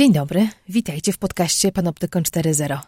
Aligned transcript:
Dzień 0.00 0.12
dobry, 0.12 0.48
witajcie 0.68 1.12
w 1.12 1.18
podcaście 1.18 1.72
Panoptykon 1.72 2.22
4.0. 2.22 2.78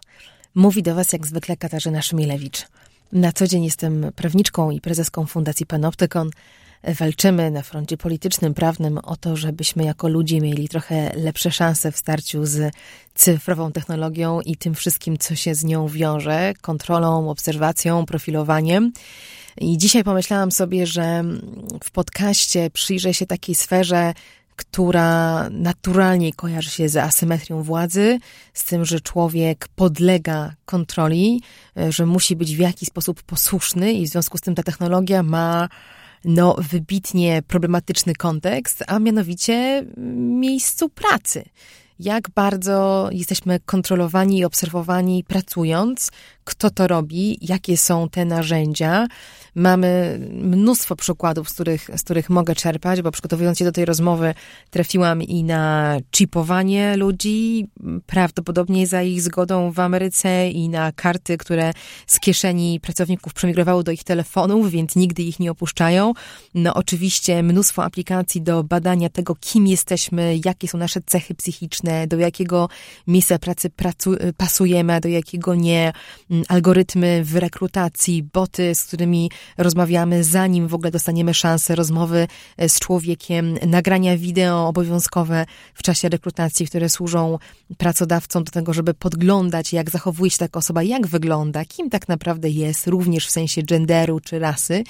Mówi 0.55 0.83
do 0.83 0.95
Was 0.95 1.13
jak 1.13 1.27
zwykle 1.27 1.57
Katarzyna 1.57 2.03
Szymilewicz. 2.03 2.67
Na 3.13 3.33
co 3.33 3.47
dzień 3.47 3.65
jestem 3.65 4.13
prawniczką 4.17 4.71
i 4.71 4.81
prezeską 4.81 5.27
Fundacji 5.27 5.67
Panoptykon. 5.67 6.31
Walczymy 6.85 7.51
na 7.51 7.63
froncie 7.63 7.97
politycznym, 7.97 8.55
prawnym 8.55 8.99
o 8.99 9.17
to, 9.17 9.37
żebyśmy 9.37 9.85
jako 9.85 10.09
ludzie 10.09 10.41
mieli 10.41 10.69
trochę 10.69 11.13
lepsze 11.17 11.51
szanse 11.51 11.93
w 11.93 11.97
starciu 11.97 12.47
z 12.47 12.75
cyfrową 13.15 13.73
technologią 13.73 14.41
i 14.41 14.57
tym 14.57 14.75
wszystkim, 14.75 15.19
co 15.19 15.35
się 15.35 15.55
z 15.55 15.65
nią 15.65 15.89
wiąże, 15.89 16.55
kontrolą, 16.61 17.31
obserwacją, 17.31 18.07
profilowaniem. 18.07 18.93
I 19.59 19.79
dzisiaj 19.79 20.05
pomyślałam 20.05 20.53
sobie, 20.53 20.87
że 20.87 21.25
w 21.85 21.91
podcaście 21.91 22.71
przyjrzę 22.71 23.15
się 23.15 23.27
takiej 23.27 23.55
sferze, 23.55 24.15
która 24.57 25.49
naturalnie 25.51 26.33
kojarzy 26.33 26.71
się 26.71 26.89
z 26.89 26.97
asymetrią 26.97 27.63
władzy, 27.63 28.19
z 28.55 28.65
tym, 28.65 28.85
że 28.85 29.01
człowiek 29.01 29.69
podlega 29.75 30.55
kontroli, 30.65 31.43
że 31.89 32.07
musi 32.07 32.37
być 32.37 32.57
w 32.57 32.59
jakiś 32.59 32.89
sposób 32.89 33.23
posłuszny 33.23 33.93
i 33.93 34.07
w 34.07 34.11
związku 34.11 34.39
z 34.39 34.41
tym 34.41 34.55
ta 34.55 34.63
technologia 34.63 35.23
ma 35.23 35.69
no, 36.25 36.57
wybitnie 36.59 37.43
problematyczny 37.43 38.15
kontekst, 38.15 38.85
a 38.87 38.99
mianowicie 38.99 39.87
miejscu 40.17 40.89
pracy. 40.89 41.45
Jak 41.99 42.31
bardzo 42.31 43.09
jesteśmy 43.13 43.61
kontrolowani 43.61 44.39
i 44.39 44.45
obserwowani 44.45 45.25
pracując, 45.25 46.11
kto 46.45 46.71
to 46.71 46.87
robi, 46.87 47.39
jakie 47.41 47.77
są 47.77 48.09
te 48.09 48.25
narzędzia. 48.25 49.07
Mamy 49.55 50.19
mnóstwo 50.31 50.97
przykładów, 50.97 51.51
z 51.51 51.53
których, 51.53 51.91
z 51.97 52.03
których 52.03 52.31
mogę 52.31 52.55
czerpać, 52.55 53.03
bo 53.03 53.11
przygotowując 53.11 53.59
się 53.59 53.65
do 53.65 53.73
tej 53.73 53.85
rozmowy, 53.85 54.35
trafiłam 54.71 55.23
i 55.23 55.45
na 55.45 55.97
chipowanie 56.17 56.97
ludzi, 56.97 57.67
prawdopodobnie 58.07 58.87
za 58.87 59.03
ich 59.03 59.23
zgodą 59.23 59.71
w 59.71 59.81
Ameryce, 59.81 60.49
i 60.51 60.69
na 60.69 60.93
karty, 60.93 61.39
które 61.39 61.73
z 62.07 62.21
kieszeni 62.21 62.81
pracowników 62.81 63.35
przemigrowały 63.35 63.85
do 63.85 63.93
ich 63.93 64.05
telefonów, 64.05 64.71
więc 64.71 64.97
nigdy 64.97 65.23
ich 65.23 65.41
nie 65.41 65.51
opuszczają. 65.51 66.13
No, 66.55 66.75
oczywiście 66.75 67.43
mnóstwo 67.43 67.85
aplikacji 67.85 68.43
do 68.43 68.65
badania 68.65 69.09
tego, 69.09 69.37
kim 69.41 69.67
jesteśmy, 69.67 70.41
jakie 70.45 70.69
są 70.69 70.79
nasze 70.79 71.01
cechy 71.07 71.35
psychiczne, 71.35 72.07
do 72.07 72.17
jakiego 72.17 72.69
miejsca 73.07 73.39
pracy 73.39 73.71
pracu 73.71 74.15
pasujemy, 74.37 75.01
do 75.01 75.09
jakiego 75.09 75.55
nie 75.55 75.93
Mm, 76.31 76.45
algorytmy 76.49 77.25
w 77.25 77.37
rekrutacji, 77.37 78.23
boty, 78.23 78.75
z 78.75 78.85
którymi 78.85 79.31
rozmawiamy, 79.59 80.25
zanim 80.25 80.69
w 80.69 80.75
ogóle 80.75 80.91
dostaniemy 80.91 81.35
szansę 81.35 81.75
rozmowy 81.75 82.29
e, 82.57 82.69
z 82.69 82.79
człowiekiem, 82.79 83.55
nagrania 83.67 84.17
wideo 84.17 84.69
obowiązkowe 84.69 85.47
w 85.75 85.83
czasie 85.83 86.09
rekrutacji, 86.09 86.67
które 86.67 86.89
służą 86.89 87.39
pracodawcom 87.79 88.45
do 88.45 88.53
tego, 88.53 88.73
żeby 88.73 88.95
podglądać, 88.95 89.73
jak 89.73 89.91
zachowuje 89.91 90.31
się 90.31 90.39
taka 90.39 90.59
osoba, 90.59 90.83
jak 90.83 91.07
wygląda, 91.07 91.65
kim 91.65 91.91
tak 91.91 92.09
naprawdę 92.09 92.51
jest, 92.51 92.87
również 92.87 93.27
w 93.27 93.31
sensie 93.31 93.63
genderu 93.63 94.21
czy 94.21 94.39
rasy. 94.39 94.85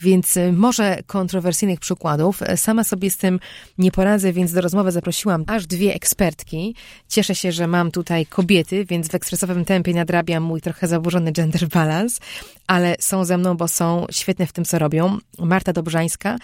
Więc 0.00 0.36
e, 0.36 0.52
może 0.52 0.98
kontrowersyjnych 1.06 1.80
przykładów. 1.80 2.42
E, 2.42 2.56
sama 2.56 2.84
sobie 2.84 3.10
z 3.10 3.16
tym 3.16 3.40
nie 3.78 3.90
poradzę, 3.90 4.32
więc 4.32 4.52
do 4.52 4.60
rozmowy 4.60 4.92
zaprosiłam 4.92 5.44
aż 5.46 5.66
dwie 5.66 5.94
ekspertki. 5.94 6.74
Cieszę 7.08 7.34
się, 7.34 7.52
że 7.52 7.66
mam 7.66 7.90
tutaj 7.90 8.26
kobiety, 8.26 8.84
więc 8.84 9.08
w 9.08 9.14
ekspresowym 9.14 9.64
tempie 9.64 9.94
nadrabiam 9.94 10.42
mój 10.42 10.60
trochę 10.60 10.88
zaburzony 10.88 11.32
gender 11.32 11.68
balance, 11.68 12.20
ale 12.66 12.96
są 13.00 13.24
ze 13.24 13.38
mną, 13.38 13.56
bo 13.56 13.68
są 13.68 13.97
świetne 14.10 14.46
w 14.46 14.52
tym, 14.52 14.64
co 14.64 14.78
robią. 14.78 15.18
Marta 15.38 15.72
Dobrzańska, 15.72 16.36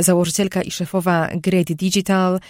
założycielka 0.00 0.62
i 0.62 0.70
szefowa 0.70 1.28
Great 1.34 1.66
Digital, 1.66 2.40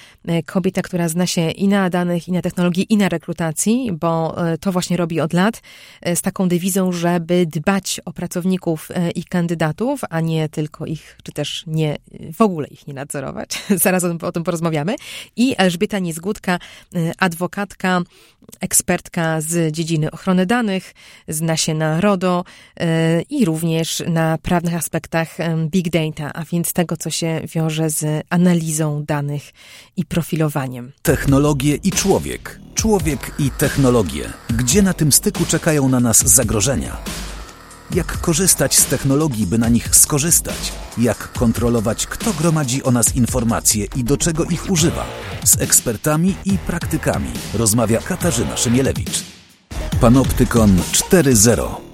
kobieta, 0.46 0.82
która 0.82 1.08
zna 1.08 1.26
się 1.26 1.50
i 1.50 1.68
na 1.68 1.90
danych, 1.90 2.28
i 2.28 2.32
na 2.32 2.42
technologii, 2.42 2.86
i 2.92 2.96
na 2.96 3.08
rekrutacji, 3.08 3.90
bo 3.92 4.46
e, 4.48 4.58
to 4.58 4.72
właśnie 4.72 4.96
robi 4.96 5.20
od 5.20 5.32
lat, 5.32 5.62
e, 6.00 6.16
z 6.16 6.22
taką 6.22 6.48
dewizą, 6.48 6.92
żeby 6.92 7.46
dbać 7.46 8.00
o 8.04 8.12
pracowników 8.12 8.90
e, 8.90 9.10
i 9.10 9.24
kandydatów, 9.24 10.00
a 10.10 10.20
nie 10.20 10.48
tylko 10.48 10.86
ich, 10.86 11.18
czy 11.22 11.32
też 11.32 11.64
nie, 11.66 11.96
w 12.32 12.40
ogóle 12.40 12.68
ich 12.68 12.86
nie 12.86 12.94
nadzorować. 12.94 13.62
Zaraz 13.84 14.04
o 14.04 14.08
tym, 14.08 14.18
o 14.28 14.32
tym 14.32 14.44
porozmawiamy. 14.44 14.94
I 15.36 15.54
Elżbieta 15.58 15.98
Niezgódka, 15.98 16.58
adwokatka, 17.18 18.00
ekspertka 18.60 19.40
z 19.40 19.74
dziedziny 19.74 20.10
ochrony 20.10 20.46
danych, 20.46 20.94
zna 21.28 21.56
się 21.56 21.74
na 21.74 22.00
RODO 22.00 22.44
e, 22.80 23.22
i 23.22 23.44
również 23.44 24.02
na 24.08 24.38
prawnych 24.46 24.74
aspektach 24.74 25.36
big 25.70 25.90
data, 25.90 26.32
a 26.32 26.44
więc 26.44 26.72
tego, 26.72 26.96
co 26.96 27.10
się 27.10 27.40
wiąże 27.54 27.90
z 27.90 28.24
analizą 28.30 29.04
danych 29.04 29.42
i 29.96 30.04
profilowaniem. 30.04 30.92
Technologie 31.02 31.74
i 31.74 31.90
człowiek. 31.90 32.60
Człowiek 32.74 33.32
i 33.38 33.50
technologie. 33.50 34.32
Gdzie 34.48 34.82
na 34.82 34.94
tym 34.94 35.12
styku 35.12 35.44
czekają 35.44 35.88
na 35.88 36.00
nas 36.00 36.18
zagrożenia? 36.18 36.96
Jak 37.94 38.20
korzystać 38.20 38.76
z 38.76 38.86
technologii, 38.86 39.46
by 39.46 39.58
na 39.58 39.68
nich 39.68 39.96
skorzystać? 39.96 40.72
Jak 40.98 41.32
kontrolować, 41.32 42.06
kto 42.06 42.32
gromadzi 42.32 42.82
o 42.82 42.90
nas 42.90 43.16
informacje 43.16 43.86
i 43.96 44.04
do 44.04 44.16
czego 44.16 44.44
ich 44.44 44.70
używa? 44.70 45.06
Z 45.44 45.60
ekspertami 45.60 46.34
i 46.44 46.58
praktykami 46.58 47.30
rozmawia 47.54 48.00
Katarzyna 48.00 48.56
Szymielewicz. 48.56 49.22
Panoptykon 50.00 50.76
4.0 50.76 51.85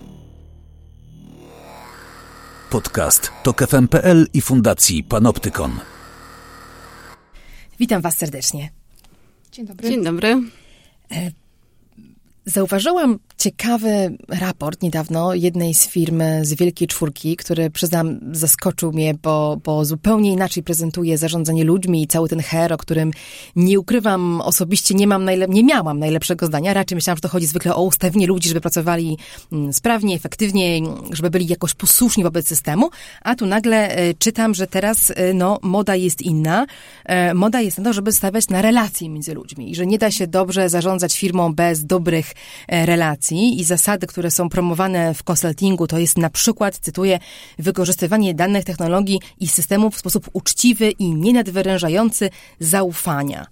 Podcast 2.73 3.31
to 3.43 3.55
KFM.pl 3.55 4.27
i 4.35 4.41
Fundacji 4.41 5.05
Panoptykon. 5.05 5.81
Witam 7.79 8.03
Was 8.03 8.17
serdecznie. 8.17 8.71
Dzień 9.53 9.67
dobry. 9.67 9.89
Dzień 9.89 10.05
dobry. 10.05 10.43
Zauważyłam 12.47 13.19
ciekawy 13.39 14.17
raport 14.29 14.83
niedawno 14.83 15.35
jednej 15.35 15.75
z 15.75 15.89
firm 15.89 16.23
z 16.43 16.55
Wielkiej 16.55 16.89
Czwórki, 16.89 17.37
który 17.37 17.71
przyznam 17.71 18.21
zaskoczył 18.33 18.93
mnie, 18.93 19.15
bo, 19.23 19.59
bo 19.65 19.85
zupełnie 19.85 20.33
inaczej 20.33 20.63
prezentuje 20.63 21.19
zarządzanie 21.19 21.65
ludźmi 21.65 22.03
i 22.03 22.07
cały 22.07 22.29
ten 22.29 22.41
her, 22.41 22.73
o 22.73 22.77
którym 22.77 23.11
nie 23.57 23.81
ukrywam 23.81 24.41
osobiście, 24.41 24.95
nie 24.95 25.07
mam 25.07 25.25
najle- 25.25 25.49
nie 25.49 25.65
miałam 25.65 25.99
najlepszego 25.99 26.47
zdania. 26.47 26.75
Raczej 26.75 26.97
myślałam, 26.97 27.17
że 27.17 27.21
to 27.21 27.29
chodzi 27.29 27.47
zwykle 27.47 27.75
o 27.75 27.83
ustawienie 27.83 28.27
ludzi, 28.27 28.49
żeby 28.49 28.61
pracowali 28.61 29.19
mm, 29.53 29.73
sprawnie, 29.73 30.17
efektywnie, 30.17 30.81
żeby 31.13 31.31
byli 31.31 31.47
jakoś 31.47 31.75
posłuszni 31.75 32.25
wobec 32.25 32.49
systemu, 32.49 32.91
a 33.23 33.35
tu 33.35 33.47
nagle 33.47 33.97
e, 33.97 34.15
czytam, 34.15 34.55
że 34.55 34.67
teraz 34.67 35.13
e, 35.17 35.35
no, 35.35 35.59
moda 35.63 35.97
jest 35.97 36.23
inna. 36.23 36.67
E, 37.05 37.35
moda 37.35 37.61
jest 37.61 37.79
na 37.79 37.85
to, 37.85 37.93
żeby 37.93 38.13
stawiać 38.13 38.49
na 38.49 38.63
relacje 38.63 39.09
między 39.09 39.35
ludźmi 39.35 39.71
i 39.71 39.75
że 39.75 39.87
nie 39.87 39.99
da 39.99 40.11
się 40.11 40.27
dobrze 40.27 40.69
zarządzać 40.69 41.19
firmą 41.19 41.55
bez 41.55 41.87
dobrych 41.87 42.32
E, 42.69 42.87
relacji 42.87 43.61
i 43.61 43.65
zasady, 43.65 44.07
które 44.07 44.31
są 44.31 44.49
promowane 44.49 45.15
w 45.15 45.23
consultingu, 45.23 45.87
to 45.87 45.99
jest 45.99 46.19
na 46.19 46.31
przykład, 46.31 46.79
cytuję, 46.79 47.19
wykorzystywanie 47.59 48.35
danych, 48.35 48.65
technologii 48.65 49.21
i 49.41 49.49
systemów 49.49 49.95
w 49.95 49.99
sposób 49.99 50.31
uczciwy 50.33 50.91
i 50.91 51.15
nienadwyrężający 51.15 52.31
zaufania 52.61 53.47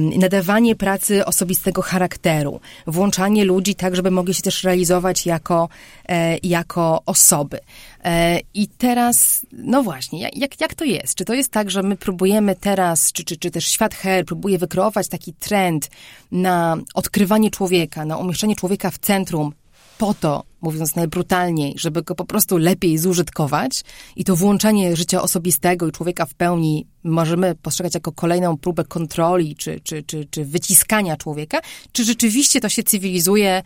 nadawanie 0.00 0.76
pracy 0.76 1.24
osobistego 1.24 1.82
charakteru, 1.82 2.60
włączanie 2.86 3.44
ludzi 3.44 3.74
tak, 3.74 3.96
żeby 3.96 4.10
mogli 4.10 4.34
się 4.34 4.42
też 4.42 4.64
realizować 4.64 5.26
jako, 5.26 5.68
e, 6.08 6.38
jako 6.42 7.02
osoby. 7.06 7.58
E, 8.04 8.40
I 8.54 8.68
teraz, 8.68 9.46
no 9.52 9.82
właśnie, 9.82 10.30
jak, 10.36 10.60
jak 10.60 10.74
to 10.74 10.84
jest? 10.84 11.14
Czy 11.14 11.24
to 11.24 11.34
jest 11.34 11.50
tak, 11.50 11.70
że 11.70 11.82
my 11.82 11.96
próbujemy 11.96 12.56
teraz, 12.56 13.12
czy, 13.12 13.24
czy, 13.24 13.36
czy 13.36 13.50
też 13.50 13.66
świat 13.68 13.94
her 13.94 14.24
próbuje 14.24 14.58
wykreować 14.58 15.08
taki 15.08 15.32
trend 15.32 15.90
na 16.32 16.76
odkrywanie 16.94 17.50
człowieka, 17.50 18.04
na 18.04 18.16
umieszczenie 18.16 18.56
człowieka 18.56 18.90
w 18.90 18.98
centrum 18.98 19.52
po 19.98 20.14
to, 20.14 20.44
mówiąc 20.60 20.96
najbrutalniej, 20.96 21.74
żeby 21.78 22.02
go 22.02 22.14
po 22.14 22.24
prostu 22.24 22.58
lepiej 22.58 22.98
zużytkować 22.98 23.84
i 24.16 24.24
to 24.24 24.36
włączenie 24.36 24.96
życia 24.96 25.22
osobistego 25.22 25.88
i 25.88 25.92
człowieka 25.92 26.26
w 26.26 26.34
pełni 26.34 26.86
możemy 27.04 27.54
postrzegać 27.54 27.94
jako 27.94 28.12
kolejną 28.12 28.56
próbę 28.56 28.84
kontroli 28.84 29.56
czy, 29.56 29.80
czy, 29.80 30.02
czy, 30.02 30.26
czy 30.30 30.44
wyciskania 30.44 31.16
człowieka, 31.16 31.58
czy 31.92 32.04
rzeczywiście 32.04 32.60
to 32.60 32.68
się 32.68 32.82
cywilizuje 32.82 33.62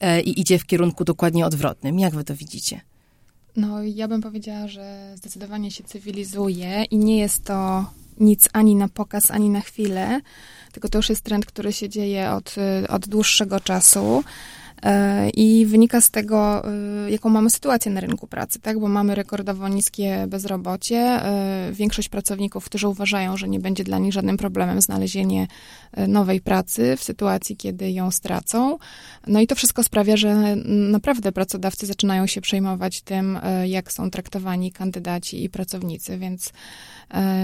e, 0.00 0.20
i 0.20 0.40
idzie 0.40 0.58
w 0.58 0.66
kierunku 0.66 1.04
dokładnie 1.04 1.46
odwrotnym? 1.46 1.98
Jak 1.98 2.14
wy 2.14 2.24
to 2.24 2.34
widzicie? 2.34 2.80
No, 3.56 3.82
ja 3.82 4.08
bym 4.08 4.22
powiedziała, 4.22 4.68
że 4.68 5.12
zdecydowanie 5.16 5.70
się 5.70 5.84
cywilizuje 5.84 6.84
i 6.90 6.96
nie 6.96 7.18
jest 7.18 7.44
to 7.44 7.86
nic 8.20 8.48
ani 8.52 8.74
na 8.74 8.88
pokaz, 8.88 9.30
ani 9.30 9.50
na 9.50 9.60
chwilę, 9.60 10.20
tylko 10.72 10.88
to 10.88 10.98
już 10.98 11.08
jest 11.08 11.22
trend, 11.22 11.46
który 11.46 11.72
się 11.72 11.88
dzieje 11.88 12.30
od, 12.30 12.54
od 12.88 13.08
dłuższego 13.08 13.60
czasu. 13.60 14.24
E, 14.82 15.30
I 15.30 15.66
wynika 15.66 16.00
z 16.00 16.10
tego, 16.10 16.62
e, 16.68 17.10
jaką 17.10 17.28
mamy 17.28 17.50
sytuację 17.50 17.92
na 17.92 18.00
rynku 18.00 18.26
pracy, 18.26 18.60
tak? 18.60 18.80
Bo 18.80 18.88
mamy 18.88 19.14
rekordowo 19.14 19.68
niskie 19.68 20.24
bezrobocie. 20.28 20.96
E, 20.96 21.70
większość 21.72 22.08
pracowników, 22.08 22.64
którzy 22.64 22.88
uważają, 22.88 23.36
że 23.36 23.48
nie 23.48 23.60
będzie 23.60 23.84
dla 23.84 23.98
nich 23.98 24.12
żadnym 24.12 24.36
problemem 24.36 24.80
znalezienie 24.80 25.46
nowej 26.08 26.40
pracy 26.40 26.96
w 26.96 27.04
sytuacji, 27.04 27.56
kiedy 27.56 27.92
ją 27.92 28.10
stracą. 28.10 28.78
No 29.26 29.40
i 29.40 29.46
to 29.46 29.54
wszystko 29.54 29.82
sprawia, 29.82 30.16
że 30.16 30.56
naprawdę 30.66 31.32
pracodawcy 31.32 31.86
zaczynają 31.86 32.26
się 32.26 32.40
przejmować 32.40 33.02
tym, 33.02 33.38
jak 33.64 33.92
są 33.92 34.10
traktowani 34.10 34.72
kandydaci 34.72 35.44
i 35.44 35.50
pracownicy, 35.50 36.18
więc 36.18 36.52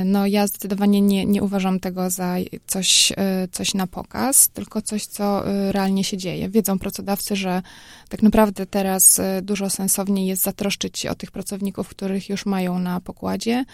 no 0.05 0.27
ja 0.27 0.47
zdecydowanie 0.47 1.01
nie, 1.01 1.27
nie 1.27 1.43
uważam 1.43 1.81
tego 1.81 2.11
za 2.11 2.37
coś, 2.67 3.13
coś 3.53 3.75
na 3.75 3.87
pokaz, 3.87 4.49
tylko 4.49 4.83
coś, 4.83 5.07
co 5.07 5.43
realnie 5.73 6.05
się 6.05 6.17
dzieje. 6.17 6.49
Wiedzą 6.49 6.79
pracodawcy, 6.79 7.28
że 7.37 7.63
tak 8.09 8.23
naprawdę 8.23 8.67
teraz 8.67 9.19
e, 9.19 9.43
dużo 9.43 9.71
sensowniej 9.71 10.27
jest 10.27 10.43
zatroszczyć 10.43 10.99
się 10.99 11.11
o 11.11 11.15
tych 11.15 11.31
pracowników, 11.31 11.89
których 11.89 12.29
już 12.29 12.47
mają 12.47 12.79
na 12.79 13.01
pokładzie, 13.01 13.65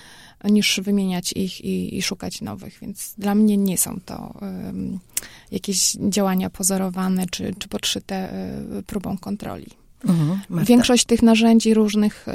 niż 0.44 0.80
wymieniać 0.80 1.32
ich 1.32 1.60
i, 1.60 1.96
i 1.96 2.02
szukać 2.02 2.40
nowych. 2.40 2.78
Więc 2.82 3.14
dla 3.18 3.34
mnie 3.34 3.56
nie 3.56 3.78
są 3.78 4.00
to 4.04 4.34
um, 4.40 4.98
jakieś 5.50 5.92
działania 5.92 6.50
pozorowane 6.50 7.26
czy, 7.30 7.54
czy 7.58 7.68
podszyte 7.68 8.28
um, 8.72 8.82
próbą 8.82 9.18
kontroli. 9.18 9.83
Mhm, 10.08 10.64
Większość 10.64 11.04
tych 11.04 11.22
narzędzi 11.22 11.74
różnych 11.74 12.26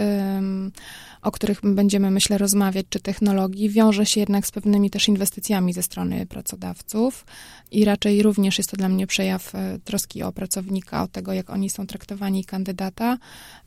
o 1.22 1.32
których 1.32 1.60
będziemy, 1.64 2.12
myślę, 2.12 2.38
rozmawiać, 2.38 2.86
czy 2.90 3.00
technologii, 3.00 3.70
wiąże 3.70 4.06
się 4.06 4.20
jednak 4.20 4.48
z 4.48 4.52
pewnymi 4.52 4.90
też 4.90 5.08
inwestycjami 5.08 5.74
ze 5.74 5.84
strony 5.84 6.26
pracodawców 6.26 7.26
i 7.72 7.86
raczej 7.86 8.24
również 8.24 8.58
jest 8.58 8.72
to 8.72 8.78
dla 8.78 8.90
mnie 8.90 9.08
przejaw 9.08 9.56
e, 9.56 9.80
troski 9.84 10.24
o 10.24 10.32
pracownika, 10.32 11.04
o 11.04 11.08
tego, 11.08 11.34
jak 11.34 11.50
oni 11.50 11.70
są 11.70 11.88
traktowani 11.88 12.46
kandydata. 12.46 13.18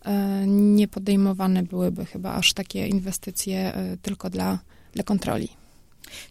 E, 0.05 0.45
nie 0.47 0.89
podejmowane 0.89 1.63
byłyby 1.63 2.05
chyba 2.05 2.35
aż 2.35 2.53
takie 2.53 2.87
inwestycje 2.87 3.75
e, 3.75 3.97
tylko 4.03 4.31
dla, 4.31 4.59
dla 4.93 5.05
kontroli. 5.05 5.49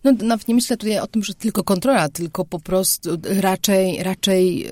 No 0.03 0.11
nawet 0.11 0.47
nie 0.47 0.55
myślę 0.55 0.77
tutaj 0.77 0.99
o 0.99 1.07
tym, 1.07 1.23
że 1.23 1.33
tylko 1.33 1.63
kontrola, 1.63 2.09
tylko 2.09 2.45
po 2.45 2.59
prostu 2.59 3.09
raczej, 3.23 4.03
raczej 4.03 4.67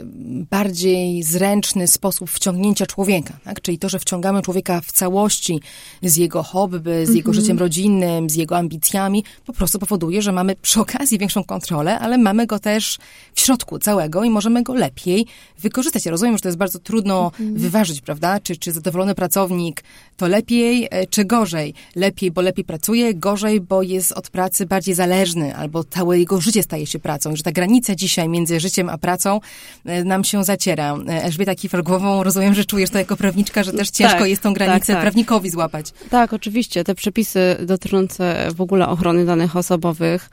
bardziej 0.49 1.23
zręczny 1.23 1.87
sposób 1.87 2.29
wciągnięcia 2.29 2.85
człowieka, 2.85 3.33
tak? 3.43 3.61
Czyli 3.61 3.79
to, 3.79 3.89
że 3.89 3.99
wciągamy 3.99 4.41
człowieka 4.41 4.81
w 4.81 4.91
całości 4.91 5.59
z 6.03 6.17
jego 6.17 6.43
hobby, 6.43 7.05
z 7.05 7.15
jego 7.15 7.31
mm-hmm. 7.31 7.35
życiem 7.35 7.59
rodzinnym, 7.59 8.29
z 8.29 8.35
jego 8.35 8.57
ambicjami, 8.57 9.23
po 9.45 9.53
prostu 9.53 9.79
powoduje, 9.79 10.21
że 10.21 10.31
mamy 10.31 10.55
przy 10.55 10.79
okazji 10.79 11.17
większą 11.17 11.43
kontrolę, 11.43 11.99
ale 11.99 12.17
mamy 12.17 12.45
go 12.45 12.59
też 12.59 12.97
w 13.33 13.41
środku 13.41 13.79
całego 13.79 14.23
i 14.23 14.29
możemy 14.29 14.63
go 14.63 14.73
lepiej 14.73 15.25
wykorzystać. 15.59 16.05
Ja 16.05 16.11
rozumiem, 16.11 16.37
że 16.37 16.41
to 16.41 16.47
jest 16.47 16.57
bardzo 16.57 16.79
trudno 16.79 17.29
mm-hmm. 17.29 17.57
wyważyć, 17.57 18.01
prawda? 18.01 18.39
Czy, 18.39 18.57
czy 18.57 18.71
zadowolony 18.71 19.15
pracownik 19.15 19.83
to 20.19 20.27
lepiej, 20.27 20.87
e, 20.91 21.07
czy 21.07 21.25
gorzej? 21.25 21.73
Lepiej, 21.95 22.31
bo 22.31 22.41
lepiej 22.41 22.65
pracuje, 22.65 23.13
gorzej, 23.13 23.61
bo 23.61 23.83
jest 23.83 24.11
od 24.11 24.29
pracy 24.29 24.65
bardziej 24.65 24.95
zależny, 24.95 25.55
albo 25.55 25.83
całe 25.83 26.19
jego 26.19 26.41
życie 26.41 26.63
staje 26.63 26.85
się 26.85 26.99
pracą, 26.99 27.35
że 27.35 27.43
ta 27.43 27.51
granica 27.51 27.95
dzisiaj 27.95 28.29
między 28.29 28.59
życiem 28.59 28.89
a 28.89 28.97
pracą 28.97 29.39
e, 29.85 30.03
nam 30.03 30.23
się 30.23 30.43
zaciera. 30.43 30.97
E, 31.07 31.23
Elżbieta 31.23 31.55
Kifel 31.55 31.83
głową, 31.83 32.23
rozumiem, 32.23 32.53
że 32.53 32.65
czujesz 32.65 32.89
to 32.89 32.97
jako 32.97 33.17
prawniczka, 33.17 33.63
że 33.63 33.71
też 33.71 33.89
ciężko 33.89 34.19
tak, 34.19 34.29
jest 34.29 34.41
tą 34.41 34.53
granicę 34.53 34.87
tak, 34.87 34.95
tak. 34.95 35.01
prawnikowi 35.01 35.49
złapać. 35.49 35.85
Tak, 36.09 36.33
oczywiście. 36.33 36.83
Te 36.83 36.95
przepisy 36.95 37.57
dotyczące 37.65 38.49
w 38.55 38.61
ogóle 38.61 38.87
ochrony 38.87 39.25
danych 39.25 39.55
osobowych, 39.55 40.29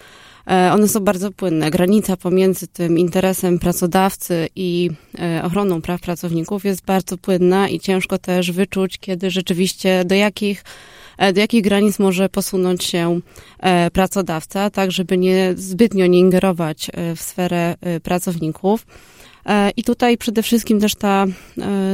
one 0.47 0.89
są 0.89 1.01
bardzo 1.01 1.31
płynne. 1.33 1.71
Granica 1.71 2.17
pomiędzy 2.17 2.67
tym 2.67 2.99
interesem 2.99 3.59
pracodawcy 3.59 4.49
i 4.57 4.91
ochroną 5.43 5.83
praw 5.83 6.01
pracowników 6.01 6.65
jest 6.65 6.85
bardzo 6.85 7.19
płynna 7.19 7.69
i 7.69 7.81
ciężko 7.81 8.19
też 8.19 8.53
wyczuć, 8.53 8.99
kiedy 8.99 9.31
rzeczywiście 9.31 10.05
do 10.05 10.15
jakich 10.15 10.65
E, 11.17 11.33
do 11.33 11.41
jakich 11.41 11.63
granic 11.63 11.99
może 11.99 12.29
posunąć 12.29 12.85
się 12.85 13.21
e, 13.61 13.91
pracodawca, 13.91 14.71
tak 14.71 14.93
żeby 14.93 15.19
nie 15.19 15.55
zbytnio 15.57 16.07
nie 16.07 16.19
ingerować 16.19 16.91
e, 16.93 17.17
w 17.17 17.21
sferę 17.21 17.75
pracowników. 18.03 18.87
I 19.77 19.85
tutaj 19.85 20.19
przede 20.19 20.43
wszystkim 20.43 20.81
też 20.81 20.95
ta 20.95 21.27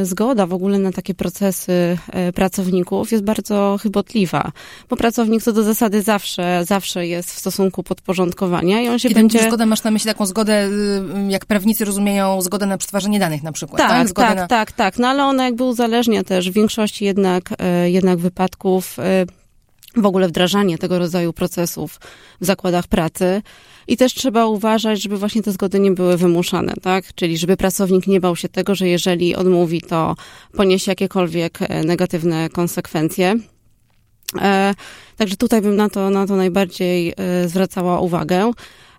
zgoda 0.02 0.46
w 0.46 0.52
ogóle 0.52 0.78
na 0.78 0.92
takie 0.92 1.14
procesy 1.14 1.98
pracowników 2.34 3.12
jest 3.12 3.24
bardzo 3.24 3.78
chybotliwa, 3.82 4.52
bo 4.88 4.96
pracownik 4.96 5.42
co 5.42 5.52
do 5.52 5.62
zasady 5.62 6.02
zawsze, 6.02 6.64
zawsze 6.66 7.06
jest 7.06 7.32
w 7.32 7.38
stosunku 7.38 7.82
podporządkowania 7.82 8.80
i 8.80 8.88
on 8.88 8.98
się 8.98 9.08
Kiedy 9.08 9.20
będzie... 9.20 9.42
zgodę, 9.42 9.66
masz 9.66 9.82
na 9.82 9.90
myśli 9.90 10.08
taką 10.08 10.26
zgodę, 10.26 10.68
y, 11.28 11.30
jak 11.32 11.46
prawnicy 11.46 11.84
rozumieją, 11.84 12.40
zgodę 12.42 12.66
na 12.66 12.78
przetwarzanie 12.78 13.18
danych 13.18 13.42
na 13.42 13.52
przykład, 13.52 13.78
tak? 13.78 13.90
Tak, 13.90 14.12
tak, 14.12 14.36
na... 14.36 14.46
tak, 14.46 14.72
tak, 14.72 14.98
no 14.98 15.08
ale 15.08 15.24
ona 15.24 15.44
jakby 15.44 15.64
uzależnia 15.64 16.24
też 16.24 16.50
w 16.50 16.54
większości 16.54 17.04
jednak, 17.04 17.50
jednak 17.84 18.18
wypadków 18.18 18.96
w 19.96 20.06
ogóle 20.06 20.28
wdrażanie 20.28 20.78
tego 20.78 20.98
rodzaju 20.98 21.32
procesów 21.32 22.00
w 22.40 22.46
zakładach 22.46 22.86
pracy. 22.86 23.42
I 23.88 23.96
też 23.96 24.14
trzeba 24.14 24.46
uważać, 24.46 25.02
żeby 25.02 25.16
właśnie 25.16 25.42
te 25.42 25.52
zgody 25.52 25.80
nie 25.80 25.90
były 25.90 26.16
wymuszane, 26.16 26.74
tak? 26.82 27.14
Czyli 27.14 27.38
żeby 27.38 27.56
pracownik 27.56 28.06
nie 28.06 28.20
bał 28.20 28.36
się 28.36 28.48
tego, 28.48 28.74
że 28.74 28.88
jeżeli 28.88 29.36
odmówi, 29.36 29.80
to 29.80 30.16
poniesie 30.56 30.90
jakiekolwiek 30.90 31.58
e, 31.62 31.84
negatywne 31.84 32.48
konsekwencje. 32.48 33.34
E, 34.40 34.74
także 35.16 35.36
tutaj 35.36 35.62
bym 35.62 35.76
na 35.76 35.88
to, 35.88 36.10
na 36.10 36.26
to 36.26 36.36
najbardziej 36.36 37.14
e, 37.16 37.48
zwracała 37.48 38.00
uwagę. 38.00 38.50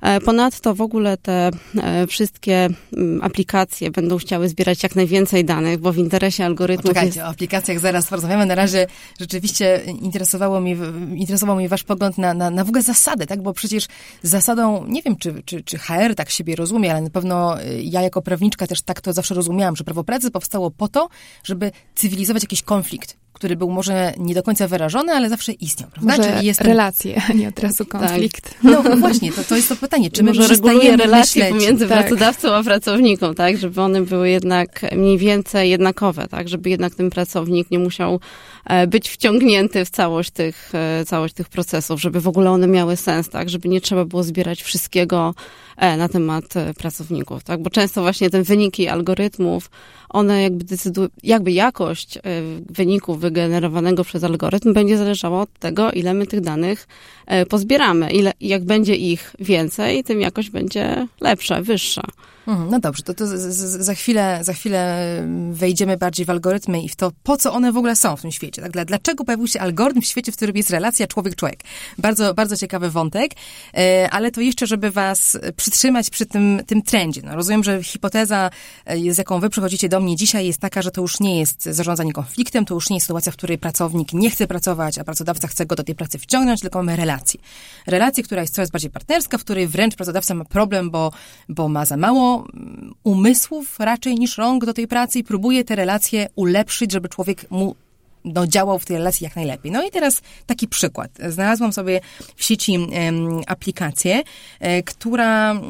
E, 0.03 0.21
ponadto 0.21 0.75
w 0.75 0.81
ogóle 0.81 1.17
te 1.17 1.51
e, 1.77 2.07
wszystkie 2.07 2.69
mm, 2.93 3.21
aplikacje 3.23 3.91
będą 3.91 4.17
chciały 4.17 4.49
zbierać 4.49 4.83
jak 4.83 4.95
najwięcej 4.95 5.45
danych, 5.45 5.77
bo 5.77 5.91
w 5.91 5.97
interesie 5.97 6.45
algorytmów 6.45 6.83
Poczekajcie, 6.83 7.19
jest... 7.19 7.27
o 7.27 7.31
aplikacjach 7.31 7.79
zaraz 7.79 8.07
porozmawiamy. 8.07 8.45
Na 8.45 8.55
razie 8.55 8.87
rzeczywiście 9.19 9.83
interesowało 10.01 10.59
mnie, 10.59 10.77
interesował 11.15 11.55
mnie 11.55 11.69
wasz 11.69 11.83
pogląd 11.83 12.17
na, 12.17 12.33
na, 12.33 12.49
na 12.49 12.63
w 12.63 12.67
ogóle 12.67 12.83
zasady, 12.83 13.27
tak? 13.27 13.41
Bo 13.41 13.53
przecież 13.53 13.87
zasadą, 14.21 14.85
nie 14.87 15.01
wiem, 15.01 15.15
czy, 15.15 15.43
czy, 15.45 15.63
czy 15.63 15.77
HR 15.77 16.15
tak 16.15 16.29
siebie 16.29 16.55
rozumie, 16.55 16.91
ale 16.91 17.01
na 17.01 17.09
pewno 17.09 17.61
y, 17.61 17.81
ja 17.83 18.01
jako 18.01 18.21
prawniczka 18.21 18.67
też 18.67 18.81
tak 18.81 19.01
to 19.01 19.13
zawsze 19.13 19.35
rozumiałam, 19.35 19.75
że 19.75 19.83
prawo 19.83 20.03
pracy 20.03 20.31
powstało 20.31 20.71
po 20.71 20.87
to, 20.87 21.09
żeby 21.43 21.71
cywilizować 21.95 22.43
jakiś 22.43 22.61
konflikt 22.61 23.22
który 23.43 23.55
był 23.55 23.71
może 23.71 24.13
nie 24.17 24.33
do 24.33 24.43
końca 24.43 24.67
wyrażony, 24.67 25.13
ale 25.13 25.29
zawsze 25.29 25.51
istniał, 25.51 25.89
prawda? 25.89 26.17
Może 26.17 26.33
Czyli 26.33 26.47
jest 26.47 26.61
relacje, 26.61 27.21
a 27.29 27.33
nie 27.33 27.47
od 27.47 27.59
razu 27.59 27.85
tak. 27.85 28.01
konflikt. 28.01 28.43
Tak. 28.43 28.63
No, 28.63 28.83
no 28.83 28.97
właśnie, 29.07 29.31
to, 29.31 29.43
to 29.43 29.55
jest 29.55 29.69
to 29.69 29.75
pytanie, 29.75 30.11
czy 30.11 30.23
my 30.23 30.33
może 30.33 30.47
reguluje 30.47 30.97
relacje 30.97 31.43
myśleć? 31.43 31.61
pomiędzy 31.61 31.87
tak. 31.87 31.99
pracodawcą 31.99 32.53
a 32.53 32.63
pracownikiem, 32.63 33.35
tak? 33.35 33.57
Żeby 33.57 33.81
one 33.81 34.01
były 34.01 34.29
jednak 34.29 34.81
mniej 34.95 35.17
więcej 35.17 35.69
jednakowe, 35.69 36.27
tak? 36.27 36.49
Żeby 36.49 36.69
jednak 36.69 36.95
ten 36.95 37.09
pracownik 37.09 37.71
nie 37.71 37.79
musiał 37.79 38.19
e, 38.65 38.87
być 38.87 39.09
wciągnięty 39.09 39.85
w 39.85 39.89
całość 39.89 40.31
tych, 40.31 40.71
e, 40.73 41.05
całość 41.05 41.33
tych 41.33 41.49
procesów, 41.49 42.01
żeby 42.01 42.21
w 42.21 42.27
ogóle 42.27 42.51
one 42.51 42.67
miały 42.67 42.95
sens, 42.95 43.29
tak? 43.29 43.49
Żeby 43.49 43.69
nie 43.69 43.81
trzeba 43.81 44.05
było 44.05 44.23
zbierać 44.23 44.63
wszystkiego 44.63 45.33
na 45.77 46.09
temat 46.09 46.53
pracowników, 46.77 47.43
tak? 47.43 47.61
Bo 47.61 47.69
często 47.69 48.01
właśnie 48.01 48.29
te 48.29 48.43
wyniki 48.43 48.87
algorytmów, 48.87 49.69
one 50.09 50.41
jakby 50.41 50.63
decydują, 50.63 51.07
jakby 51.23 51.51
jakość 51.51 52.19
wyników 52.69 53.19
wygenerowanego 53.19 54.03
przez 54.03 54.23
algorytm 54.23 54.73
będzie 54.73 54.97
zależała 54.97 55.41
od 55.41 55.59
tego, 55.59 55.91
ile 55.91 56.13
my 56.13 56.27
tych 56.27 56.41
danych 56.41 56.87
e, 57.25 57.45
pozbieramy. 57.45 58.11
Ile, 58.11 58.31
jak 58.41 58.63
będzie 58.63 58.95
ich 58.95 59.35
więcej, 59.39 60.03
tym 60.03 60.21
jakość 60.21 60.49
będzie 60.49 61.07
lepsza, 61.21 61.61
wyższa. 61.61 62.03
Mhm, 62.47 62.69
no 62.69 62.79
dobrze, 62.79 63.03
to, 63.03 63.13
to 63.13 63.25
za, 63.27 63.93
chwilę, 63.93 64.39
za 64.41 64.53
chwilę 64.53 65.07
wejdziemy 65.51 65.97
bardziej 65.97 66.25
w 66.25 66.29
algorytmy 66.29 66.81
i 66.81 66.89
w 66.89 66.95
to, 66.95 67.11
po 67.23 67.37
co 67.37 67.53
one 67.53 67.71
w 67.71 67.77
ogóle 67.77 67.95
są 67.95 68.15
w 68.15 68.21
tym 68.21 68.31
świecie. 68.31 68.61
Tak? 68.61 68.71
Dla, 68.71 68.85
dlaczego 68.85 69.23
pojawił 69.23 69.47
się 69.47 69.59
algorytm 69.59 70.01
w 70.01 70.05
świecie, 70.05 70.31
w 70.31 70.35
którym 70.35 70.57
jest 70.57 70.69
relacja 70.69 71.07
człowiek-człowiek? 71.07 71.59
Bardzo, 71.97 72.33
bardzo 72.33 72.57
ciekawy 72.57 72.89
wątek, 72.89 73.31
e, 73.77 74.09
ale 74.11 74.31
to 74.31 74.41
jeszcze, 74.41 74.67
żeby 74.67 74.91
was 74.91 75.37
przytrzymać 75.63 76.09
przy 76.09 76.25
tym, 76.25 76.61
tym 76.67 76.81
trendzie. 76.81 77.21
No, 77.23 77.35
rozumiem, 77.35 77.63
że 77.63 77.83
hipoteza, 77.83 78.49
z 79.09 79.17
jaką 79.17 79.39
wy 79.39 79.49
przychodzicie 79.49 79.89
do 79.89 79.99
mnie 79.99 80.15
dzisiaj, 80.15 80.47
jest 80.47 80.59
taka, 80.59 80.81
że 80.81 80.91
to 80.91 81.01
już 81.01 81.19
nie 81.19 81.39
jest 81.39 81.63
zarządzanie 81.63 82.13
konfliktem, 82.13 82.65
to 82.65 82.73
już 82.73 82.89
nie 82.89 82.95
jest 82.95 83.05
sytuacja, 83.05 83.31
w 83.31 83.35
której 83.35 83.57
pracownik 83.57 84.13
nie 84.13 84.29
chce 84.29 84.47
pracować, 84.47 84.97
a 84.97 85.03
pracodawca 85.03 85.47
chce 85.47 85.65
go 85.65 85.75
do 85.75 85.83
tej 85.83 85.95
pracy 85.95 86.19
wciągnąć, 86.19 86.61
tylko 86.61 86.79
mamy 86.79 86.95
relację. 86.95 87.39
Relację, 87.87 88.23
która 88.23 88.41
jest 88.41 88.55
coraz 88.55 88.71
bardziej 88.71 88.91
partnerska, 88.91 89.37
w 89.37 89.43
której 89.43 89.67
wręcz 89.67 89.95
pracodawca 89.95 90.33
ma 90.33 90.45
problem, 90.45 90.89
bo, 90.89 91.11
bo 91.49 91.69
ma 91.69 91.85
za 91.85 91.97
mało 91.97 92.45
mm, 92.53 92.93
umysłów 93.03 93.79
raczej 93.79 94.15
niż 94.15 94.37
rąk 94.37 94.65
do 94.65 94.73
tej 94.73 94.87
pracy 94.87 95.19
i 95.19 95.23
próbuje 95.23 95.63
te 95.63 95.75
relacje 95.75 96.27
ulepszyć, 96.35 96.91
żeby 96.91 97.09
człowiek 97.09 97.51
mu 97.51 97.75
no, 98.25 98.47
działał 98.47 98.79
w 98.79 98.85
tej 98.85 98.97
relacji 98.97 99.23
jak 99.23 99.35
najlepiej. 99.35 99.71
No 99.71 99.83
i 99.83 99.91
teraz 99.91 100.21
taki 100.45 100.67
przykład. 100.67 101.11
Znalazłam 101.29 101.73
sobie 101.73 102.01
w 102.35 102.43
sieci 102.43 102.87
aplikację, 103.47 104.21
e, 104.59 104.83
która, 104.83 105.51
um, 105.51 105.61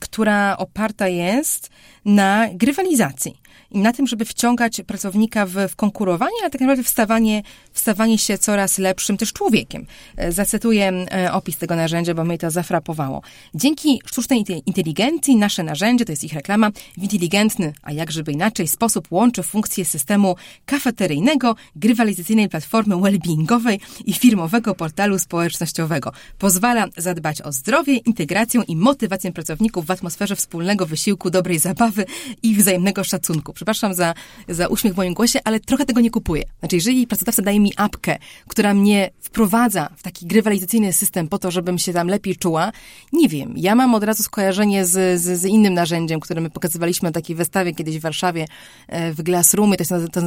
która 0.00 0.56
oparta 0.56 1.08
jest 1.08 1.70
na 2.04 2.48
grywalizacji. 2.52 3.40
I 3.70 3.78
na 3.78 3.92
tym, 3.92 4.06
żeby 4.06 4.24
wciągać 4.24 4.80
pracownika 4.86 5.46
w, 5.46 5.54
w 5.68 5.76
konkurowanie, 5.76 6.36
ale 6.40 6.50
tak 6.50 6.60
naprawdę 6.60 6.82
wstawanie, 6.82 7.42
wstawanie 7.72 8.18
się 8.18 8.38
coraz 8.38 8.78
lepszym 8.78 9.16
też 9.16 9.32
człowiekiem. 9.32 9.86
E, 10.16 10.32
zacytuję 10.32 10.92
e, 11.12 11.32
opis 11.32 11.56
tego 11.56 11.76
narzędzia, 11.76 12.14
bo 12.14 12.24
mnie 12.24 12.38
to 12.38 12.50
zafrapowało. 12.50 13.22
Dzięki 13.54 14.00
sztucznej 14.06 14.44
inteligencji 14.66 15.36
nasze 15.36 15.62
narzędzie, 15.62 16.04
to 16.04 16.12
jest 16.12 16.24
ich 16.24 16.32
reklama, 16.32 16.70
w 16.98 17.02
inteligentny, 17.02 17.72
a 17.82 17.92
jak 17.92 18.12
żeby 18.12 18.32
inaczej, 18.32 18.68
sposób 18.68 19.08
łączy 19.10 19.42
funkcje 19.42 19.84
systemu 19.84 20.36
kafeteryjnego, 20.66 21.56
grywalizacyjnej 21.76 22.48
platformy 22.48 23.00
wellbeingowej 23.00 23.80
i 24.04 24.12
firmowego 24.12 24.74
portalu 24.74 25.18
społecznościowego. 25.18 26.12
Pozwala 26.38 26.86
zadbać 26.96 27.42
o 27.42 27.52
zdrowie, 27.52 27.96
integrację 27.96 28.62
i 28.68 28.76
motywację 28.76 29.32
pracowników 29.32 29.86
w 29.86 29.90
atmosferze 29.90 30.36
wspólnego 30.36 30.86
wysiłku, 30.86 31.30
dobrej 31.30 31.58
zabawy 31.58 32.04
i 32.42 32.54
wzajemnego 32.54 33.04
szacunku. 33.04 33.54
Przepraszam 33.58 33.94
za, 33.94 34.14
za 34.48 34.68
uśmiech 34.68 34.94
w 34.94 34.96
moim 34.96 35.14
głosie, 35.14 35.38
ale 35.44 35.60
trochę 35.60 35.84
tego 35.84 36.00
nie 36.00 36.10
kupuję. 36.10 36.42
Znaczy, 36.58 36.76
jeżeli 36.76 37.06
pracodawca 37.06 37.42
daje 37.42 37.60
mi 37.60 37.72
apkę, 37.76 38.18
która 38.48 38.74
mnie 38.74 39.10
wprowadza 39.20 39.88
w 39.96 40.02
taki 40.02 40.26
grywalizacyjny 40.26 40.92
system 40.92 41.28
po 41.28 41.38
to, 41.38 41.50
żebym 41.50 41.78
się 41.78 41.92
tam 41.92 42.08
lepiej 42.08 42.36
czuła, 42.36 42.72
nie 43.12 43.28
wiem. 43.28 43.54
Ja 43.56 43.74
mam 43.74 43.94
od 43.94 44.04
razu 44.04 44.22
skojarzenie 44.22 44.86
z, 44.86 45.20
z, 45.20 45.40
z 45.40 45.44
innym 45.44 45.74
narzędziem, 45.74 46.20
które 46.20 46.40
my 46.40 46.50
pokazywaliśmy 46.50 47.08
na 47.08 47.12
takiej 47.12 47.36
wystawie 47.36 47.74
kiedyś 47.74 47.98
w 47.98 48.00
Warszawie 48.00 48.46
e, 48.88 49.12
w 49.12 49.22
Glassroomie, 49.22 49.76
to 49.76 49.84
się, 49.84 50.08
to, 50.12 50.20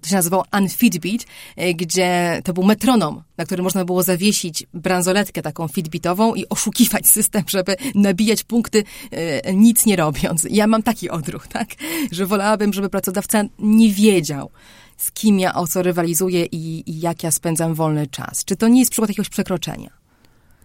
to 0.00 0.08
się 0.08 0.16
nazywało 0.16 0.44
Unfitbit, 0.58 1.26
e, 1.56 1.74
gdzie 1.74 2.40
to 2.44 2.52
był 2.52 2.64
metronom, 2.64 3.22
na 3.36 3.44
który 3.44 3.62
można 3.62 3.84
było 3.84 4.02
zawiesić 4.02 4.66
bransoletkę 4.74 5.42
taką 5.42 5.68
fitbitową 5.68 6.34
i 6.34 6.48
oszukiwać 6.48 7.06
system, 7.06 7.42
żeby 7.46 7.76
nabijać 7.94 8.44
punkty 8.44 8.84
e, 9.10 9.54
nic 9.54 9.86
nie 9.86 9.96
robiąc. 9.96 10.46
Ja 10.50 10.66
mam 10.66 10.82
taki 10.82 11.10
odruch, 11.10 11.48
tak? 11.48 11.68
Że 12.12 12.26
wolałabym, 12.26 12.72
żeby 12.76 12.88
pracodawca 12.88 13.42
nie 13.58 13.92
wiedział, 13.92 14.50
z 14.96 15.12
kim 15.12 15.38
ja 15.40 15.54
o 15.54 15.66
co 15.66 15.82
rywalizuję 15.82 16.44
i, 16.44 16.90
i 16.90 17.00
jak 17.00 17.22
ja 17.22 17.30
spędzam 17.30 17.74
wolny 17.74 18.06
czas. 18.06 18.44
Czy 18.44 18.56
to 18.56 18.68
nie 18.68 18.80
jest 18.80 18.90
przykład 18.90 19.10
jakiegoś 19.10 19.28
przekroczenia? 19.28 19.90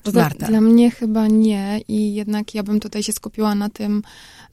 Dla, 0.03 0.29
dla 0.29 0.61
mnie 0.61 0.91
chyba 0.91 1.27
nie 1.27 1.79
i 1.87 2.13
jednak 2.13 2.55
ja 2.55 2.63
bym 2.63 2.79
tutaj 2.79 3.03
się 3.03 3.13
skupiła 3.13 3.55
na 3.55 3.69
tym, 3.69 4.01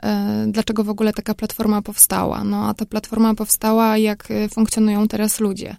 e, 0.03 0.47
dlaczego 0.49 0.85
w 0.85 0.89
ogóle 0.89 1.13
taka 1.13 1.35
platforma 1.35 1.83
powstała. 1.83 2.45
No 2.45 2.69
a 2.69 2.75
ta 2.75 2.87
platforma 2.87 3.35
powstała, 3.35 3.99
jak 3.99 4.31
e, 4.31 4.49
funkcjonują 4.49 5.09
teraz 5.09 5.41
ludzie. 5.41 5.77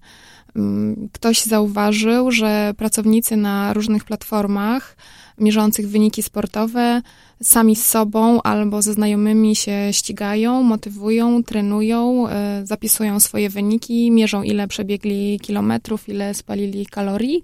Mm, 0.56 1.10
ktoś 1.14 1.44
zauważył, 1.44 2.32
że 2.32 2.74
pracownicy 2.78 3.38
na 3.38 3.74
różnych 3.74 4.04
platformach 4.04 4.96
mierzących 5.40 5.90
wyniki 5.90 6.24
sportowe 6.24 7.02
sami 7.44 7.76
z 7.76 7.86
sobą 7.86 8.42
albo 8.42 8.82
ze 8.82 8.94
znajomymi 8.94 9.56
się 9.56 9.78
ścigają, 9.92 10.64
motywują, 10.64 11.44
trenują, 11.44 12.28
e, 12.28 12.62
zapisują 12.66 13.20
swoje 13.20 13.50
wyniki, 13.50 14.12
mierzą 14.12 14.44
ile 14.44 14.68
przebiegli 14.68 15.40
kilometrów, 15.40 16.10
ile 16.10 16.34
spalili 16.34 16.86
kalorii 16.86 17.42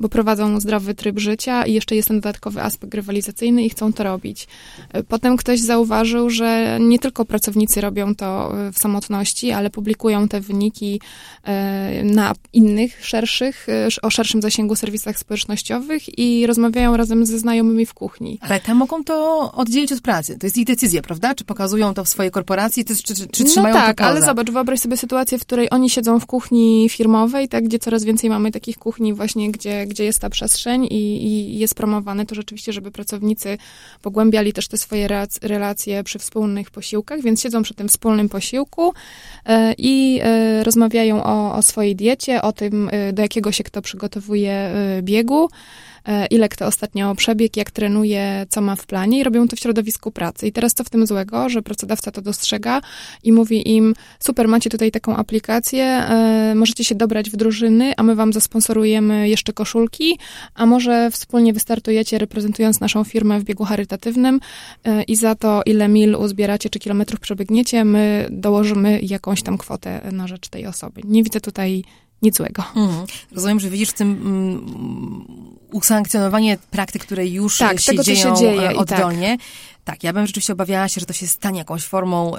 bo 0.00 0.08
prowadzą 0.08 0.60
zdrowy 0.60 0.94
tryb 0.94 1.18
życia 1.18 1.66
i 1.66 1.72
jeszcze 1.72 1.96
jest 1.96 2.08
ten 2.08 2.20
dodatkowy 2.20 2.62
aspekt 2.62 2.94
rywalizacyjny 2.94 3.64
i 3.64 3.70
chcą 3.70 3.92
to 3.92 4.04
robić. 4.04 4.46
Potem 5.08 5.36
ktoś 5.36 5.60
zauważył, 5.60 6.30
że 6.30 6.78
nie 6.80 6.98
tylko 6.98 7.24
pracownicy 7.24 7.80
robią 7.80 8.14
to 8.14 8.52
w 8.72 8.78
samotności, 8.78 9.50
ale 9.50 9.70
publikują 9.70 10.28
te 10.28 10.40
wyniki 10.40 11.00
e, 11.44 12.04
na 12.04 12.32
innych, 12.52 13.06
szerszych, 13.06 13.68
e, 13.68 13.88
o 14.02 14.10
szerszym 14.10 14.42
zasięgu 14.42 14.76
serwisach 14.76 15.18
społecznościowych 15.18 16.18
i 16.18 16.46
rozmawiają 16.46 16.96
razem 16.96 17.26
ze 17.26 17.38
znajomymi 17.38 17.86
w 17.86 17.94
kuchni. 17.94 18.38
Ale 18.40 18.60
te 18.60 18.74
mogą 18.74 19.04
to 19.04 19.52
oddzielić 19.52 19.92
od 19.92 20.00
pracy. 20.00 20.38
To 20.38 20.46
jest 20.46 20.56
ich 20.56 20.66
decyzja, 20.66 21.02
prawda? 21.02 21.34
Czy 21.34 21.44
pokazują 21.44 21.94
to 21.94 22.04
w 22.04 22.08
swojej 22.08 22.30
korporacji, 22.30 22.84
czy, 22.84 22.96
czy, 22.96 23.14
czy 23.14 23.44
trzymają 23.44 23.74
no 23.74 23.80
tak, 23.80 23.98
to 23.98 24.04
ale 24.04 24.22
zobacz, 24.22 24.50
wyobraź 24.50 24.80
sobie 24.80 24.96
sytuację, 24.96 25.38
w 25.38 25.42
której 25.42 25.70
oni 25.70 25.90
siedzą 25.90 26.20
w 26.20 26.26
kuchni 26.26 26.88
firmowej, 26.90 27.48
tak, 27.48 27.64
gdzie 27.64 27.78
coraz 27.78 28.04
więcej 28.04 28.30
mamy 28.30 28.50
takich 28.52 28.78
kuchni 28.78 29.14
właśnie, 29.14 29.50
gdzie, 29.50 29.86
gdzie 29.90 30.04
jest 30.04 30.18
ta 30.20 30.30
przestrzeń 30.30 30.84
i, 30.84 31.26
i 31.26 31.58
jest 31.58 31.74
promowane 31.74 32.26
to 32.26 32.34
rzeczywiście, 32.34 32.72
żeby 32.72 32.90
pracownicy 32.90 33.58
pogłębiali 34.02 34.52
też 34.52 34.68
te 34.68 34.78
swoje 34.78 35.08
relacje 35.42 36.04
przy 36.04 36.18
wspólnych 36.18 36.70
posiłkach, 36.70 37.20
więc 37.20 37.42
siedzą 37.42 37.62
przy 37.62 37.74
tym 37.74 37.88
wspólnym 37.88 38.28
posiłku 38.28 38.92
e, 39.46 39.74
i 39.78 40.20
e, 40.22 40.64
rozmawiają 40.64 41.24
o, 41.24 41.54
o 41.54 41.62
swojej 41.62 41.96
diecie, 41.96 42.42
o 42.42 42.52
tym, 42.52 42.88
e, 42.92 43.12
do 43.12 43.22
jakiego 43.22 43.52
się 43.52 43.64
kto 43.64 43.82
przygotowuje 43.82 44.70
biegu. 45.02 45.48
E, 46.06 46.26
ile 46.26 46.48
kto 46.48 46.66
ostatnio 46.66 47.14
przebiegł, 47.14 47.52
jak 47.56 47.70
trenuje, 47.70 48.46
co 48.48 48.60
ma 48.60 48.76
w 48.76 48.86
planie 48.86 49.20
i 49.20 49.24
robią 49.24 49.48
to 49.48 49.56
w 49.56 49.60
środowisku 49.60 50.10
pracy. 50.10 50.46
I 50.46 50.52
teraz 50.52 50.74
co 50.74 50.84
w 50.84 50.90
tym 50.90 51.06
złego, 51.06 51.48
że 51.48 51.62
pracodawca 51.62 52.10
to 52.10 52.22
dostrzega 52.22 52.80
i 53.24 53.32
mówi 53.32 53.76
im, 53.76 53.94
super, 54.18 54.48
macie 54.48 54.70
tutaj 54.70 54.90
taką 54.90 55.16
aplikację, 55.16 55.84
e, 55.84 56.54
możecie 56.54 56.84
się 56.84 56.94
dobrać 56.94 57.30
w 57.30 57.36
drużyny, 57.36 57.92
a 57.96 58.02
my 58.02 58.14
wam 58.14 58.32
zasponsorujemy 58.32 59.28
jeszcze 59.28 59.52
koszulki, 59.52 60.18
a 60.54 60.66
może 60.66 61.10
wspólnie 61.10 61.52
wystartujecie 61.52 62.18
reprezentując 62.18 62.80
naszą 62.80 63.04
firmę 63.04 63.40
w 63.40 63.44
biegu 63.44 63.64
charytatywnym 63.64 64.40
e, 64.84 65.02
i 65.02 65.16
za 65.16 65.34
to, 65.34 65.62
ile 65.66 65.88
mil 65.88 66.14
uzbieracie, 66.14 66.70
czy 66.70 66.78
kilometrów 66.78 67.20
przebiegniecie, 67.20 67.84
my 67.84 68.26
dołożymy 68.30 69.00
jakąś 69.02 69.42
tam 69.42 69.58
kwotę 69.58 70.00
na 70.12 70.26
rzecz 70.26 70.48
tej 70.48 70.66
osoby. 70.66 71.00
Nie 71.04 71.22
widzę 71.22 71.40
tutaj 71.40 71.84
nic 72.22 72.36
złego. 72.36 72.64
Mhm. 72.76 73.06
Rozumiem, 73.32 73.60
że 73.60 73.70
widzisz 73.70 73.90
w 73.90 73.94
tym 73.94 74.10
mm, 74.10 75.56
usankcjonowanie 75.72 76.58
praktyk, 76.70 77.02
które 77.02 77.26
już 77.26 77.58
tak, 77.58 77.80
się 77.80 77.92
tego, 77.92 78.02
dzieją 78.02 78.36
się 78.36 78.40
dzieje 78.40 78.76
oddolnie. 78.76 79.38
Tak. 79.38 79.46
Tak, 79.90 80.04
ja 80.04 80.12
bym 80.12 80.26
rzeczywiście 80.26 80.52
obawiała 80.52 80.88
się, 80.88 81.00
że 81.00 81.06
to 81.06 81.12
się 81.12 81.26
stanie 81.26 81.58
jakąś 81.58 81.84
formą 81.84 82.32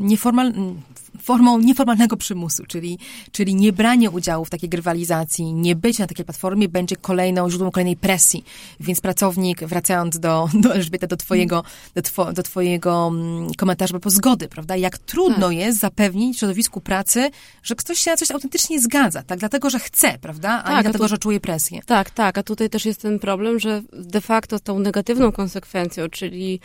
nieformalną 0.00 0.76
formą 1.22 1.58
nieformalnego 1.58 2.16
przymusu, 2.16 2.64
czyli, 2.66 2.98
czyli 3.32 3.54
nie 3.54 3.72
branie 3.72 4.10
udziału 4.10 4.44
w 4.44 4.50
takiej 4.50 4.68
grywalizacji, 4.68 5.54
nie 5.54 5.76
być 5.76 5.98
na 5.98 6.06
takiej 6.06 6.24
platformie 6.24 6.68
będzie 6.68 6.96
kolejną, 6.96 7.50
źródłem 7.50 7.70
kolejnej 7.70 7.96
presji. 7.96 8.44
Więc 8.80 9.00
pracownik, 9.00 9.64
wracając 9.64 10.18
do, 10.18 10.48
do 10.62 10.74
Elżbieta, 10.74 11.06
do 11.06 11.16
twojego, 11.16 11.64
do, 11.94 12.02
two, 12.02 12.32
do 12.32 12.42
twojego 12.42 13.10
mm, 13.12 13.54
komentarza 13.54 13.98
po 13.98 14.10
zgody, 14.10 14.48
prawda? 14.48 14.76
Jak 14.76 14.98
trudno 14.98 15.46
tak. 15.46 15.56
jest 15.56 15.78
zapewnić 15.78 16.38
środowisku 16.38 16.80
pracy, 16.80 17.30
że 17.62 17.74
ktoś 17.74 17.98
się 17.98 18.10
na 18.10 18.16
coś 18.16 18.30
autentycznie 18.30 18.80
zgadza, 18.80 19.22
tak? 19.22 19.38
Dlatego, 19.38 19.70
że 19.70 19.78
chce, 19.78 20.18
prawda? 20.20 20.50
A 20.50 20.62
tak, 20.62 20.76
nie 20.76 20.82
dlatego, 20.82 21.04
tu, 21.04 21.08
że 21.08 21.18
czuje 21.18 21.40
presję. 21.40 21.80
Tak, 21.86 22.10
tak. 22.10 22.38
A 22.38 22.42
tutaj 22.42 22.70
też 22.70 22.84
jest 22.84 23.02
ten 23.02 23.18
problem, 23.18 23.60
że 23.60 23.82
de 23.92 24.20
facto 24.20 24.58
tą 24.58 24.78
negatywną 24.78 25.32
konsekwencją, 25.32 26.08
czyli 26.08 26.60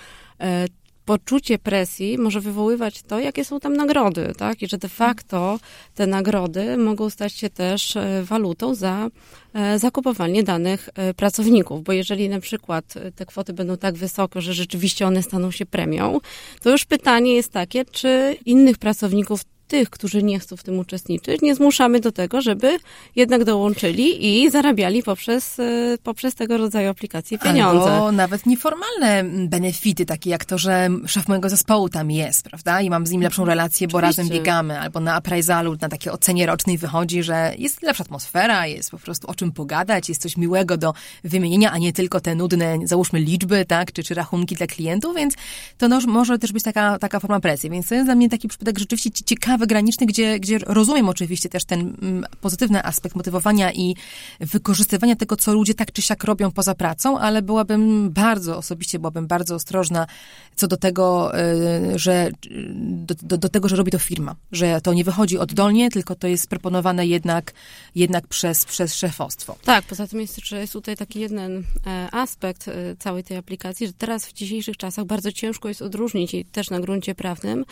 poczucie 1.07 1.59
presji 1.59 2.17
może 2.17 2.41
wywoływać 2.41 3.01
to, 3.01 3.19
jakie 3.19 3.45
są 3.45 3.59
tam 3.59 3.75
nagrody, 3.75 4.33
tak? 4.37 4.61
I 4.61 4.67
że 4.67 4.77
de 4.77 4.89
facto 4.89 5.59
te 5.95 6.07
nagrody 6.07 6.77
mogą 6.77 7.09
stać 7.09 7.33
się 7.33 7.49
też 7.49 7.95
e, 7.95 8.23
walutą 8.23 8.75
za 8.75 9.07
e, 9.53 9.79
zakupowanie 9.79 10.43
danych 10.43 10.89
e, 10.95 11.13
pracowników, 11.13 11.83
bo 11.83 11.91
jeżeli 11.93 12.29
na 12.29 12.39
przykład 12.39 12.93
te 13.15 13.25
kwoty 13.25 13.53
będą 13.53 13.77
tak 13.77 13.95
wysoko, 13.95 14.41
że 14.41 14.53
rzeczywiście 14.53 15.07
one 15.07 15.23
staną 15.23 15.51
się 15.51 15.65
premią, 15.65 16.19
to 16.61 16.69
już 16.69 16.85
pytanie 16.85 17.33
jest 17.33 17.51
takie, 17.51 17.85
czy 17.85 18.37
innych 18.45 18.77
pracowników 18.77 19.41
tych, 19.67 19.89
którzy 19.89 20.23
nie 20.23 20.39
chcą 20.39 20.57
w 20.57 20.63
tym 20.63 20.79
uczestniczyć, 20.79 21.41
nie 21.41 21.55
zmuszamy 21.55 21.99
do 21.99 22.11
tego, 22.11 22.41
żeby 22.41 22.79
jednak 23.15 23.43
dołączyli 23.43 24.27
i 24.43 24.49
zarabiali 24.49 25.03
poprzez, 25.03 25.59
e, 25.59 25.97
poprzez 26.03 26.35
tego 26.35 26.57
rodzaju 26.57 26.89
aplikacje 26.89 27.37
pieniądze. 27.39 27.91
Albo 27.91 28.11
nawet 28.11 28.45
nieformalne 28.45 29.23
benefity, 29.47 30.05
takie 30.05 30.29
jak 30.29 30.45
to, 30.45 30.57
że 30.57 30.89
szef 31.05 31.27
mojego 31.27 31.49
zespołu 31.49 31.89
tam 31.89 32.11
jest, 32.11 32.43
prawda? 32.43 32.81
I 32.81 32.89
mam 32.89 33.07
z 33.07 33.11
nim 33.11 33.21
lepszą 33.21 33.45
relację, 33.45 33.87
bo 33.87 33.97
Oczywiście. 33.97 34.21
razem 34.21 34.37
biegamy. 34.37 34.79
Albo 34.79 34.99
na 34.99 35.15
appraisalu, 35.15 35.75
na 35.81 35.89
takiej 35.89 36.11
ocenie 36.11 36.45
rocznej 36.45 36.77
wychodzi, 36.77 37.23
że 37.23 37.53
jest 37.57 37.81
lepsza 37.81 38.03
atmosfera, 38.03 38.67
jest 38.67 38.91
po 38.91 38.97
prostu 38.97 39.27
o 39.27 39.35
czym 39.35 39.51
pogadać, 39.51 40.09
jest 40.09 40.21
coś 40.21 40.37
miłego 40.37 40.77
do 40.77 40.93
wymienienia, 41.23 41.71
a 41.71 41.77
nie 41.77 41.93
tylko 41.93 42.19
te 42.19 42.35
nudne, 42.35 42.77
załóżmy, 42.83 43.19
liczby, 43.19 43.65
tak? 43.65 43.91
Czy, 43.91 44.03
czy 44.03 44.13
rachunki 44.13 44.55
dla 44.55 44.67
klientów, 44.67 45.15
więc 45.15 45.33
to 45.77 45.87
może 46.07 46.39
też 46.39 46.51
być 46.51 46.63
taka, 46.63 46.99
taka 46.99 47.19
forma 47.19 47.39
presji. 47.39 47.69
Więc 47.69 47.87
to 47.87 47.95
jest 47.95 48.07
dla 48.07 48.15
mnie 48.15 48.29
taki 48.29 48.47
przypadek 48.47 48.79
rzeczywiście 48.79 49.23
ciekawy, 49.25 49.56
wygraniczny, 49.57 50.05
gdzie, 50.05 50.39
gdzie 50.39 50.57
rozumiem 50.57 51.09
oczywiście 51.09 51.49
też 51.49 51.65
ten 51.65 51.79
mm, 51.79 52.25
pozytywny 52.41 52.83
aspekt 52.83 53.15
motywowania 53.15 53.73
i 53.73 53.95
wykorzystywania 54.39 55.15
tego, 55.15 55.35
co 55.35 55.53
ludzie 55.53 55.73
tak 55.73 55.91
czy 55.91 56.01
siak 56.01 56.23
robią 56.23 56.51
poza 56.51 56.75
pracą, 56.75 57.19
ale 57.19 57.41
byłabym 57.41 58.09
bardzo, 58.09 58.57
osobiście 58.57 58.99
byłabym 58.99 59.27
bardzo 59.27 59.55
ostrożna 59.55 60.07
co 60.55 60.67
do 60.67 60.77
tego, 60.77 61.31
y, 61.39 61.99
że 61.99 62.29
do, 62.75 63.15
do, 63.21 63.37
do 63.37 63.49
tego, 63.49 63.69
że 63.69 63.75
robi 63.75 63.91
to 63.91 63.99
firma, 63.99 64.35
że 64.51 64.81
to 64.81 64.93
nie 64.93 65.03
wychodzi 65.03 65.37
oddolnie, 65.37 65.89
tylko 65.91 66.15
to 66.15 66.27
jest 66.27 66.47
proponowane 66.47 67.07
jednak, 67.07 67.53
jednak 67.95 68.27
przez, 68.27 68.65
przez 68.65 68.95
szefostwo. 68.95 69.55
Tak, 69.63 69.85
poza 69.85 70.07
tym 70.07 70.21
jest, 70.21 70.45
że 70.45 70.59
jest 70.59 70.73
tutaj 70.73 70.97
taki 70.97 71.19
jeden 71.19 71.63
e, 71.87 72.07
aspekt 72.11 72.67
e, 72.67 72.95
całej 72.99 73.23
tej 73.23 73.37
aplikacji, 73.37 73.87
że 73.87 73.93
teraz 73.93 74.25
w 74.25 74.33
dzisiejszych 74.33 74.77
czasach 74.77 75.05
bardzo 75.05 75.31
ciężko 75.31 75.67
jest 75.67 75.81
odróżnić 75.81 76.33
i 76.33 76.45
też 76.45 76.69
na 76.69 76.79
gruncie 76.79 77.15
prawnym 77.15 77.65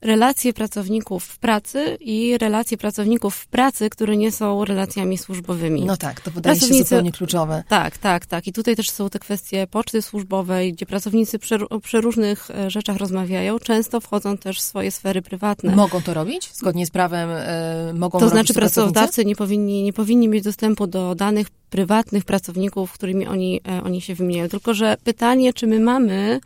relacje 0.00 0.52
pracowników 0.52 1.24
w 1.24 1.38
pracy 1.38 1.96
i 2.00 2.38
relacje 2.38 2.76
pracowników 2.76 3.34
w 3.34 3.46
pracy, 3.46 3.90
które 3.90 4.16
nie 4.16 4.32
są 4.32 4.64
relacjami 4.64 5.18
służbowymi. 5.18 5.84
No 5.84 5.96
tak, 5.96 6.20
to 6.20 6.30
wydaje 6.30 6.60
się 6.60 6.74
zupełnie 6.74 7.12
kluczowe. 7.12 7.64
Tak, 7.68 7.98
tak, 7.98 8.26
tak. 8.26 8.46
I 8.46 8.52
tutaj 8.52 8.76
też 8.76 8.90
są 8.90 9.10
te 9.10 9.18
kwestie 9.18 9.66
poczty 9.66 10.02
służbowej, 10.02 10.72
gdzie 10.72 10.86
pracownicy 10.86 11.38
przy, 11.38 11.68
o 11.68 11.80
przeróżnych 11.80 12.50
e, 12.50 12.70
rzeczach 12.70 12.96
rozmawiają, 12.96 13.58
często 13.58 14.00
wchodzą 14.00 14.38
też 14.38 14.58
w 14.58 14.62
swoje 14.62 14.90
sfery 14.90 15.22
prywatne. 15.22 15.76
Mogą 15.76 16.02
to 16.02 16.14
robić? 16.14 16.50
Zgodnie 16.54 16.86
z 16.86 16.90
prawem 16.90 17.30
y, 17.30 17.94
mogą 17.94 18.18
To 18.18 18.28
znaczy 18.28 18.54
pracodawcy 18.54 19.24
nie 19.24 19.36
powinni, 19.36 19.82
nie 19.82 19.92
powinni 19.92 20.28
mieć 20.28 20.44
dostępu 20.44 20.86
do 20.86 21.14
danych 21.14 21.50
prywatnych 21.70 22.24
pracowników, 22.24 22.92
którymi 22.92 23.26
oni, 23.26 23.60
e, 23.68 23.82
oni 23.84 24.00
się 24.00 24.14
wymieniają. 24.14 24.48
Tylko, 24.48 24.74
że 24.74 24.96
pytanie, 25.04 25.52
czy 25.52 25.66
my 25.66 25.80
mamy 25.80 26.40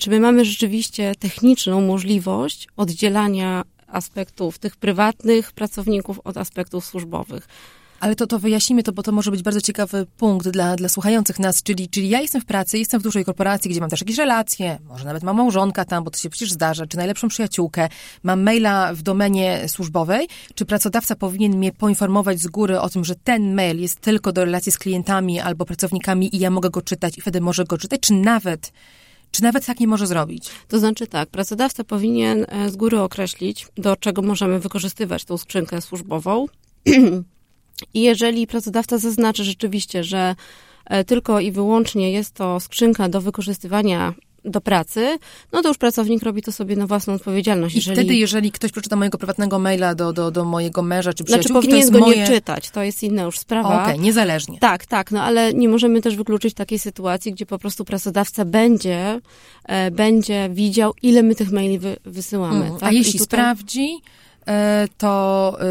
czy 0.00 0.10
my 0.10 0.20
mamy 0.20 0.44
rzeczywiście 0.44 1.14
techniczną 1.18 1.80
możliwość 1.80 2.68
oddzielania 2.76 3.64
aspektów 3.86 4.58
tych 4.58 4.76
prywatnych 4.76 5.52
pracowników 5.52 6.20
od 6.24 6.36
aspektów 6.36 6.84
służbowych. 6.84 7.48
Ale 8.00 8.16
to, 8.16 8.26
to 8.26 8.38
wyjaśnijmy 8.38 8.82
to, 8.82 8.92
bo 8.92 9.02
to 9.02 9.12
może 9.12 9.30
być 9.30 9.42
bardzo 9.42 9.60
ciekawy 9.60 10.06
punkt 10.16 10.48
dla, 10.48 10.76
dla 10.76 10.88
słuchających 10.88 11.38
nas, 11.38 11.62
czyli, 11.62 11.88
czyli 11.88 12.08
ja 12.08 12.20
jestem 12.20 12.40
w 12.40 12.44
pracy, 12.44 12.78
jestem 12.78 13.00
w 13.00 13.02
dużej 13.02 13.24
korporacji, 13.24 13.70
gdzie 13.70 13.80
mam 13.80 13.90
też 13.90 14.00
jakieś 14.00 14.16
relacje, 14.16 14.78
może 14.88 15.04
nawet 15.04 15.22
mam 15.22 15.36
małżonka 15.36 15.84
tam, 15.84 16.04
bo 16.04 16.10
to 16.10 16.18
się 16.18 16.30
przecież 16.30 16.52
zdarza, 16.52 16.86
czy 16.86 16.96
najlepszą 16.96 17.28
przyjaciółkę, 17.28 17.88
mam 18.22 18.42
maila 18.42 18.94
w 18.94 19.02
domenie 19.02 19.68
służbowej, 19.68 20.28
czy 20.54 20.64
pracodawca 20.64 21.14
powinien 21.14 21.56
mnie 21.56 21.72
poinformować 21.72 22.40
z 22.40 22.46
góry 22.46 22.80
o 22.80 22.88
tym, 22.88 23.04
że 23.04 23.14
ten 23.14 23.54
mail 23.54 23.80
jest 23.80 24.00
tylko 24.00 24.32
do 24.32 24.44
relacji 24.44 24.72
z 24.72 24.78
klientami 24.78 25.40
albo 25.40 25.64
pracownikami 25.64 26.36
i 26.36 26.38
ja 26.38 26.50
mogę 26.50 26.70
go 26.70 26.82
czytać 26.82 27.18
i 27.18 27.20
wtedy 27.20 27.40
może 27.40 27.64
go 27.64 27.78
czytać, 27.78 28.00
czy 28.00 28.14
nawet 28.14 28.72
czy 29.36 29.42
nawet 29.42 29.66
tak 29.66 29.80
nie 29.80 29.86
może 29.86 30.06
zrobić? 30.06 30.50
To 30.68 30.78
znaczy 30.78 31.06
tak, 31.06 31.28
pracodawca 31.28 31.84
powinien 31.84 32.46
e, 32.48 32.70
z 32.70 32.76
góry 32.76 33.00
określić, 33.00 33.66
do 33.76 33.96
czego 33.96 34.22
możemy 34.22 34.60
wykorzystywać 34.60 35.24
tą 35.24 35.38
skrzynkę 35.38 35.80
służbową. 35.80 36.46
I 37.94 38.02
jeżeli 38.02 38.46
pracodawca 38.46 38.98
zaznaczy 38.98 39.44
rzeczywiście, 39.44 40.04
że 40.04 40.36
e, 40.84 41.04
tylko 41.04 41.40
i 41.40 41.52
wyłącznie 41.52 42.12
jest 42.12 42.34
to 42.34 42.60
skrzynka 42.60 43.08
do 43.08 43.20
wykorzystywania 43.20 44.14
do 44.46 44.60
pracy, 44.60 45.18
no 45.52 45.62
to 45.62 45.68
już 45.68 45.78
pracownik 45.78 46.22
robi 46.22 46.42
to 46.42 46.52
sobie 46.52 46.76
na 46.76 46.86
własną 46.86 47.14
odpowiedzialność. 47.14 47.74
I 47.74 47.78
jeżeli... 47.78 47.96
wtedy, 47.96 48.14
jeżeli 48.14 48.52
ktoś 48.52 48.72
przeczyta 48.72 48.96
mojego 48.96 49.18
prywatnego 49.18 49.58
maila 49.58 49.94
do, 49.94 50.12
do, 50.12 50.30
do 50.30 50.44
mojego 50.44 50.82
męża 50.82 51.12
czy 51.12 51.24
znaczy, 51.24 51.24
przyjaciółki, 51.24 51.52
znaczy, 51.52 51.66
powinien 51.66 51.92
to 51.92 51.98
go 51.98 52.06
moje... 52.06 52.16
nie 52.18 52.26
czytać, 52.26 52.70
to 52.70 52.82
jest 52.82 53.02
inna 53.02 53.22
już 53.22 53.38
sprawa. 53.38 53.68
Okej, 53.68 53.94
okay, 53.94 53.98
niezależnie. 53.98 54.58
Tak, 54.58 54.86
tak, 54.86 55.10
no 55.10 55.22
ale 55.22 55.54
nie 55.54 55.68
możemy 55.68 56.02
też 56.02 56.16
wykluczyć 56.16 56.54
takiej 56.54 56.78
sytuacji, 56.78 57.32
gdzie 57.32 57.46
po 57.46 57.58
prostu 57.58 57.84
pracodawca 57.84 58.44
będzie, 58.44 59.20
e, 59.64 59.90
będzie 59.90 60.48
widział, 60.52 60.92
ile 61.02 61.22
my 61.22 61.34
tych 61.34 61.52
maili 61.52 61.78
wy, 61.78 61.96
wysyłamy. 62.04 62.66
Mm, 62.66 62.78
tak? 62.78 62.88
A 62.88 62.92
jeśli 62.92 63.12
tutaj... 63.12 63.24
sprawdzi, 63.24 63.98
e, 64.46 64.88
to, 64.98 65.56
e, 65.60 65.66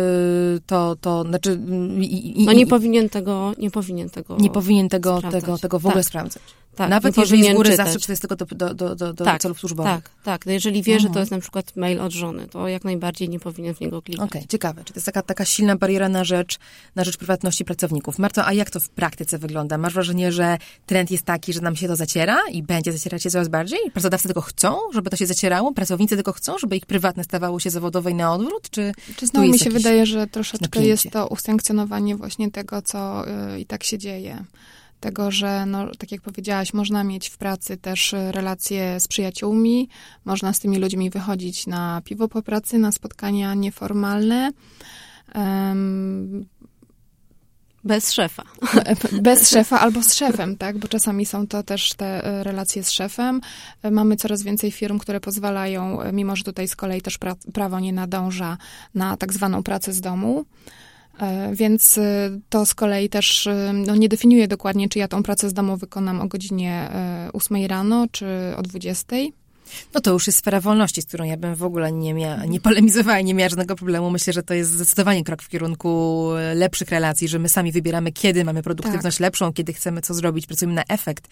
to, 0.66 0.96
to 1.02 1.24
znaczy... 1.24 1.60
I, 2.00 2.42
i, 2.42 2.46
no 2.46 2.54
nie 2.54 2.68
powinien 2.68 3.10
tego, 3.10 3.54
nie 3.58 3.72
powinien 3.72 4.10
tego 4.10 4.38
Nie 4.40 4.50
powinien 4.50 4.90
tego, 4.90 5.22
tego, 5.22 5.58
tego 5.58 5.80
w 5.80 5.86
ogóle 5.86 6.04
tak. 6.04 6.10
sprawdzać. 6.10 6.44
Tak, 6.76 6.90
Nawet 6.90 7.18
jeżeli 7.18 7.44
z 7.44 7.54
góry 7.54 7.70
czytać. 7.70 7.88
zawsze 7.88 8.08
to 8.08 8.12
jest 8.12 8.22
tylko 8.22 8.36
do, 8.36 8.46
do, 8.46 8.96
do, 8.96 9.14
do 9.14 9.26
tak, 9.26 9.42
celów 9.42 9.60
służbowych. 9.60 9.92
Tak, 9.92 10.10
tak. 10.24 10.46
No 10.46 10.52
jeżeli 10.52 10.84
wie, 10.84 10.94
mhm. 10.94 11.10
że 11.10 11.14
to 11.14 11.20
jest 11.20 11.32
na 11.32 11.40
przykład 11.40 11.76
mail 11.76 12.02
od 12.02 12.12
żony, 12.12 12.48
to 12.48 12.68
jak 12.68 12.84
najbardziej 12.84 13.30
nie 13.30 13.40
powinien 13.40 13.76
w 13.76 13.80
niego 13.80 14.02
klikać. 14.02 14.30
Okej, 14.30 14.42
okay, 14.42 14.48
ciekawe. 14.48 14.84
Czy 14.84 14.94
to 14.94 14.98
jest 14.98 15.06
taka, 15.06 15.22
taka 15.22 15.46
silna 15.46 15.76
bariera 15.76 16.10
na 16.10 16.24
rzecz, 16.24 16.58
na 16.96 17.04
rzecz 17.04 17.18
prywatności 17.18 17.66
pracowników. 17.66 18.20
Marto, 18.20 18.46
a 18.46 18.54
jak 18.54 18.70
to 18.70 18.80
w 18.80 18.90
praktyce 18.90 19.38
wygląda? 19.38 19.78
Masz 19.78 19.94
wrażenie, 19.94 20.32
że 20.32 20.58
trend 20.86 21.12
jest 21.12 21.26
taki, 21.26 21.54
że 21.54 21.62
nam 21.62 21.76
się 21.76 21.88
to 21.88 21.96
zaciera 21.96 22.38
i 22.52 22.64
będzie 22.64 22.92
zacierać 22.92 23.24
się 23.24 23.30
coraz 23.30 23.48
bardziej? 23.48 23.80
Pracodawcy 23.94 24.28
tylko 24.28 24.42
chcą, 24.42 24.78
żeby 24.94 25.10
to 25.10 25.18
się 25.18 25.26
zacierało? 25.26 25.74
Pracownicy 25.74 26.16
tylko 26.16 26.34
chcą, 26.34 26.58
żeby 26.58 26.78
ich 26.78 26.86
prywatne 26.86 27.24
stawało 27.24 27.60
się 27.60 27.70
zawodowe 27.70 28.12
i 28.12 28.16
na 28.16 28.34
odwrót? 28.34 28.70
Czy, 28.70 28.92
czy 29.16 29.28
znowu 29.28 29.48
mi 29.48 29.60
się 29.60 29.70
wydaje, 29.70 30.06
że 30.06 30.28
troszeczkę 30.28 30.86
jest 30.86 31.12
to 31.12 31.28
usankcjonowanie 31.28 32.16
właśnie 32.16 32.52
tego, 32.52 32.82
co 32.82 33.26
y, 33.56 33.60
i 33.60 33.66
tak 33.66 33.84
się 33.84 33.98
dzieje 33.98 34.46
tego, 35.06 35.32
że, 35.32 35.66
no, 35.66 35.88
tak 35.98 36.12
jak 36.12 36.22
powiedziałaś, 36.22 36.74
można 36.74 37.04
mieć 37.04 37.30
w 37.30 37.38
pracy 37.38 37.78
też 37.78 38.16
relacje 38.32 39.00
z 39.00 39.08
przyjaciółmi, 39.08 39.90
można 40.26 40.54
z 40.54 40.60
tymi 40.60 40.78
ludźmi 40.78 41.10
wychodzić 41.10 41.68
na 41.68 42.02
piwo 42.06 42.28
po 42.28 42.42
pracy, 42.42 42.78
na 42.78 42.92
spotkania 42.92 43.54
nieformalne. 43.54 44.52
Um, 45.36 46.46
bez 47.84 48.12
szefa. 48.14 48.44
Bez 49.22 49.50
szefa 49.50 49.80
albo 49.80 50.04
z 50.04 50.14
szefem, 50.14 50.58
tak? 50.58 50.78
Bo 50.78 50.88
czasami 50.88 51.26
są 51.26 51.48
to 51.48 51.64
też 51.64 51.94
te 51.94 52.24
e, 52.24 52.44
relacje 52.44 52.84
z 52.84 52.92
szefem. 52.92 53.42
E, 53.84 53.92
mamy 53.92 54.16
coraz 54.16 54.44
więcej 54.44 54.72
firm, 54.72 55.00
które 55.00 55.20
pozwalają, 55.20 56.02
e, 56.02 56.14
mimo 56.14 56.36
że 56.36 56.44
tutaj 56.44 56.68
z 56.68 56.76
kolei 56.76 57.02
też 57.02 57.18
pra 57.18 57.36
prawo 57.54 57.80
nie 57.80 57.94
nadąża 57.94 58.58
na 58.96 59.18
tak 59.18 59.34
zwaną 59.34 59.64
pracę 59.64 59.94
z 59.94 60.02
domu. 60.02 60.46
E, 61.20 61.56
więc 61.56 61.98
e, 61.98 62.30
to 62.50 62.66
z 62.66 62.74
kolei 62.74 63.10
też 63.10 63.48
e, 63.48 63.74
no, 63.74 63.96
nie 63.96 64.10
definiuje 64.10 64.48
dokładnie, 64.48 64.90
czy 64.90 65.00
ja 65.00 65.08
tą 65.08 65.24
pracę 65.24 65.50
z 65.50 65.54
domu 65.54 65.78
wykonam 65.78 66.22
o 66.22 66.28
godzinie 66.28 66.90
8 67.34 67.66
rano, 67.66 68.06
czy 68.12 68.26
o 68.58 68.62
20. 68.62 69.16
No 69.94 70.02
to 70.02 70.12
już 70.12 70.28
jest 70.28 70.40
sfera 70.40 70.62
wolności, 70.62 71.02
z 71.02 71.06
którą 71.06 71.26
ja 71.26 71.38
bym 71.38 71.56
w 71.56 71.64
ogóle 71.64 71.92
nie, 71.92 72.14
mia, 72.14 72.46
nie 72.46 72.60
polemizowała, 72.60 73.22
nie 73.22 73.34
miała 73.34 73.50
żadnego 73.50 73.76
problemu. 73.76 74.12
Myślę, 74.12 74.34
że 74.34 74.44
to 74.44 74.54
jest 74.54 74.72
zdecydowanie 74.72 75.24
krok 75.24 75.42
w 75.42 75.50
kierunku 75.50 76.30
lepszych 76.56 76.90
relacji, 76.90 77.28
że 77.28 77.40
my 77.40 77.50
sami 77.50 77.72
wybieramy, 77.72 78.12
kiedy 78.12 78.44
mamy 78.44 78.64
produktywność 78.64 79.18
tak. 79.18 79.22
lepszą, 79.22 79.54
kiedy 79.54 79.74
chcemy 79.74 80.02
co 80.02 80.14
zrobić, 80.14 80.48
pracujemy 80.48 80.76
na 80.76 80.84
efekt 80.90 81.28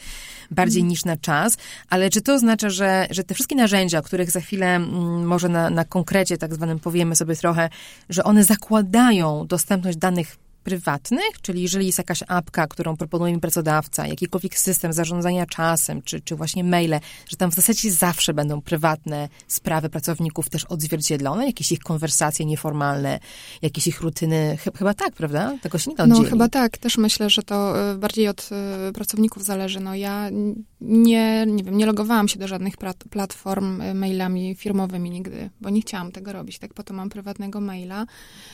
bardziej 0.52 0.80
mm. 0.80 0.90
niż 0.90 1.06
na 1.06 1.18
czas. 1.18 1.58
Ale 1.90 2.10
czy 2.10 2.22
to 2.22 2.34
oznacza, 2.34 2.70
że, 2.70 3.08
że 3.10 3.24
te 3.24 3.34
wszystkie 3.34 3.56
narzędzia, 3.56 4.00
o 4.00 4.04
których 4.04 4.32
za 4.32 4.42
chwilę 4.42 4.75
m, 4.75 4.84
mm, 4.84 5.25
może 5.25 5.50
na, 5.50 5.70
na 5.70 5.86
konkrecie 5.86 6.38
tak 6.38 6.54
zwanym 6.54 6.80
powiemy 6.80 7.16
sobie 7.16 7.36
trochę, 7.36 7.70
że 8.10 8.24
one 8.24 8.43
zakładają 8.43 9.48
dostępność 9.48 9.98
danych 9.98 10.38
prywatnych, 10.63 11.41
czyli 11.41 11.62
jeżeli 11.62 11.86
jest 11.86 11.97
jakaś 11.97 12.23
apka, 12.28 12.67
którą 12.67 12.97
proponuje 12.97 13.34
mi 13.34 13.39
pracodawca, 13.39 14.08
jakikolwiek 14.08 14.58
system 14.58 14.93
zarządzania 14.93 15.45
czasem, 15.45 16.02
czy, 16.02 16.21
czy 16.21 16.36
właśnie 16.36 16.63
maile, 16.63 16.99
że 17.30 17.38
tam 17.38 17.52
w 17.52 17.56
zasadzie 17.56 17.91
zawsze 17.91 18.34
będą 18.34 18.62
prywatne 18.62 19.30
sprawy 19.47 19.89
pracowników 19.89 20.49
też 20.49 20.65
odzwierciedlone, 20.65 21.45
jakieś 21.45 21.71
ich 21.71 21.80
konwersacje 21.80 22.45
nieformalne, 22.45 23.19
jakieś 23.62 23.88
ich 23.88 24.02
rutyny, 24.02 24.58
chyba 24.78 24.93
tak, 24.93 25.13
prawda? 25.13 25.58
Tego 25.62 25.78
się 25.78 25.91
nie 25.91 25.95
da 25.95 26.04
oddzielić. 26.04 26.23
No 26.23 26.30
chyba 26.30 26.49
tak, 26.49 26.78
też 26.78 26.97
myślę, 26.97 27.30
że 27.30 27.43
to 27.43 27.91
e, 27.91 27.95
bardziej 27.95 28.28
od 28.28 28.49
e, 28.52 28.91
pracowników 28.91 29.43
zależy. 29.43 29.80
No 29.80 29.95
ja 29.95 30.30
nie, 30.84 31.46
nie 31.46 31.63
wiem, 31.63 31.78
nie 31.78 31.86
logowałam 31.86 32.28
się 32.28 32.39
do 32.39 32.48
żadnych 32.48 32.76
platform 33.10 33.82
e, 33.82 33.93
mailami 33.93 34.56
firmowymi 34.56 35.10
nigdy, 35.10 35.50
bo 35.62 35.69
nie 35.69 35.82
chciałam 35.82 36.12
tego 36.12 36.34
robić, 36.34 36.60
tak 36.60 36.74
po 36.74 36.84
to 36.84 36.93
mam 36.93 37.10
prywatnego 37.10 37.62
maila. 37.62 38.06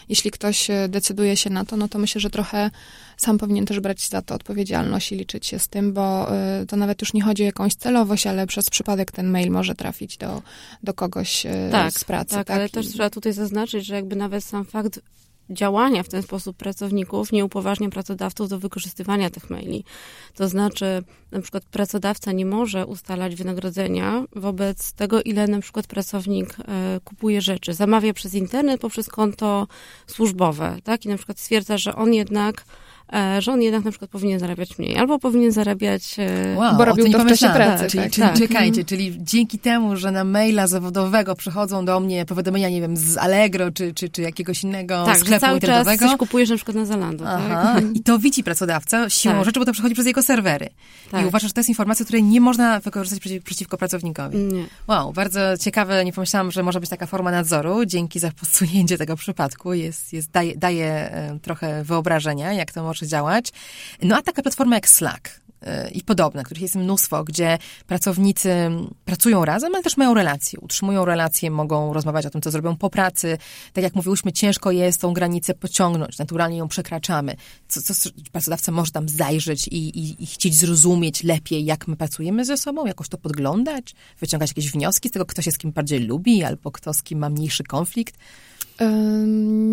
Jeśli 0.10 0.32
ktoś 0.32 0.68
decyduje 0.89 1.38
się 1.38 1.50
na 1.50 1.65
to, 1.65 1.78
no 1.78 1.88
to 1.88 2.00
myślę, 2.00 2.22
że 2.22 2.30
trochę 2.30 2.72
sam 3.18 3.38
powinien 3.38 3.65
też 3.65 3.80
brać 3.80 4.10
za 4.10 4.22
to 4.22 4.36
odpowiedzialność 4.36 5.12
i 5.12 5.15
liczyć 5.15 5.48
się 5.48 5.60
z 5.60 5.68
tym, 5.68 5.94
bo 5.94 6.36
y, 6.62 6.65
to 6.65 6.78
nawet 6.78 7.02
już 7.02 7.13
nie 7.13 7.24
chodzi 7.24 7.44
o 7.44 7.46
jakąś 7.46 7.76
celowość, 7.76 8.28
ale 8.28 8.48
przez 8.48 8.70
przypadek 8.70 9.12
ten 9.12 9.30
mail 9.30 9.52
może 9.52 9.76
trafić 9.76 10.18
do, 10.18 10.42
do 10.84 10.94
kogoś 10.94 11.46
tak, 11.72 11.94
z 11.94 12.04
pracy. 12.04 12.36
Tak, 12.36 12.48
tak, 12.48 12.58
ale 12.58 12.70
też 12.70 12.88
trzeba 12.88 13.10
tutaj 13.10 13.34
zaznaczyć, 13.34 13.86
że 13.86 13.96
jakby 13.96 14.15
nawet 14.15 14.44
sam 14.44 14.65
fakt 14.65 15.00
działania 15.50 16.04
w 16.04 16.10
ten 16.10 16.22
sposób 16.22 16.58
pracowników 16.58 17.32
nie 17.32 17.46
upoważnia 17.46 17.90
pracodawców 17.90 18.50
do 18.50 18.60
wykorzystywania 18.60 19.30
tych 19.30 19.50
maili. 19.50 19.84
To 20.36 20.48
znaczy, 20.48 21.04
na 21.32 21.42
przykład 21.42 21.66
pracodawca 21.66 22.32
nie 22.32 22.46
może 22.46 22.86
ustalać 22.86 23.36
wynagrodzenia 23.36 24.26
wobec 24.36 24.94
tego, 24.94 25.22
ile 25.22 25.48
na 25.48 25.60
przykład 25.60 25.88
pracownik 25.88 26.58
e, 26.60 27.00
kupuje 27.04 27.42
rzeczy. 27.42 27.74
Zamawia 27.74 28.14
przez 28.14 28.34
internet 28.34 28.82
poprzez 28.82 29.10
konto 29.10 29.68
służbowe, 30.08 30.78
tak? 30.84 31.06
I 31.06 31.10
na 31.10 31.18
przykład 31.18 31.40
stwierdza, 31.40 31.78
że 31.78 31.96
on 31.96 32.14
jednak 32.14 32.66
że 33.39 33.52
on 33.52 33.62
jednak 33.62 33.86
na 33.86 33.91
przykład 33.91 34.12
powinien 34.12 34.39
zarabiać 34.39 34.80
mniej, 34.80 34.98
albo 34.98 35.19
powinien 35.19 35.52
zarabiać, 35.52 36.15
e, 36.19 36.56
wow, 36.56 36.78
bo 36.78 36.86
robił 36.86 37.12
to 37.12 37.19
w 37.19 37.28
czasie 37.28 37.50
pracy. 37.50 37.84
Tak, 37.84 37.91
czyli, 37.91 38.04
tak, 38.04 38.12
czyli 38.12 38.28
tak. 38.28 38.38
czekajcie, 38.38 38.86
czyli 38.86 39.17
dzięki 39.19 39.60
temu, 39.60 39.95
że 39.95 40.12
na 40.12 40.24
maila 40.24 40.67
zawodowego 40.67 41.36
przychodzą 41.36 41.86
do 41.86 42.00
mnie 42.00 42.26
powiadomienia, 42.26 42.69
nie 42.69 42.82
wiem, 42.82 42.98
z 42.98 43.17
Allegro, 43.17 43.72
czy, 43.72 43.93
czy, 43.93 44.10
czy 44.10 44.22
jakiegoś 44.22 44.63
innego 44.63 45.06
tak, 45.06 45.17
sklepu 45.17 45.41
cały 45.41 45.54
internetowego. 45.54 46.00
czas 46.00 46.10
coś 46.10 46.19
kupujesz 46.19 46.50
na 46.50 46.56
przykład 46.56 46.78
na 46.78 46.86
Zalando. 46.86 47.24
Tak? 47.24 47.41
Aha, 47.45 47.72
tak? 47.76 47.84
I 47.93 48.04
to 48.04 48.19
widzi 48.19 48.43
pracodawca 48.43 49.10
siłą 49.10 49.36
tak. 49.36 49.45
rzeczy, 49.45 49.60
bo 49.60 49.65
to 49.65 49.72
przechodzi 49.72 49.93
przez 49.93 50.08
jego 50.08 50.22
serwery. 50.22 50.69
Tak. 51.12 51.24
I 51.24 51.26
uważa, 51.26 51.48
że 51.48 51.54
to 51.54 51.60
jest 51.60 51.69
informacja, 51.69 52.06
której 52.06 52.24
nie 52.24 52.41
można 52.41 52.80
wykorzystać 52.80 53.19
przeciw, 53.19 53.43
przeciwko 53.43 53.78
pracownikowi. 53.78 54.38
Nie. 54.38 54.65
Wow, 54.88 55.13
bardzo 55.13 55.39
ciekawe, 55.58 56.06
nie 56.06 56.13
pomyślałam, 56.13 56.52
że 56.52 56.63
może 56.63 56.80
być 56.80 56.89
taka 56.89 57.06
forma 57.06 57.32
nadzoru. 57.32 57.86
Dzięki 57.86 58.19
za 58.19 58.32
podsunięcie 58.32 58.98
tego 58.98 59.15
przypadku. 59.15 59.74
Jest, 59.74 60.13
jest, 60.13 60.32
daje, 60.32 60.58
daje 60.58 61.12
trochę 61.41 61.84
wyobrażenia, 61.84 62.54
jak 62.54 62.72
to 62.72 62.84
może 62.84 62.99
działać. 63.08 63.52
No 64.02 64.18
a 64.18 64.22
taka 64.22 64.42
platforma 64.42 64.76
jak 64.76 64.90
Slack, 64.90 65.30
y, 65.88 65.92
i 65.92 66.04
podobne, 66.04 66.44
których 66.44 66.62
jest 66.62 66.76
mnóstwo, 66.76 67.24
gdzie 67.24 67.58
pracownicy 67.88 68.72
pracują 69.06 69.46
razem, 69.46 69.76
ale 69.76 69.84
też 69.84 69.98
mają 69.98 70.14
relacje, 70.14 70.60
utrzymują 70.60 71.06
relacje, 71.06 71.52
mogą 71.52 71.94
rozmawiać 71.94 72.26
o 72.26 72.30
tym, 72.30 72.42
co 72.42 72.52
zrobią 72.52 72.76
po 72.76 72.90
pracy. 72.90 73.38
Tak 73.74 73.84
jak 73.84 73.96
mówiłyśmy, 73.96 74.32
ciężko 74.32 74.72
jest 74.72 75.02
tą 75.02 75.14
granicę 75.14 75.54
pociągnąć, 75.54 76.18
naturalnie 76.18 76.58
ją 76.58 76.68
przekraczamy. 76.68 77.36
Co, 77.68 77.82
co 77.82 78.10
pracodawca 78.32 78.72
może 78.72 78.92
tam 78.92 79.10
zajrzeć 79.10 79.68
i, 79.68 80.00
i, 80.00 80.24
i 80.24 80.26
chcieć 80.26 80.56
zrozumieć 80.56 81.24
lepiej, 81.24 81.66
jak 81.66 81.88
my 81.88 81.96
pracujemy 81.96 82.46
ze 82.46 82.58
sobą, 82.58 82.86
jakoś 82.86 83.10
to 83.10 83.18
podglądać, 83.18 83.96
wyciągać 84.20 84.50
jakieś 84.50 84.72
wnioski 84.72 85.10
z 85.10 85.12
tego, 85.12 85.26
kto 85.26 85.42
się 85.42 85.52
z 85.52 85.58
kim 85.58 85.72
bardziej 85.72 86.00
lubi, 86.00 86.44
albo 86.44 86.72
kto 86.72 86.94
z 86.94 87.04
kim 87.04 87.20
ma 87.20 87.30
mniejszy 87.30 87.64
konflikt. 87.64 88.16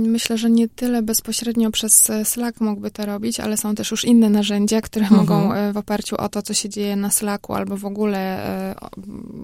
Myślę, 0.07 0.39
że 0.39 0.51
nie 0.51 0.69
tyle 0.69 1.03
bezpośrednio 1.03 1.71
przez 1.71 2.11
e, 2.11 2.25
Slack 2.25 2.61
mógłby 2.61 2.91
to 2.91 3.07
robić, 3.07 3.41
ale 3.41 3.57
są 3.57 3.75
też 3.75 3.91
już 3.91 4.05
inne 4.05 4.31
narzędzia, 4.31 4.81
które 4.81 5.07
mhm. 5.07 5.21
mogą 5.21 5.53
e, 5.53 5.73
w 5.73 5.77
oparciu 5.77 6.17
o 6.17 6.29
to, 6.29 6.43
co 6.43 6.55
się 6.55 6.69
dzieje 6.69 6.97
na 6.97 7.11
Slacku, 7.11 7.55
albo 7.55 7.77
w 7.77 7.85
ogóle 7.85 8.19
e, 8.71 8.75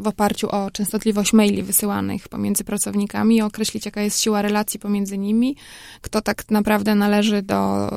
w 0.03 0.07
oparciu 0.07 0.49
o 0.51 0.71
częstotliwość 0.71 1.33
maili 1.33 1.63
wysyłanych 1.63 2.29
pomiędzy 2.29 2.65
pracownikami, 2.65 3.43
określić, 3.43 3.85
jaka 3.85 4.03
jest 4.03 4.21
siła 4.21 4.43
relacji 4.43 4.81
pomiędzy 4.81 5.19
nimi, 5.19 5.57
kto 6.01 6.21
tak 6.21 6.51
naprawdę 6.51 6.95
należy 6.95 7.43
do, 7.43 7.91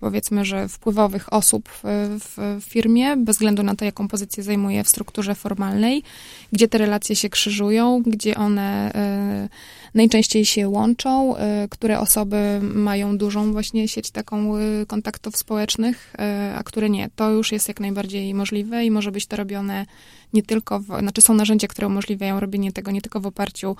powiedzmy, 0.00 0.44
że 0.44 0.68
wpływowych 0.68 1.32
osób 1.32 1.68
w, 1.68 1.80
w 2.60 2.64
firmie, 2.64 3.16
bez 3.16 3.36
względu 3.36 3.62
na 3.62 3.74
to, 3.74 3.84
jaką 3.84 4.08
pozycję 4.08 4.42
zajmuje 4.42 4.84
w 4.84 4.88
strukturze 4.88 5.34
formalnej, 5.34 6.02
gdzie 6.52 6.68
te 6.68 6.78
relacje 6.78 7.16
się 7.16 7.28
krzyżują, 7.28 8.02
gdzie 8.06 8.36
one 8.36 8.92
najczęściej 9.96 10.44
się 10.44 10.68
łączą, 10.68 11.36
y, 11.36 11.40
które 11.70 12.00
osoby 12.00 12.60
mają 12.62 13.18
dużą 13.18 13.52
właśnie 13.52 13.88
sieć 13.88 14.10
taką 14.10 14.56
y, 14.56 14.86
kontaktów 14.86 15.36
społecznych, 15.36 16.14
y, 16.14 16.56
a 16.56 16.62
które 16.62 16.90
nie. 16.90 17.10
To 17.16 17.30
już 17.30 17.52
jest 17.52 17.68
jak 17.68 17.80
najbardziej 17.80 18.34
możliwe 18.34 18.84
i 18.84 18.90
może 18.90 19.12
być 19.12 19.26
to 19.26 19.36
robione 19.36 19.86
nie 20.32 20.42
tylko, 20.42 20.80
w, 20.80 20.84
znaczy 20.84 21.22
są 21.22 21.34
narzędzia, 21.34 21.68
które 21.68 21.86
umożliwiają 21.86 22.40
robienie 22.40 22.72
tego 22.72 22.90
nie 22.90 23.02
tylko 23.02 23.20
w 23.20 23.26
oparciu 23.26 23.76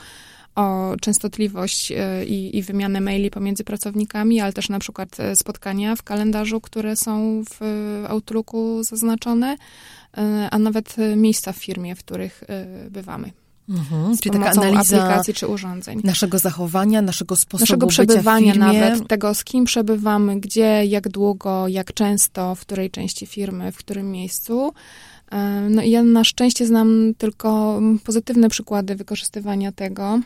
o 0.55 0.95
częstotliwość 1.01 1.93
i, 2.27 2.59
i 2.59 2.63
wymianę 2.63 3.01
maili 3.01 3.31
pomiędzy 3.31 3.65
pracownikami, 3.65 4.41
ale 4.41 4.53
też 4.53 4.69
na 4.69 4.79
przykład 4.79 5.17
spotkania 5.35 5.97
w 5.97 6.03
kalendarzu, 6.03 6.61
które 6.61 6.97
są 6.97 7.43
w 7.51 7.61
Outlooku 8.09 8.83
zaznaczone, 8.83 9.57
a 10.51 10.59
nawet 10.59 10.97
miejsca 11.17 11.53
w 11.53 11.57
firmie, 11.57 11.95
w 11.95 11.99
których 11.99 12.45
bywamy. 12.91 13.46
Mhm, 13.69 14.19
czyli 14.19 14.39
taka 14.39 14.51
analiza 14.51 15.03
aplikacji 15.03 15.35
czy 15.35 15.47
urządzeń. 15.47 16.01
Naszego 16.05 16.39
zachowania, 16.39 17.03
naszego 17.03 17.37
sposobu 17.37 17.63
naszego 17.63 17.87
przebywania 17.87 18.55
nawet, 18.55 19.09
tego 19.09 19.35
z 19.35 19.45
kim 19.45 19.65
przebywamy, 19.65 20.41
gdzie, 20.41 20.85
jak 20.85 21.09
długo, 21.09 21.69
jak 21.69 21.95
często, 21.95 22.55
w 22.55 22.61
której 22.61 22.91
części 22.91 23.27
firmy, 23.27 23.73
w 23.73 23.77
którym 23.77 24.11
miejscu. 24.11 24.73
E, 25.33 25.69
no 25.71 25.83
i 25.83 25.91
ja 25.91 26.03
na 26.03 26.25
szczęście 26.25 26.67
znam 26.67 27.13
tylko 27.19 27.81
pozytywne 28.05 28.49
przykłady 28.49 28.97
wykorzystywania 28.97 29.73
tego. 29.73 30.21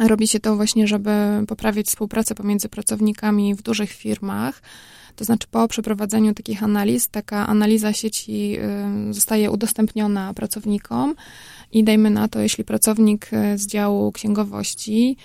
Robi 0.00 0.28
się 0.28 0.40
to 0.40 0.56
właśnie, 0.56 0.86
żeby 0.86 1.10
poprawić 1.48 1.86
współpracę 1.86 2.34
pomiędzy 2.34 2.68
pracownikami 2.68 3.54
w 3.54 3.62
dużych 3.62 3.90
firmach. 3.90 4.62
To 5.16 5.24
znaczy 5.24 5.46
po 5.50 5.68
przeprowadzeniu 5.68 6.34
takich 6.34 6.62
analiz, 6.62 7.08
taka 7.08 7.46
analiza 7.46 7.92
sieci 7.92 8.56
y, 9.10 9.14
zostaje 9.14 9.50
udostępniona 9.50 10.34
pracownikom 10.34 11.14
i 11.74 11.84
dajmy 11.84 12.10
na 12.10 12.28
to, 12.28 12.40
jeśli 12.40 12.64
pracownik 12.64 13.28
e, 13.32 13.58
z 13.58 13.66
działu 13.66 14.12
księgowości 14.12 15.16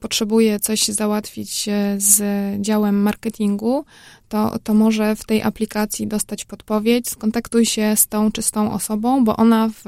potrzebuje 0.00 0.60
coś 0.60 0.84
załatwić 0.84 1.68
z 1.96 2.22
działem 2.60 3.02
marketingu, 3.02 3.84
to, 4.28 4.58
to 4.62 4.74
może 4.74 5.16
w 5.16 5.24
tej 5.24 5.42
aplikacji 5.42 6.06
dostać 6.06 6.44
podpowiedź, 6.44 7.08
skontaktuj 7.08 7.66
się 7.66 7.96
z 7.96 8.06
tą 8.06 8.32
czy 8.32 8.42
z 8.42 8.50
tą 8.50 8.72
osobą, 8.72 9.24
bo 9.24 9.36
ona 9.36 9.68
w... 9.68 9.82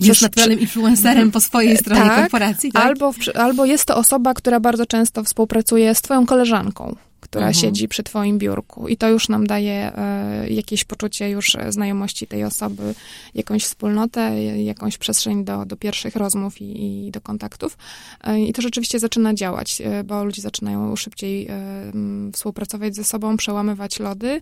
w 0.00 0.06
jest 0.06 0.22
naturalnym 0.22 0.60
influencerem 0.60 1.30
po 1.30 1.40
swojej 1.40 1.76
stronie 1.76 2.02
tak, 2.02 2.20
korporacji, 2.20 2.72
tak? 2.72 2.86
Albo, 2.86 3.12
w, 3.12 3.16
albo 3.34 3.64
jest 3.64 3.84
to 3.84 3.96
osoba, 3.96 4.34
która 4.34 4.60
bardzo 4.60 4.86
często 4.86 5.24
współpracuje 5.24 5.94
z 5.94 6.02
twoją 6.02 6.26
koleżanką 6.26 6.96
która 7.32 7.46
mhm. 7.46 7.62
siedzi 7.62 7.88
przy 7.88 8.02
twoim 8.02 8.38
biurku 8.38 8.88
i 8.88 8.96
to 8.96 9.08
już 9.08 9.28
nam 9.28 9.46
daje 9.46 9.96
e, 9.96 10.50
jakieś 10.50 10.84
poczucie 10.84 11.30
już 11.30 11.56
znajomości 11.68 12.26
tej 12.26 12.44
osoby, 12.44 12.94
jakąś 13.34 13.64
wspólnotę, 13.64 14.44
jakąś 14.62 14.98
przestrzeń 14.98 15.44
do, 15.44 15.64
do 15.64 15.76
pierwszych 15.76 16.16
rozmów 16.16 16.60
i, 16.60 17.06
i 17.06 17.10
do 17.10 17.20
kontaktów. 17.20 17.78
E, 18.24 18.40
I 18.40 18.52
to 18.52 18.62
rzeczywiście 18.62 18.98
zaczyna 18.98 19.34
działać, 19.34 19.80
e, 19.80 20.04
bo 20.04 20.24
ludzie 20.24 20.42
zaczynają 20.42 20.96
szybciej 20.96 21.46
e, 21.48 21.92
współpracować 22.32 22.94
ze 22.94 23.04
sobą, 23.04 23.36
przełamywać 23.36 24.00
lody, 24.00 24.40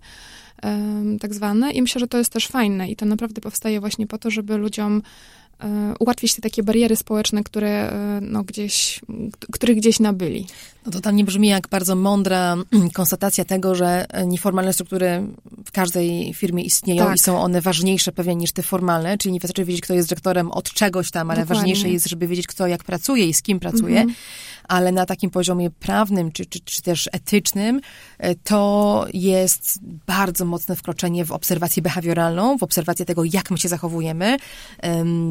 e, 0.62 0.78
tak 1.20 1.34
zwane 1.34 1.72
i 1.72 1.82
myślę, 1.82 1.98
że 1.98 2.08
to 2.08 2.18
jest 2.18 2.32
też 2.32 2.48
fajne 2.48 2.90
i 2.90 2.96
to 2.96 3.06
naprawdę 3.06 3.40
powstaje 3.40 3.80
właśnie 3.80 4.06
po 4.06 4.18
to, 4.18 4.30
żeby 4.30 4.56
ludziom 4.56 5.02
E, 5.02 5.39
ułatwić 5.98 6.34
te 6.34 6.42
takie 6.42 6.62
bariery 6.62 6.96
społeczne, 6.96 7.44
które 7.44 7.90
e, 7.90 8.20
no, 8.22 8.42
gdzieś, 8.42 9.00
których 9.52 9.76
gdzieś 9.76 10.00
nabyli. 10.00 10.46
No 10.86 10.92
to 10.92 11.00
tam 11.00 11.16
nie 11.16 11.24
brzmi 11.24 11.48
jak 11.48 11.68
bardzo 11.68 11.96
mądra 11.96 12.56
konstatacja 12.92 13.44
tego, 13.44 13.74
że 13.74 14.06
nieformalne 14.26 14.72
struktury 14.72 15.22
w 15.64 15.72
każdej 15.72 16.34
firmie 16.34 16.62
istnieją 16.62 17.04
tak. 17.04 17.16
i 17.16 17.18
są 17.18 17.40
one 17.40 17.60
ważniejsze 17.60 18.12
pewnie 18.12 18.36
niż 18.36 18.52
te 18.52 18.62
formalne, 18.62 19.18
czyli 19.18 19.32
nie 19.32 19.40
wystarczy 19.40 19.64
wiedzieć, 19.64 19.82
kto 19.82 19.94
jest 19.94 20.08
dyrektorem 20.08 20.50
od 20.50 20.72
czegoś 20.72 21.10
tam, 21.10 21.30
ale 21.30 21.40
Dokładnie. 21.40 21.60
ważniejsze 21.60 21.88
jest, 21.88 22.08
żeby 22.08 22.26
wiedzieć, 22.26 22.46
kto 22.46 22.66
jak 22.66 22.84
pracuje 22.84 23.26
i 23.26 23.34
z 23.34 23.42
kim 23.42 23.60
pracuje. 23.60 24.00
Mhm 24.00 24.14
ale 24.70 24.92
na 24.92 25.06
takim 25.06 25.30
poziomie 25.30 25.70
prawnym 25.70 26.32
czy, 26.32 26.46
czy, 26.46 26.60
czy 26.60 26.82
też 26.82 27.08
etycznym 27.12 27.80
e, 28.18 28.34
to 28.34 29.06
jest 29.14 29.78
bardzo 30.06 30.44
mocne 30.44 30.76
wkroczenie 30.76 31.24
w 31.24 31.32
obserwację 31.32 31.82
behawioralną, 31.82 32.58
w 32.58 32.62
obserwację 32.62 33.06
tego, 33.06 33.24
jak 33.24 33.50
my 33.50 33.58
się 33.58 33.68
zachowujemy, 33.68 34.36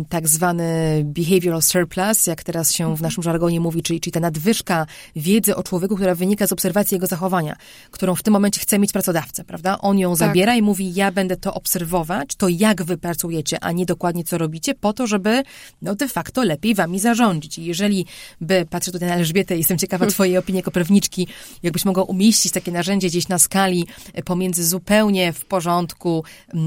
tak 0.09 0.27
zwany 0.27 1.01
behavioral 1.05 1.61
surplus, 1.61 2.27
jak 2.27 2.43
teraz 2.43 2.73
się 2.73 2.95
w 2.95 3.01
naszym 3.01 3.23
żargonie 3.23 3.59
mówi, 3.59 3.83
czyli, 3.83 3.99
czyli 3.99 4.11
ta 4.11 4.19
nadwyżka 4.19 4.85
wiedzy 5.15 5.55
o 5.55 5.63
człowieku, 5.63 5.95
która 5.95 6.15
wynika 6.15 6.47
z 6.47 6.51
obserwacji 6.51 6.95
jego 6.95 7.07
zachowania, 7.07 7.55
którą 7.91 8.15
w 8.15 8.23
tym 8.23 8.33
momencie 8.33 8.59
chce 8.59 8.79
mieć 8.79 8.91
pracodawca, 8.91 9.43
prawda? 9.43 9.77
On 9.81 9.99
ją 9.99 10.09
tak. 10.09 10.17
zabiera 10.17 10.55
i 10.55 10.61
mówi, 10.61 10.93
ja 10.93 11.11
będę 11.11 11.37
to 11.37 11.53
obserwować, 11.53 12.35
to 12.35 12.47
jak 12.47 12.83
wy 12.83 12.97
pracujecie, 12.97 13.59
a 13.61 13.71
nie 13.71 13.85
dokładnie 13.85 14.23
co 14.23 14.37
robicie, 14.37 14.75
po 14.75 14.93
to, 14.93 15.07
żeby 15.07 15.43
no 15.81 15.95
de 15.95 16.07
facto 16.07 16.43
lepiej 16.43 16.75
wami 16.75 16.99
zarządzić. 16.99 17.57
I 17.57 17.65
jeżeli 17.65 18.05
by, 18.41 18.67
patrzę 18.69 18.91
tutaj 18.91 19.09
na 19.09 19.17
Elżbietę, 19.29 19.57
jestem 19.57 19.77
ciekawa 19.77 20.05
twojej 20.05 20.37
opinii 20.37 20.57
jako 20.59 20.71
prawniczki, 20.71 21.27
jakbyś 21.63 21.85
mogła 21.85 22.03
umieścić 22.03 22.51
takie 22.51 22.71
narzędzie 22.71 23.07
gdzieś 23.07 23.27
na 23.27 23.39
skali 23.39 23.87
pomiędzy 24.25 24.65
zupełnie 24.65 25.33
w 25.33 25.45
porządku, 25.45 26.23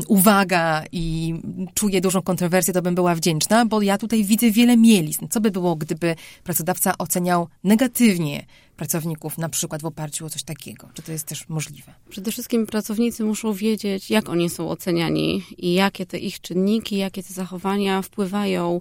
uwaga 0.09 0.85
i 0.93 1.35
czuję 1.75 2.01
dużą 2.01 2.23
kontrowersję, 2.23 2.75
to 2.75 2.83
bym 2.83 2.95
była 2.95 3.15
wdzięczna, 3.15 3.67
bo 3.67 3.83
ja 3.83 3.99
tutaj 3.99 4.25
widzę 4.25 4.51
wiele 4.51 4.77
mielizn. 4.77 5.29
Co 5.31 5.41
by 5.41 5.51
było, 5.51 5.77
gdyby 5.77 6.17
pracodawca 6.45 6.99
oceniał 6.99 7.49
negatywnie 7.65 8.47
pracowników, 8.77 9.39
na 9.39 9.49
przykład 9.49 9.83
w 9.83 9.87
oparciu 9.87 10.27
o 10.27 10.31
coś 10.31 10.43
takiego? 10.43 10.89
Czy 10.95 11.03
to 11.03 11.13
jest 11.13 11.27
też 11.27 11.49
możliwe? 11.49 11.95
Przede 12.11 12.33
wszystkim 12.33 12.67
pracownicy 12.67 13.25
muszą 13.25 13.53
wiedzieć, 13.53 14.11
jak 14.11 14.29
oni 14.29 14.51
są 14.51 14.71
oceniani 14.71 15.43
i 15.59 15.75
jakie 15.75 16.07
te 16.07 16.19
ich 16.19 16.41
czynniki, 16.41 16.97
jakie 16.97 17.23
te 17.23 17.33
zachowania 17.33 18.03
wpływają 18.03 18.81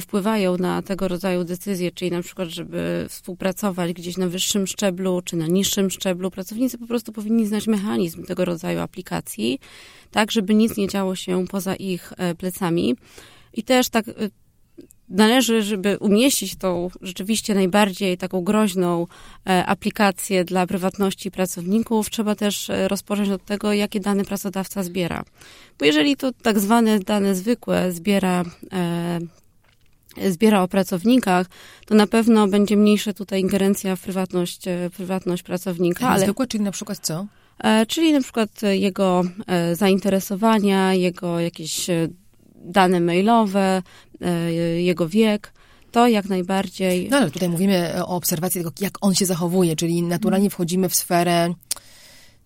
wpływają 0.00 0.56
na 0.56 0.82
tego 0.82 1.08
rodzaju 1.08 1.44
decyzje, 1.44 1.92
czyli 1.92 2.10
na 2.10 2.22
przykład, 2.22 2.48
żeby 2.48 3.06
współpracować 3.08 3.92
gdzieś 3.92 4.16
na 4.16 4.28
wyższym 4.28 4.66
szczeblu 4.66 5.22
czy 5.22 5.36
na 5.36 5.46
niższym 5.46 5.90
szczeblu, 5.90 6.30
pracownicy 6.30 6.78
po 6.78 6.86
prostu 6.86 7.12
powinni 7.12 7.46
znać 7.46 7.66
mechanizm 7.66 8.24
tego 8.24 8.44
rodzaju 8.44 8.80
aplikacji, 8.80 9.58
tak, 10.10 10.32
żeby 10.32 10.54
nic 10.54 10.76
nie 10.76 10.88
działo 10.88 11.16
się 11.16 11.46
poza 11.46 11.74
ich 11.74 12.12
e, 12.16 12.34
plecami. 12.34 12.96
I 13.52 13.62
też 13.62 13.88
tak 13.88 14.08
e, 14.08 14.12
należy, 15.08 15.62
żeby 15.62 15.98
umieścić 15.98 16.56
tą 16.56 16.90
rzeczywiście 17.00 17.54
najbardziej 17.54 18.18
taką 18.18 18.40
groźną 18.40 19.06
aplikację 19.66 20.44
dla 20.44 20.66
prywatności 20.66 21.30
pracowników, 21.30 22.10
trzeba 22.10 22.34
też 22.34 22.70
rozpocząć 22.88 23.28
od 23.28 23.44
tego, 23.44 23.72
jakie 23.72 24.00
dane 24.00 24.24
pracodawca 24.24 24.82
zbiera. 24.82 25.24
Bo 25.78 25.84
jeżeli 25.84 26.16
to 26.16 26.32
tak 26.32 26.58
zwane 26.58 26.98
dane 26.98 27.34
zwykłe 27.34 27.92
zbiera 27.92 28.44
zbiera 30.28 30.62
o 30.62 30.68
pracownikach, 30.68 31.46
to 31.86 31.94
na 31.94 32.06
pewno 32.06 32.48
będzie 32.48 32.76
mniejsza 32.76 33.12
tutaj 33.12 33.40
ingerencja 33.40 33.96
w 33.96 34.00
prywatność, 34.00 34.68
e, 34.68 34.90
prywatność 34.96 35.42
pracownika. 35.42 36.08
Ale 36.08 36.22
zwykłe, 36.24 36.46
czyli 36.46 36.64
na 36.64 36.70
przykład 36.70 36.98
co? 36.98 37.26
E, 37.58 37.86
czyli 37.86 38.12
na 38.12 38.20
przykład 38.20 38.50
jego 38.62 39.24
e, 39.46 39.76
zainteresowania, 39.76 40.94
jego 40.94 41.40
jakieś 41.40 41.86
dane 42.54 43.00
mailowe, 43.00 43.82
jego 44.76 45.08
wiek 45.08 45.52
to 45.90 46.08
jak 46.08 46.28
najbardziej. 46.28 47.08
No 47.10 47.16
ale 47.16 47.30
tutaj 47.30 47.48
mówimy 47.48 48.04
o 48.04 48.16
obserwacji 48.16 48.60
tego, 48.60 48.72
jak 48.80 48.98
on 49.00 49.14
się 49.14 49.26
zachowuje, 49.26 49.76
czyli 49.76 50.02
naturalnie 50.02 50.50
wchodzimy 50.50 50.88
w 50.88 50.94
sferę 50.94 51.54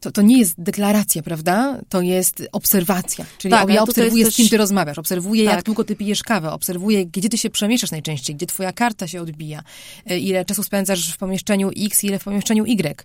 to, 0.02 0.12
to 0.12 0.22
nie 0.22 0.38
jest 0.38 0.54
deklaracja, 0.58 1.22
prawda? 1.22 1.80
To 1.88 2.00
jest 2.00 2.42
obserwacja. 2.52 3.24
Czyli 3.38 3.52
tak, 3.52 3.68
ja 3.68 3.82
obserwuję, 3.82 4.30
z 4.30 4.36
kim 4.36 4.48
ty 4.48 4.56
rozmawiasz, 4.56 4.98
obserwuję, 4.98 5.44
tak. 5.44 5.54
jak 5.56 5.64
długo 5.64 5.84
ty 5.84 5.96
pijesz 5.96 6.22
kawę, 6.22 6.52
obserwuję, 6.52 7.06
gdzie 7.06 7.28
ty 7.28 7.38
się 7.38 7.50
przemieszczasz 7.50 7.90
najczęściej, 7.90 8.36
gdzie 8.36 8.46
twoja 8.46 8.72
karta 8.72 9.06
się 9.06 9.22
odbija, 9.22 9.62
e, 10.06 10.18
ile 10.18 10.44
czasu 10.44 10.62
spędzasz 10.62 11.12
w 11.12 11.18
pomieszczeniu 11.18 11.70
X, 11.76 12.04
ile 12.04 12.18
w 12.18 12.24
pomieszczeniu 12.24 12.64
Y. 12.64 13.04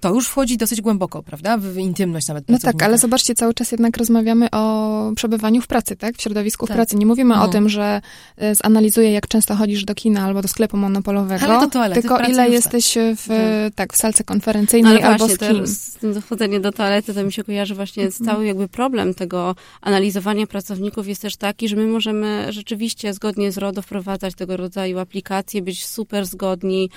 to 0.00 0.14
już 0.14 0.28
wchodzi 0.28 0.56
dosyć 0.56 0.80
głęboko, 0.80 1.22
prawda? 1.22 1.56
W, 1.58 1.62
w 1.62 1.76
intymność 1.78 2.28
nawet 2.28 2.48
No 2.48 2.58
tak, 2.58 2.82
ale 2.82 2.98
zobaczcie, 2.98 3.34
cały 3.34 3.54
czas 3.54 3.72
jednak 3.72 3.96
rozmawiamy 3.96 4.50
o 4.50 5.12
przebywaniu 5.16 5.60
w 5.62 5.66
pracy, 5.66 5.96
tak? 5.96 6.16
W 6.16 6.22
środowisku 6.22 6.66
Tak. 6.66 6.76
pracy. 6.76 6.96
Nie 6.96 7.06
mówimy 7.06 7.34
o 7.34 7.36
Mhm. 7.36 7.52
tym, 7.52 7.68
że 7.68 8.00
e, 8.36 8.54
zanalizuję, 8.54 9.12
jak 9.12 9.28
często 9.28 9.54
chodzisz 9.54 9.84
do 9.84 9.94
kina 9.94 10.22
albo 10.24 10.42
do 10.42 10.48
sklepu 10.48 10.76
monopolowego, 10.76 11.46
Ale 11.46 11.60
do 11.60 11.70
toalety 11.70 12.00
w 12.00 12.02
tylko 12.02 12.16
pracy 12.16 12.32
ile 12.32 12.48
jesteś 12.48 12.94
w, 13.16 13.28
Tak. 13.28 13.74
tak, 13.74 13.92
w 13.92 13.96
salce 13.96 14.24
No 14.28 14.32
konferencyjnej 14.34 14.92
ale 14.96 15.06
albo 15.06 15.26
właśnie, 15.26 15.48
w 15.48 15.50
kin. 15.50 15.60
to, 15.60 15.66
z 15.66 15.92
tym 15.92 16.14
dochodzenie 16.14 16.60
do 16.60 16.72
toalety, 16.72 17.14
to 17.14 17.24
mi 17.24 17.32
się 17.32 17.44
kojarzy 17.44 17.74
właśnie 17.74 18.10
z 18.10 18.24
cały 18.24 18.46
jakby 18.46 18.68
problem 18.68 19.14
tego 19.14 19.54
analizowania 19.80 20.46
pracowników 20.46 21.08
jest 21.08 21.22
też 21.22 21.36
taki, 21.36 21.68
że 21.68 21.76
my 21.76 21.86
możemy 21.86 22.46
rzeczywiście 22.52 23.14
zgodnie 23.14 23.52
z 23.52 23.58
RODO 23.58 23.82
wprowadzać 23.82 24.34
tego 24.34 24.56
rodzaju 24.56 24.98
aplikacje, 24.98 25.62
być 25.62 25.86
super 25.86 26.26
zgodni, 26.26 26.90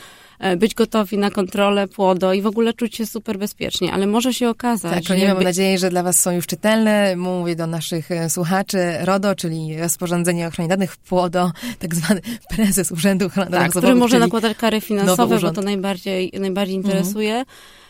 być 0.58 0.76
gotowi 0.76 1.18
na 1.18 1.30
kontrolę 1.32 1.88
płodo 1.88 2.34
i 2.34 2.42
w 2.42 2.48
ogóle 2.48 2.74
czuć 2.74 2.96
się 2.96 3.06
super 3.06 3.38
bezpiecznie, 3.40 3.94
ale 3.94 4.08
może 4.08 4.34
się 4.34 4.50
okazać, 4.50 5.08
Tak, 5.08 5.10
nie 5.18 5.24
mam 5.24 5.28
jakby- 5.28 5.44
nadzieję, 5.44 5.78
że 5.78 5.90
dla 5.90 6.04
Was 6.04 6.20
są 6.20 6.32
już 6.32 6.48
czytelne. 6.48 7.16
Mówię 7.16 7.56
do 7.56 7.68
naszych 7.68 8.12
e, 8.12 8.30
słuchaczy 8.30 8.78
RODO, 9.00 9.36
czyli 9.36 9.78
rozporządzenie 9.78 10.46
o 10.46 10.48
ochronie 10.48 10.68
danych 10.68 10.98
PłoDO, 10.98 11.52
tak 11.80 11.96
zwany 11.96 12.22
prezes 12.56 12.92
Urzędu 12.92 13.26
Ochrony 13.26 13.52
Danych 13.52 13.66
tak, 13.66 13.72
który 13.72 13.88
Osobowych, 13.88 14.00
może 14.02 14.20
nakładać 14.20 14.58
kary 14.58 14.82
finansowe, 14.82 15.40
bo 15.40 15.52
to 15.52 15.62
najbardziej, 15.62 16.32
najbardziej 16.40 16.78
Mhm. 16.78 16.96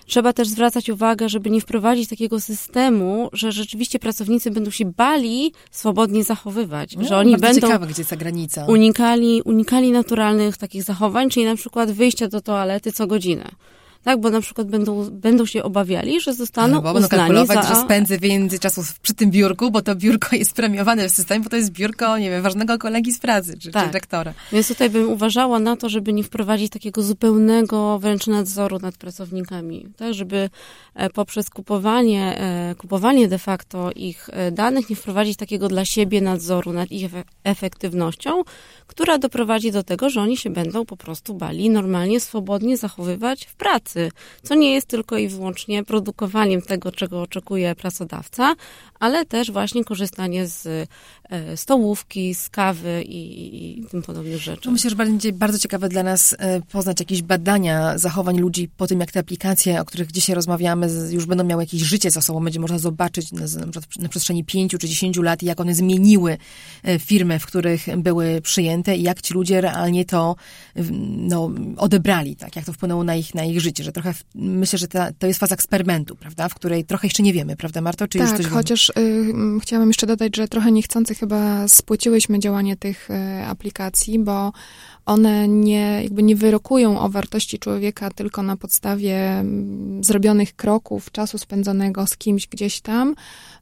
Trzeba 0.09 0.33
też 0.33 0.47
zwracać 0.47 0.89
uwagę, 0.89 1.29
żeby 1.29 1.49
nie 1.49 1.61
wprowadzić 1.61 2.09
takiego 2.09 2.39
systemu, 2.39 3.29
że 3.33 3.51
rzeczywiście 3.51 3.99
pracownicy 3.99 4.51
będą 4.51 4.71
się 4.71 4.85
bali 4.85 5.53
swobodnie 5.71 6.23
zachowywać, 6.23 6.95
no, 6.95 7.03
że 7.03 7.17
oni 7.17 7.37
będą 7.37 7.61
ciekawe, 7.61 7.87
gdzie 7.87 8.05
ta 8.05 8.15
granica. 8.15 8.65
unikali, 8.65 9.41
unikali 9.41 9.91
naturalnych 9.91 10.57
takich 10.57 10.83
zachowań, 10.83 11.29
czyli 11.29 11.45
na 11.45 11.55
przykład 11.55 11.91
wyjścia 11.91 12.27
do 12.27 12.41
toalety 12.41 12.91
co 12.91 13.07
godzinę. 13.07 13.51
Tak, 14.09 14.19
bo 14.19 14.29
na 14.29 14.41
przykład 14.41 14.67
będą, 14.67 15.09
będą 15.11 15.45
się 15.45 15.63
obawiali, 15.63 16.21
że 16.21 16.33
zostaną 16.33 16.75
Albo 16.75 16.93
będą 16.93 17.05
uznani 17.07 17.21
kalkulować, 17.21 17.67
za... 17.67 17.75
że 17.75 17.81
spędzę 17.81 18.17
więcej 18.17 18.59
czasu 18.59 18.81
przy 19.01 19.13
tym 19.13 19.31
biurku, 19.31 19.71
bo 19.71 19.81
to 19.81 19.95
biurko 19.95 20.35
jest 20.35 20.53
premiowane 20.53 21.09
w 21.09 21.11
systemie, 21.11 21.43
bo 21.43 21.49
to 21.49 21.55
jest 21.55 21.71
biurko, 21.71 22.17
nie 22.17 22.29
wiem, 22.29 22.43
ważnego 22.43 22.77
kolegi 22.77 23.13
z 23.13 23.19
pracy, 23.19 23.57
czy, 23.57 23.71
Tak. 23.71 23.87
czy 23.87 23.93
rektora. 23.93 24.33
Więc 24.51 24.67
tutaj 24.67 24.89
bym 24.89 25.09
uważała 25.09 25.59
na 25.59 25.75
to, 25.75 25.89
żeby 25.89 26.13
nie 26.13 26.23
wprowadzić 26.23 26.71
takiego 26.71 27.01
zupełnego 27.01 27.99
wręcz 27.99 28.27
nadzoru 28.27 28.79
nad 28.79 28.97
pracownikami, 28.97 29.85
tak, 29.97 30.13
żeby 30.13 30.49
e, 30.95 31.09
poprzez 31.09 31.49
kupowanie, 31.49 32.37
e, 32.39 32.75
kupowanie 32.75 33.27
de 33.27 33.39
facto 33.39 33.91
ich 33.95 34.29
e, 34.33 34.51
danych 34.51 34.89
nie 34.89 34.95
wprowadzić 34.95 35.37
takiego 35.37 35.67
dla 35.67 35.85
siebie 35.85 36.21
nadzoru 36.21 36.73
nad 36.73 36.91
ich 36.91 37.11
efe- 37.11 37.23
efektywnością, 37.43 38.43
która 38.87 39.17
doprowadzi 39.17 39.71
do 39.71 39.83
tego, 39.83 40.09
że 40.09 40.21
oni 40.21 40.37
się 40.37 40.49
będą 40.49 40.85
po 40.85 40.97
prostu 40.97 41.33
bali 41.33 41.69
normalnie, 41.69 42.19
swobodnie 42.19 42.77
zachowywać 42.77 43.45
w 43.45 43.55
pracy, 43.55 43.98
co 44.43 44.55
nie 44.55 44.73
jest 44.73 44.87
tylko 44.87 45.17
i 45.17 45.27
wyłącznie 45.27 45.83
produkowaniem 45.83 46.61
tego, 46.61 46.91
czego 46.91 47.21
oczekuje 47.21 47.75
pracodawca, 47.75 48.55
ale 48.99 49.25
też 49.25 49.51
właśnie 49.51 49.83
korzystanie 49.83 50.47
z 50.47 50.87
e, 51.29 51.57
stołówki, 51.57 52.35
z 52.35 52.49
kawy 52.49 53.03
i, 53.03 53.79
i, 53.79 53.85
tym 53.85 54.01
podobnych 54.01 54.41
rzeczy. 54.41 54.71
Myślę, 54.71 54.89
że 54.89 54.95
będzie 54.95 55.33
bardzo 55.33 55.59
ciekawe 55.59 55.89
dla 55.89 56.03
nas 56.03 56.35
e, 56.39 56.61
poznać 56.61 56.99
jakieś 56.99 57.21
badania 57.21 57.97
zachowań 57.97 58.39
ludzi 58.39 58.69
po 58.77 58.87
tym, 58.87 58.99
jak 58.99 59.11
te 59.11 59.19
aplikacje, 59.19 59.81
o 59.81 59.85
których 59.85 60.11
dzisiaj 60.11 60.35
rozmawiamy, 60.35 60.87
już 61.11 61.25
będą 61.25 61.43
miały 61.43 61.63
jakieś 61.63 61.81
życie 61.81 62.11
za 62.11 62.21
sobą. 62.21 62.43
Będzie 62.43 62.59
można 62.59 62.79
zobaczyć 62.79 63.31
na, 63.31 63.45
na, 63.99 64.09
przestrzeni 64.09 64.43
pięciu 64.43 64.77
czy 64.77 64.89
dziesięciu 64.89 65.21
lat, 65.21 65.43
jak 65.43 65.59
one 65.59 65.75
zmieniły 65.75 66.37
e, 66.83 66.99
firmy, 66.99 67.39
w 67.39 67.45
których 67.45 67.97
były 67.97 68.41
przyjęte 68.41 68.97
i 68.97 69.03
jak 69.03 69.21
ci 69.21 69.33
ludzie 69.33 69.61
realnie 69.61 70.05
to 70.05 70.35
no, 71.17 71.51
odebrali, 71.77 72.35
tak, 72.35 72.55
jak 72.55 72.65
to 72.65 72.73
wpłynęło 72.73 73.03
na 73.03 73.15
ich, 73.15 73.35
na 73.35 73.45
ich 73.45 73.61
życie. 73.61 73.78
Że 73.83 73.91
trochę 73.91 74.13
myślę, 74.35 74.79
że 74.79 74.87
ta, 74.87 75.11
to 75.19 75.27
jest 75.27 75.39
faza 75.39 75.55
eksperymentu, 75.55 76.15
prawda, 76.15 76.49
w 76.49 76.55
której 76.55 76.85
trochę 76.85 77.07
jeszcze 77.07 77.23
nie 77.23 77.33
wiemy, 77.33 77.55
prawda, 77.55 77.81
Marto? 77.81 78.07
Czy 78.07 78.19
Tak, 78.19 78.47
chociaż 78.47 78.89
y, 78.89 79.33
chciałam 79.61 79.87
jeszcze 79.87 80.07
dodać, 80.07 80.35
że 80.35 80.47
trochę 80.47 80.71
niechcący 80.71 81.15
chyba 81.15 81.67
spłyciłyśmy 81.67 82.39
działanie 82.39 82.77
tych 82.77 83.09
y, 83.09 83.45
aplikacji, 83.45 84.19
bo 84.19 84.51
one 85.05 85.47
nie, 85.47 86.03
jakby 86.03 86.23
nie 86.23 86.35
wyrokują 86.35 86.99
o 86.99 87.09
wartości 87.09 87.59
człowieka 87.59 88.09
tylko 88.09 88.43
na 88.43 88.57
podstawie 88.57 89.17
mm, 89.17 90.03
zrobionych 90.03 90.55
kroków, 90.55 91.11
czasu 91.11 91.37
spędzonego 91.37 92.07
z 92.07 92.17
kimś 92.17 92.47
gdzieś 92.47 92.81
tam. 92.81 93.15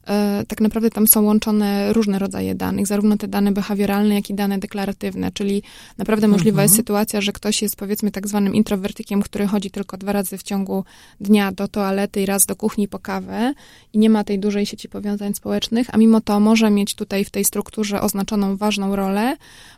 E, 0.08 0.44
Tak 0.48 0.60
naprawdę 0.60 0.90
tam 0.90 1.08
są 1.08 1.22
łączone 1.22 1.92
różne 1.92 2.18
rodzaje 2.18 2.54
danych, 2.54 2.86
zarówno 2.86 3.16
te 3.16 3.28
dane 3.28 3.52
behawioralne, 3.52 4.14
jak 4.14 4.30
i 4.30 4.34
dane 4.34 4.58
deklaratywne, 4.58 5.32
czyli 5.32 5.62
naprawdę 5.98 6.28
możliwa 6.28 6.62
jest 6.62 6.74
sytuacja, 6.74 7.20
że 7.20 7.32
ktoś 7.32 7.62
jest 7.62 7.76
powiedzmy 7.76 8.10
tak 8.10 8.28
zwanym 8.28 8.54
introwertykiem, 8.54 9.22
który 9.22 9.46
chodzi 9.46 9.70
tylko 9.70 9.96
dwa 9.96 10.12
razy 10.12 10.38
w 10.38 10.42
ciągu 10.42 10.84
dnia 11.20 11.52
do 11.52 11.68
toalety 11.68 12.22
i 12.22 12.26
raz 12.26 12.46
do 12.46 12.56
kuchni 12.56 12.88
po 12.88 12.98
kawę 12.98 13.54
i 13.92 13.98
nie 13.98 14.10
ma 14.10 14.24
tej 14.24 14.38
dużej 14.38 14.66
sieci 14.66 14.88
powiązań 14.88 15.34
społecznych, 15.34 15.94
a 15.94 15.98
mimo 15.98 16.20
to 16.20 16.40
może 16.40 16.70
mieć 16.70 16.94
tutaj 16.94 17.24
w 17.24 17.30
tej 17.30 17.44
strukturze 17.44 18.00
oznaczoną 18.00 18.56
ważną 18.56 18.96
rolę, 18.96 19.36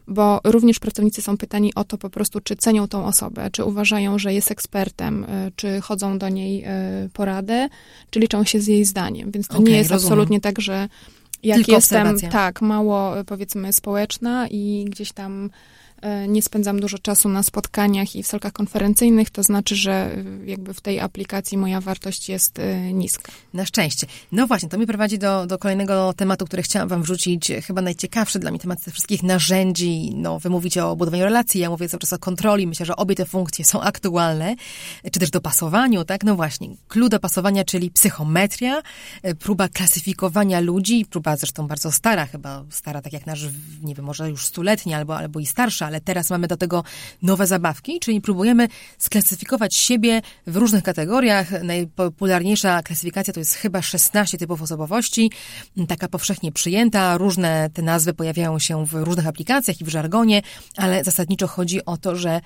bo 0.08 0.40
również 0.44 0.78
pracownicy 0.78 1.22
są 1.22 1.36
pytani 1.36 1.74
o 1.74 1.84
to 1.84 1.98
po 1.98 2.10
prostu, 2.10 2.40
czy 2.40 2.56
cenią 2.56 2.88
tą 2.88 3.04
osobę, 3.04 3.50
czy 3.52 3.64
uważają, 3.64 4.18
że 4.18 4.34
jest 4.34 4.50
ekspertem, 4.50 5.24
y, 5.24 5.52
czy 5.56 5.80
chodzą 5.80 6.18
do 6.18 6.28
niej 6.28 6.64
y, 6.64 7.08
poradę, 7.12 7.68
czy 8.10 8.20
liczą 8.20 8.44
się 8.44 8.60
z 8.60 8.66
jej 8.66 8.84
zdaniem. 8.84 9.30
Więc 9.30 9.48
to 9.48 9.58
Okej, 9.58 9.72
nie 9.72 9.78
jest 9.78 9.90
rozumiem. 9.90 10.18
Absolutnie 10.20 10.40
tak, 10.40 10.60
że 10.60 10.88
jak 11.42 11.56
Tylko 11.56 11.72
jestem 11.72 12.20
tak 12.20 12.62
mało 12.62 13.20
y, 13.20 13.24
powiedzmy 13.24 13.72
społeczna 13.72 14.48
i 14.48 14.84
gdzieś 14.90 15.12
tam 15.12 15.50
nie 16.28 16.42
spędzam 16.42 16.80
dużo 16.80 16.98
czasu 16.98 17.28
na 17.28 17.42
spotkaniach 17.42 18.16
i 18.16 18.22
w 18.22 18.26
salkach 18.26 18.52
konferencyjnych, 18.52 19.30
to 19.30 19.42
znaczy, 19.42 19.76
że 19.76 20.16
y, 20.16 20.46
jakby 20.46 20.74
w 20.74 20.80
tej 20.80 21.00
aplikacji 21.00 21.58
moja 21.58 21.80
wartość 21.80 22.28
jest 22.28 22.58
y, 22.58 22.92
niska. 22.92 23.32
Na 23.54 23.66
szczęście. 23.66 24.06
No 24.32 24.46
właśnie, 24.46 24.68
to 24.68 24.76
mnie 24.76 24.86
prowadzi 24.86 25.18
do, 25.18 25.46
do 25.46 25.58
kolejnego 25.58 26.12
tematu, 26.12 26.46
który 26.46 26.62
chciałam 26.62 26.88
wam 26.88 27.02
wrzucić. 27.02 27.52
Chyba 27.66 27.82
najciekawszy 27.82 28.38
dla 28.38 28.50
mnie 28.50 28.60
temat 28.60 28.84
tych 28.84 28.94
wszystkich 28.94 29.22
narzędzi. 29.22 30.12
No, 30.14 30.38
wy 30.38 30.50
mówicie 30.50 30.84
o 30.84 30.96
budowaniu 30.96 31.24
relacji, 31.24 31.60
ja 31.60 31.70
mówię 31.70 31.88
cały 31.88 32.00
czas 32.00 32.12
o 32.12 32.18
kontroli. 32.18 32.66
Myślę, 32.66 32.86
że 32.86 32.96
obie 32.96 33.14
te 33.14 33.26
funkcje 33.26 33.64
są 33.64 33.80
aktualne. 33.80 34.56
Czy 35.12 35.20
też 35.20 35.30
dopasowaniu, 35.30 36.04
tak? 36.04 36.24
No 36.24 36.36
właśnie. 36.36 36.68
Clue 36.88 37.08
dopasowania, 37.08 37.64
czyli 37.64 37.90
psychometria, 37.90 38.82
e, 39.22 39.34
próba 39.34 39.68
klasyfikowania 39.68 40.60
ludzi, 40.60 41.06
próba 41.10 41.36
zresztą 41.36 41.66
bardzo 41.66 41.92
stara, 41.92 42.26
chyba 42.26 42.64
stara 42.70 43.02
tak 43.02 43.12
jak 43.12 43.26
nasz, 43.26 43.44
nie 43.82 43.94
wiem, 43.94 44.04
może 44.04 44.30
już 44.30 44.46
stuletnia 44.46 44.98
albo, 44.98 45.16
albo 45.16 45.40
i 45.40 45.46
starsza, 45.46 45.89
ale 45.90 46.00
teraz 46.00 46.30
mamy 46.30 46.48
do 46.48 46.56
tego 46.56 46.84
nowe 47.22 47.46
zabawki, 47.46 48.00
czyli 48.00 48.20
próbujemy 48.20 48.68
sklasyfikować 48.98 49.74
siebie 49.74 50.22
w 50.46 50.56
różnych 50.56 50.82
kategoriach. 50.82 51.62
Najpopularniejsza 51.62 52.82
klasyfikacja 52.82 53.32
to 53.34 53.40
jest 53.40 53.54
chyba 53.54 53.82
16 53.82 54.38
typów 54.38 54.62
osobowości, 54.62 55.30
taka 55.88 56.08
powszechnie 56.08 56.52
przyjęta. 56.52 57.18
Różne 57.18 57.70
te 57.74 57.82
nazwy 57.82 58.14
pojawiają 58.14 58.58
się 58.58 58.86
w 58.86 58.92
różnych 58.92 59.26
aplikacjach 59.26 59.80
i 59.80 59.84
w 59.84 59.88
żargonie, 59.88 60.42
ale 60.76 61.04
zasadniczo 61.04 61.46
chodzi 61.46 61.84
o 61.84 61.96
to, 61.96 62.16
że 62.16 62.40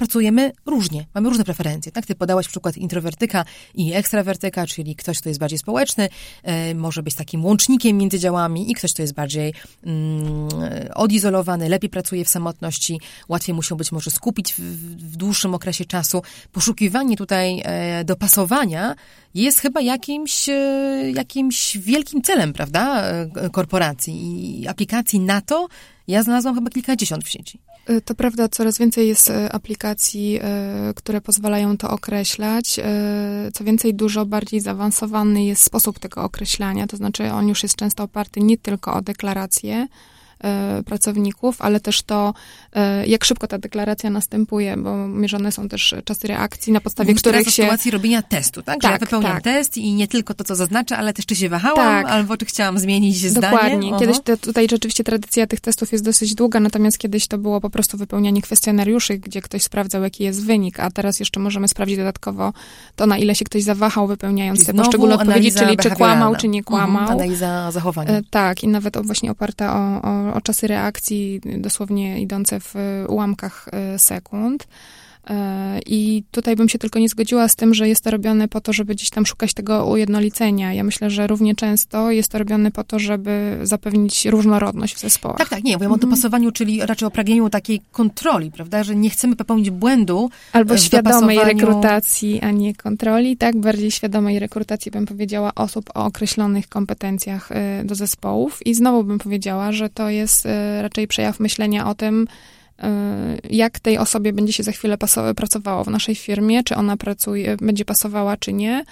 pracujemy 0.00 0.52
różnie, 0.66 1.06
mamy 1.14 1.28
różne 1.28 1.44
preferencje. 1.44 1.92
Tak, 1.92 2.06
ty 2.06 2.14
podałaś 2.14 2.48
przykład 2.48 2.76
introwertyka 2.76 3.44
i 3.74 3.92
ekstrawertyka, 3.92 4.66
czyli 4.66 4.96
ktoś, 4.96 5.20
kto 5.20 5.28
jest 5.28 5.40
bardziej 5.40 5.58
społeczny, 5.58 6.08
e, 6.42 6.74
może 6.74 7.02
być 7.02 7.14
takim 7.14 7.44
łącznikiem 7.44 7.96
między 7.96 8.18
działami 8.18 8.70
i 8.70 8.74
ktoś, 8.74 8.92
kto 8.92 9.02
jest 9.02 9.14
bardziej 9.14 9.54
mm, 9.84 10.48
odizolowany, 10.94 11.68
lepiej 11.68 11.90
pracuje 11.90 12.24
w 12.24 12.28
samotności, 12.28 13.00
łatwiej 13.28 13.54
mu 13.54 13.62
się 13.62 13.76
być 13.76 13.92
może 13.92 14.10
skupić 14.10 14.54
w, 14.54 14.60
w 15.12 15.16
dłuższym 15.16 15.54
okresie 15.54 15.84
czasu. 15.84 16.22
Poszukiwanie 16.52 17.16
tutaj 17.16 17.62
e, 17.64 18.04
dopasowania 18.04 18.94
jest 19.34 19.60
chyba 19.60 19.80
jakimś, 19.80 20.48
e, 20.48 21.12
jakimś 21.14 21.78
wielkim 21.78 22.22
celem, 22.22 22.52
prawda, 22.52 23.04
korporacji 23.52 24.60
i 24.60 24.68
aplikacji 24.68 25.20
na 25.20 25.40
to 25.40 25.68
ja 26.08 26.22
znalazłam 26.22 26.54
chyba 26.54 26.70
kilkadziesiąt 26.70 27.24
w 27.24 27.28
sieci. 27.28 27.58
Y, 27.90 28.00
To 28.00 28.14
prawda, 28.14 28.48
coraz 28.48 28.78
więcej 28.78 29.08
jest 29.08 29.30
y, 29.30 29.52
aplikacji, 29.52 30.40
y, 30.90 30.94
które 30.94 31.20
pozwalają 31.20 31.76
to 31.76 31.90
określać. 31.90 32.80
Co 33.54 33.64
więcej, 33.64 33.94
dużo 33.94 34.26
bardziej 34.26 34.60
zaawansowany 34.60 35.44
jest 35.44 35.62
sposób 35.62 35.98
tego 35.98 36.22
określania, 36.22 36.86
to 36.86 36.96
znaczy 36.96 37.32
on 37.32 37.48
już 37.48 37.62
jest 37.62 37.76
często 37.76 38.02
oparty 38.02 38.40
nie 38.40 38.58
tylko 38.58 38.94
o 38.94 39.02
deklaracje 39.02 39.88
pracowników, 40.86 41.56
ale 41.62 41.80
też 41.80 42.02
to, 42.02 42.34
y, 43.02 43.06
jak 43.06 43.24
szybko 43.24 43.46
ta 43.46 43.58
deklaracja 43.58 44.10
następuje, 44.10 44.76
bo 44.76 45.08
mierzone 45.08 45.52
są 45.52 45.68
też 45.68 45.94
czasy 46.04 46.26
reakcji, 46.28 46.72
na 46.72 46.80
podstawie 46.80 47.10
Mówisz 47.10 47.22
których 47.22 47.44
się... 47.44 47.62
sytuacji 47.62 47.90
robienia 47.90 48.22
testu, 48.22 48.62
tak? 48.62 48.82
Że 48.82 48.88
ja 48.88 48.92
Tak, 48.92 49.00
wypełniam 49.00 49.32
tak. 49.32 49.42
test 49.42 49.76
i 49.78 49.92
nie 49.94 50.08
tylko 50.08 50.34
to, 50.34 50.44
co 50.44 50.56
zaznaczę, 50.56 50.96
ale 50.96 51.12
też 51.12 51.26
czy 51.26 51.36
się 51.36 51.48
wahałam, 51.48 51.76
Tak. 51.76 52.06
albo 52.12 52.36
czy 52.36 52.44
chciałam 52.44 52.78
zmienić 52.78 53.16
zdanie. 53.26 53.50
Dokładnie. 53.50 53.92
Kiedyś 53.98 54.20
te, 54.20 54.36
tutaj 54.36 54.68
rzeczywiście 54.70 55.04
tradycja 55.04 55.46
tych 55.46 55.60
testów 55.60 55.92
jest 55.92 56.04
dosyć 56.04 56.34
długa, 56.34 56.60
natomiast 56.60 56.98
kiedyś 56.98 57.26
to 57.28 57.38
było 57.38 57.60
po 57.60 57.70
prostu 57.70 57.98
wypełnianie 57.98 58.42
kwestionariuszy, 58.42 59.18
gdzie 59.18 59.42
ktoś 59.42 59.62
sprawdzał, 59.62 60.02
jaki 60.02 60.24
jest 60.24 60.46
wynik, 60.46 60.80
a 60.80 60.90
teraz 60.90 61.20
jeszcze 61.20 61.40
możemy 61.40 61.68
sprawdzić 61.68 61.96
dodatkowo 61.96 62.52
to, 62.96 63.06
na 63.06 63.18
ile 63.18 63.34
się 63.34 63.44
ktoś 63.44 63.62
zawahał, 63.62 64.06
wypełniając 64.06 64.58
Czyli 64.58 64.66
te 64.66 64.74
poszczególne 64.74 65.14
odpowiedzi, 65.14 65.52
czyli 65.52 65.76
czy 65.76 65.90
kłamał, 65.90 66.36
czy 66.36 66.48
nie 66.48 66.64
kłamał. 66.64 67.00
Mhm, 67.02 67.18
analiza 67.18 67.70
zachowania. 67.72 68.10
E, 68.10 68.22
Tak, 68.30 68.62
i 68.62 68.68
nawet 68.68 69.06
właśnie 69.06 69.30
oparta 69.30 69.76
o, 69.76 70.02
o, 70.02 70.29
o 70.34 70.40
czasy 70.40 70.66
reakcji, 70.66 71.40
dosłownie 71.44 72.20
idące 72.20 72.60
w 72.60 72.74
ułamkach 73.08 73.68
e, 73.72 73.98
sekund. 73.98 74.66
E, 75.28 75.80
I 75.86 76.24
tutaj 76.30 76.56
bym 76.56 76.68
się 76.68 76.78
tylko 76.78 76.98
nie 76.98 77.08
zgodziła 77.08 77.48
z 77.48 77.56
tym, 77.56 77.74
że 77.74 77.88
jest 77.88 78.04
to 78.04 78.10
robione 78.10 78.48
po 78.48 78.60
to, 78.60 78.72
żeby 78.72 78.94
gdzieś 78.94 79.10
tam 79.10 79.26
szukać 79.26 79.54
tego 79.54 79.86
ujednolicenia. 79.86 80.72
Ja 80.72 80.84
myślę, 80.84 81.10
że 81.10 81.26
równie 81.26 81.54
często 81.54 82.10
jest 82.10 82.32
to 82.32 82.38
robione 82.38 82.70
po 82.70 82.84
to, 82.84 82.98
żeby 82.98 83.58
zapewnić 83.62 84.26
różnorodność 84.26 84.94
w 84.94 85.00
zespołach. 85.00 85.38
Tak, 85.38 85.48
tak, 85.48 85.64
nie, 85.64 85.72
mówię 85.72 85.86
mhm. 85.86 86.00
o 86.00 86.06
dopasowaniu, 86.06 86.52
czyli 86.52 86.86
raczej 86.86 87.08
o 87.08 87.10
pragnieniu 87.10 87.50
takiej 87.50 87.80
kontroli, 87.92 88.50
prawda, 88.50 88.84
że 88.84 88.96
nie 88.96 89.10
chcemy 89.10 89.36
popełnić 89.36 89.70
błędu. 89.70 90.30
Albo 90.52 90.76
świadomej 90.76 91.38
rekrutacji, 91.38 92.40
a 92.40 92.50
nie 92.50 92.74
kontroli, 92.74 93.36
tak, 93.36 93.56
bardziej 93.56 93.90
świadomej 93.90 94.38
rekrutacji 94.38 94.90
bym 94.90 95.06
powiedziała 95.06 95.54
osób 95.54 95.90
o 95.94 96.04
określonych 96.04 96.68
kompetencjach 96.68 97.50
y, 97.52 97.84
do 97.84 97.94
zespołów 97.94 98.66
i 98.66 98.74
znowu 98.74 99.04
bym 99.04 99.18
powiedziała, 99.18 99.72
że 99.72 99.90
to 99.90 100.10
jest 100.10 100.48
raczej 100.80 101.08
przejaw 101.08 101.40
myślenia 101.40 101.88
o 101.88 101.94
tym, 101.94 102.26
jak 103.50 103.80
tej 103.80 103.98
osobie 103.98 104.32
będzie 104.32 104.52
się 104.52 104.62
za 104.62 104.72
chwilę 104.72 104.98
pracowało 105.36 105.84
w 105.84 105.88
naszej 105.88 106.14
firmie, 106.14 106.64
czy 106.64 106.76
ona 106.76 106.96
pracuje, 106.96 107.56
będzie 107.56 107.84
pasowała, 107.84 108.36
czy 108.36 108.52
nie, 108.52 108.84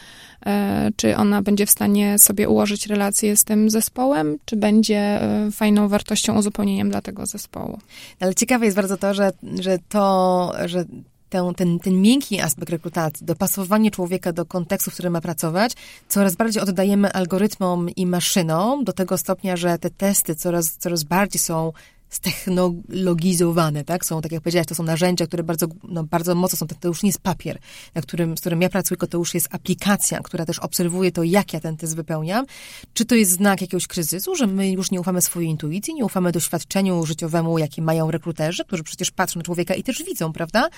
y, 0.47 0.51
czy 0.97 1.17
ona 1.17 1.43
będzie 1.43 1.67
w 1.67 1.71
stanie 1.71 2.19
sobie 2.19 2.49
ułożyć 2.49 2.87
relacje 2.87 3.37
z 3.37 3.45
tym 3.45 3.71
zespołem, 3.71 4.39
czy 4.45 4.57
będzie 4.57 5.21
y, 5.49 5.51
fajną 5.51 5.89
wartością, 5.89 6.39
uzupełnieniem 6.39 6.91
dla 6.91 7.03
tego 7.03 7.27
zespołu. 7.27 7.79
Ale 8.21 8.35
ciekawe 8.35 8.65
jest 8.65 8.77
bardzo 8.77 8.97
to, 8.97 9.15
że, 9.15 9.33
że 9.61 9.79
to, 9.89 10.53
że 10.67 10.85
ten, 11.29 11.55
ten, 11.55 11.79
ten 11.79 12.03
miękki 12.03 12.41
aspekt 12.41 12.71
rekrutacji, 12.71 13.27
dopasowanie 13.27 13.91
człowieka 13.91 14.33
do 14.33 14.45
kontekstu, 14.45 14.91
w 14.91 14.95
którym 14.95 15.13
ma 15.13 15.21
pracować, 15.21 15.73
coraz 16.09 16.37
bardziej 16.37 16.63
oddajemy 16.63 17.13
algorytmom 17.13 17.91
i 17.91 18.07
maszynom 18.07 18.85
do 18.85 18.93
tego 18.93 19.19
stopnia, 19.19 19.57
że 19.57 19.79
te 19.79 19.91
testy 19.91 20.35
coraz, 20.35 20.77
coraz 20.77 21.05
bardziej 21.05 21.41
są 21.41 21.73
ztechnologizowane, 22.09 23.85
tak? 23.85 24.05
Są, 24.05 24.21
tak 24.21 24.33
jak 24.33 24.43
powiedziałaś, 24.43 24.67
to 24.67 24.75
są 24.75 24.83
narzędzia, 24.83 25.27
które 25.27 25.43
bardzo, 25.43 25.67
no, 25.89 26.05
bardzo 26.05 26.35
mocno 26.35 26.57
są, 26.57 26.67
to, 26.67 26.75
to 26.81 26.89
już 26.89 27.03
nie 27.03 27.09
jest 27.09 27.21
papier, 27.21 27.59
na 27.95 28.03
którym, 28.03 28.37
z 28.37 28.41
którym 28.41 28.63
ja 28.63 28.69
pracuję, 28.69 28.89
tylko 28.89 29.07
to 29.07 29.19
już 29.19 29.35
jest 29.35 29.49
aplikacja, 29.51 30.21
która 30.21 30.47
też 30.47 30.59
obserwuje 30.59 31.13
to, 31.13 31.23
jak 31.23 31.53
ja 31.53 31.61
ten 31.61 31.77
test 31.77 31.97
wypełniam. 31.97 32.47
Czy 32.95 33.05
to 33.05 33.15
jest 33.15 33.31
znak 33.31 33.61
jakiegoś 33.61 33.87
kryzysu, 33.87 34.35
że 34.35 34.47
my 34.47 34.71
już 34.71 34.91
nie 34.91 35.01
ufamy 35.01 35.23
swojej 35.23 35.51
intuicji, 35.51 35.95
nie 35.95 36.05
ufamy 36.05 36.33
doświadczeniu 36.33 37.07
życiowemu, 37.07 37.59
jakie 37.59 37.83
mają 37.83 38.11
rekruterzy, 38.11 38.65
którzy 38.65 38.83
przecież 38.83 39.11
patrzą 39.11 39.39
na 39.39 39.45
człowieka 39.45 39.75
i 39.75 39.83
też 39.83 40.03
widzą, 40.03 40.33
prawda? 40.33 40.69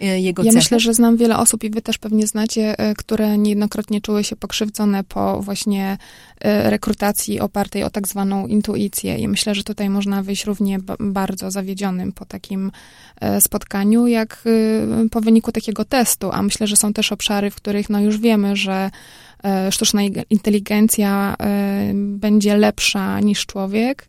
E, 0.00 0.20
jego 0.20 0.42
Ja 0.42 0.50
cechy. 0.50 0.58
myślę, 0.58 0.80
że 0.80 0.94
znam 0.94 1.16
wiele 1.16 1.38
osób 1.38 1.64
i 1.64 1.70
wy 1.70 1.82
też 1.82 1.98
pewnie 1.98 2.26
znacie, 2.26 2.78
e, 2.78 2.94
które 2.94 3.38
niejednokrotnie 3.38 4.00
czuły 4.00 4.24
się 4.24 4.36
pokrzywdzone 4.36 5.04
po 5.04 5.42
właśnie 5.42 5.98
e, 6.40 6.70
rekrutacji 6.70 7.40
opartej 7.40 7.84
o 7.84 7.90
tak 7.90 8.08
zwaną 8.08 8.46
intuicję 8.46 9.18
i 9.18 9.28
myślę, 9.28 9.54
że 9.54 9.64
tutaj 9.64 9.90
można 9.90 10.22
wyjść 10.22 10.44
równie 10.44 10.79
bardzo 11.00 11.50
zawiedzionym 11.50 12.12
po 12.12 12.24
takim 12.24 12.72
e, 13.20 13.40
spotkaniu, 13.40 14.06
jak 14.06 14.42
e, 14.46 15.08
po 15.08 15.20
wyniku 15.20 15.52
takiego 15.52 15.84
testu, 15.84 16.30
a 16.32 16.42
myślę, 16.42 16.66
że 16.66 16.76
są 16.76 16.92
też 16.92 17.12
obszary, 17.12 17.50
w 17.50 17.54
których 17.54 17.90
no 17.90 18.00
już 18.00 18.18
wiemy, 18.18 18.56
że 18.56 18.90
e, 19.44 19.72
sztuczna 19.72 20.00
inteligencja 20.30 21.36
będzie 21.94 22.56
lepsza 22.56 23.20
niż 23.20 23.46
człowiek, 23.46 24.08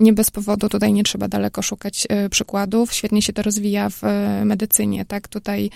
nie 0.00 0.12
bez 0.12 0.30
powodu 0.30 0.68
tutaj 0.68 0.92
nie 0.92 1.04
trzeba 1.04 1.28
daleko 1.28 1.62
szukać 1.62 2.06
przykładów. 2.30 2.94
Świetnie 2.94 3.22
się 3.22 3.32
to 3.32 3.42
rozwija 3.42 3.90
w 3.90 4.02
medycynie, 4.44 5.04
tak? 5.04 5.28
Tutaj 5.28 5.70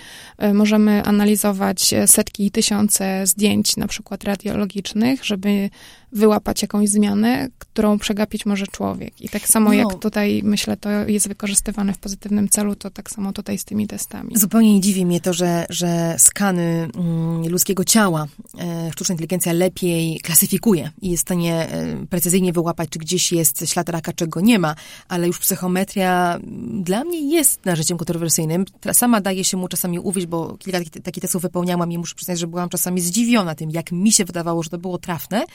możemy 0.53 1.03
analizować 1.03 1.93
setki 2.05 2.45
i 2.45 2.51
tysiące 2.51 3.27
zdjęć, 3.27 3.77
na 3.77 3.87
przykład 3.87 4.23
radiologicznych, 4.23 5.25
żeby 5.25 5.69
wyłapać 6.15 6.61
jakąś 6.61 6.89
zmianę, 6.89 7.47
którą 7.59 7.99
przegapić 7.99 8.45
może 8.45 8.67
człowiek. 8.67 9.21
I 9.21 9.29
tak 9.29 9.47
samo 9.47 9.69
no. 9.69 9.73
jak 9.73 9.99
tutaj, 9.99 10.41
myślę, 10.43 10.77
to 10.77 10.89
jest 10.89 11.27
wykorzystywane 11.27 11.93
w 11.93 11.97
pozytywnym 11.97 12.49
celu, 12.49 12.75
to 12.75 12.89
tak 12.89 13.09
samo 13.11 13.33
tutaj 13.33 13.57
z 13.57 13.65
tymi 13.65 13.87
testami. 13.87 14.37
Zupełnie 14.37 14.73
nie 14.73 14.81
dziwi 14.81 15.05
mnie 15.05 15.21
to, 15.21 15.33
że, 15.33 15.65
że 15.69 16.15
skany 16.17 16.89
mm, 16.95 17.47
ludzkiego 17.47 17.83
ciała 17.83 18.27
e, 18.59 18.91
sztuczna 18.91 19.13
inteligencja 19.13 19.53
lepiej 19.53 20.19
klasyfikuje 20.23 20.91
i 21.01 21.09
jest 21.09 21.23
w 21.23 21.27
stanie 21.27 21.69
e, 21.69 22.05
precyzyjnie 22.09 22.53
wyłapać, 22.53 22.89
czy 22.89 22.99
gdzieś 22.99 23.31
jest 23.31 23.69
ślad 23.69 23.89
raka, 23.89 24.13
czego 24.15 24.41
nie 24.41 24.59
ma, 24.59 24.75
ale 25.07 25.27
już 25.27 25.39
psychometria 25.39 26.35
mm, 26.35 26.83
dla 26.83 27.03
mnie 27.03 27.35
jest 27.35 27.65
narzędziem 27.65 27.97
kontrowersyjnym. 27.97 28.65
Sama 28.93 29.21
daje 29.21 29.43
się 29.43 29.57
mu 29.57 29.67
czasami 29.67 29.99
uwieść, 29.99 30.27
bo 30.27 30.57
kilka 30.57 30.79
takich, 30.79 31.03
takich 31.03 31.21
testów 31.21 31.41
wypełniałam 31.41 31.91
i 31.91 31.97
muszę 31.97 32.15
przyznać, 32.15 32.39
że 32.39 32.47
byłam 32.47 32.69
czasami 32.69 33.01
zdziwiona 33.01 33.55
tym, 33.55 33.71
jak 33.71 33.91
mi 33.91 34.11
się 34.11 34.25
wydawało, 34.25 34.63
że 34.63 34.69
to 34.69 34.77
było 34.77 34.97
trafne, 34.97 35.45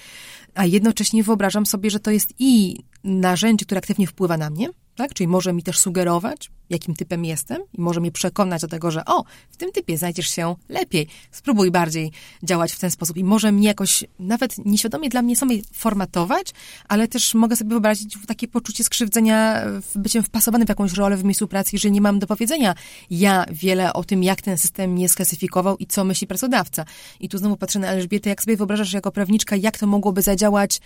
a 0.55 0.67
jednocześnie 0.67 1.23
wyobrażam 1.23 1.67
sobie, 1.67 1.91
że 1.91 2.01
to 2.01 2.11
jest 2.11 2.35
i 2.39 2.77
narzędzie, 3.05 3.65
które 3.65 3.79
aktywnie 3.79 4.07
wpływa 4.07 4.37
na 4.37 4.51
mnie, 4.51 4.69
tak? 4.97 5.15
Czyli 5.15 5.29
może 5.29 5.53
mi 5.53 5.63
też 5.63 5.79
sugerować, 5.79 6.51
jakim 6.71 6.95
typem 6.95 7.25
jestem 7.25 7.63
i 7.79 7.81
może 7.81 8.01
mnie 8.01 8.13
przekonać 8.13 8.63
do 8.63 8.69
tego, 8.69 8.91
że 8.91 9.05
o, 9.05 9.25
w 9.51 9.57
tym 9.57 9.73
typie 9.73 9.99
znajdziesz 9.99 10.29
się 10.29 10.55
lepiej. 10.69 11.07
Spróbuj 11.31 11.71
bardziej 11.71 12.13
działać 12.43 12.73
w 12.73 12.79
ten 12.79 12.91
sposób 12.91 13.17
i 13.17 13.25
może 13.25 13.53
mnie 13.53 13.69
jakoś 13.69 14.05
nawet 14.19 14.67
nieświadomie 14.67 15.09
dla 15.09 15.23
mnie 15.23 15.37
samej 15.37 15.65
formatować, 15.73 16.53
ale 16.89 17.09
też 17.09 17.35
mogę 17.35 17.57
sobie 17.57 17.71
wyobrazić 17.71 18.19
takie 18.27 18.49
poczucie 18.49 18.85
skrzywdzenia 18.85 19.65
byciem 19.95 20.23
wpasowanym 20.23 20.67
w 20.67 20.69
jakąś 20.69 20.93
rolę 20.93 21.17
w 21.17 21.25
miejscu 21.25 21.49
pracy, 21.49 21.79
że 21.79 21.91
nie 21.91 22.01
mam 22.01 22.19
do 22.19 22.27
powiedzenia 22.27 22.75
ja 23.11 23.45
wiele 23.51 23.93
o 23.93 24.05
tym, 24.05 24.23
jak 24.23 24.43
ten 24.43 24.59
system 24.59 24.91
mnie 24.93 25.09
sklasyfikował 25.09 25.77
i 25.77 25.87
co 25.87 26.05
myśli 26.05 26.27
pracodawca. 26.27 26.85
I 27.21 27.29
tu 27.29 27.39
znowu 27.39 27.57
patrzę 27.57 27.79
na 27.79 27.89
Elżbietę, 27.89 28.31
jak 28.31 28.43
sobie 28.43 28.57
wyobrażasz 28.57 28.93
jako 28.93 29.13
prawniczka, 29.13 29.57
jak 29.57 29.79
to 29.79 29.87
mogłoby 29.87 30.23
zadziałać 30.23 30.81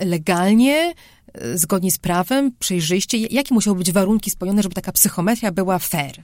legalnie, 0.00 0.94
zgodnie 1.54 1.90
z 1.90 1.98
prawem, 1.98 2.52
przejrzyście? 2.58 3.18
Jakie 3.18 3.54
musiały 3.54 3.76
być 3.76 3.92
warunki 3.92 4.30
spełnione, 4.30 4.62
żeby 4.62 4.74
taka 4.74 4.92
psychometria 4.92 5.52
była 5.52 5.78
fair? 5.78 6.22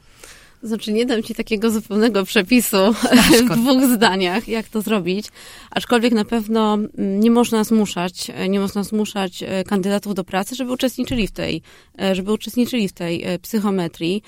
Znaczy, 0.65 0.93
nie 0.93 1.07
dam 1.07 1.23
ci 1.23 1.35
takiego 1.35 1.71
zupełnego 1.71 2.25
przepisu 2.25 2.77
w 3.49 3.57
dwóch 3.57 3.85
zdaniach, 3.85 4.49
jak 4.49 4.69
to 4.69 4.83
zrobić. 4.83 5.27
Aczkolwiek 5.71 6.13
na 6.13 6.25
pewno 6.25 6.75
mm, 6.75 7.21
nie 7.21 7.31
można 7.31 7.65
zmuszać, 7.65 8.31
nie 8.49 8.61
można 8.61 8.85
zmuszać 8.85 9.43
e, 9.43 9.65
kandydatów 9.65 10.15
do 10.15 10.25
pracy, 10.25 10.55
żeby 10.55 10.73
uczestniczyli 10.73 11.27
w 11.27 11.33
tej, 11.33 11.63
e, 12.01 12.15
żeby 12.15 12.33
uczestniczyli 12.33 12.89
w 12.89 12.93
tej 12.93 13.25
e, 13.25 13.39
psychometrii, 13.39 14.23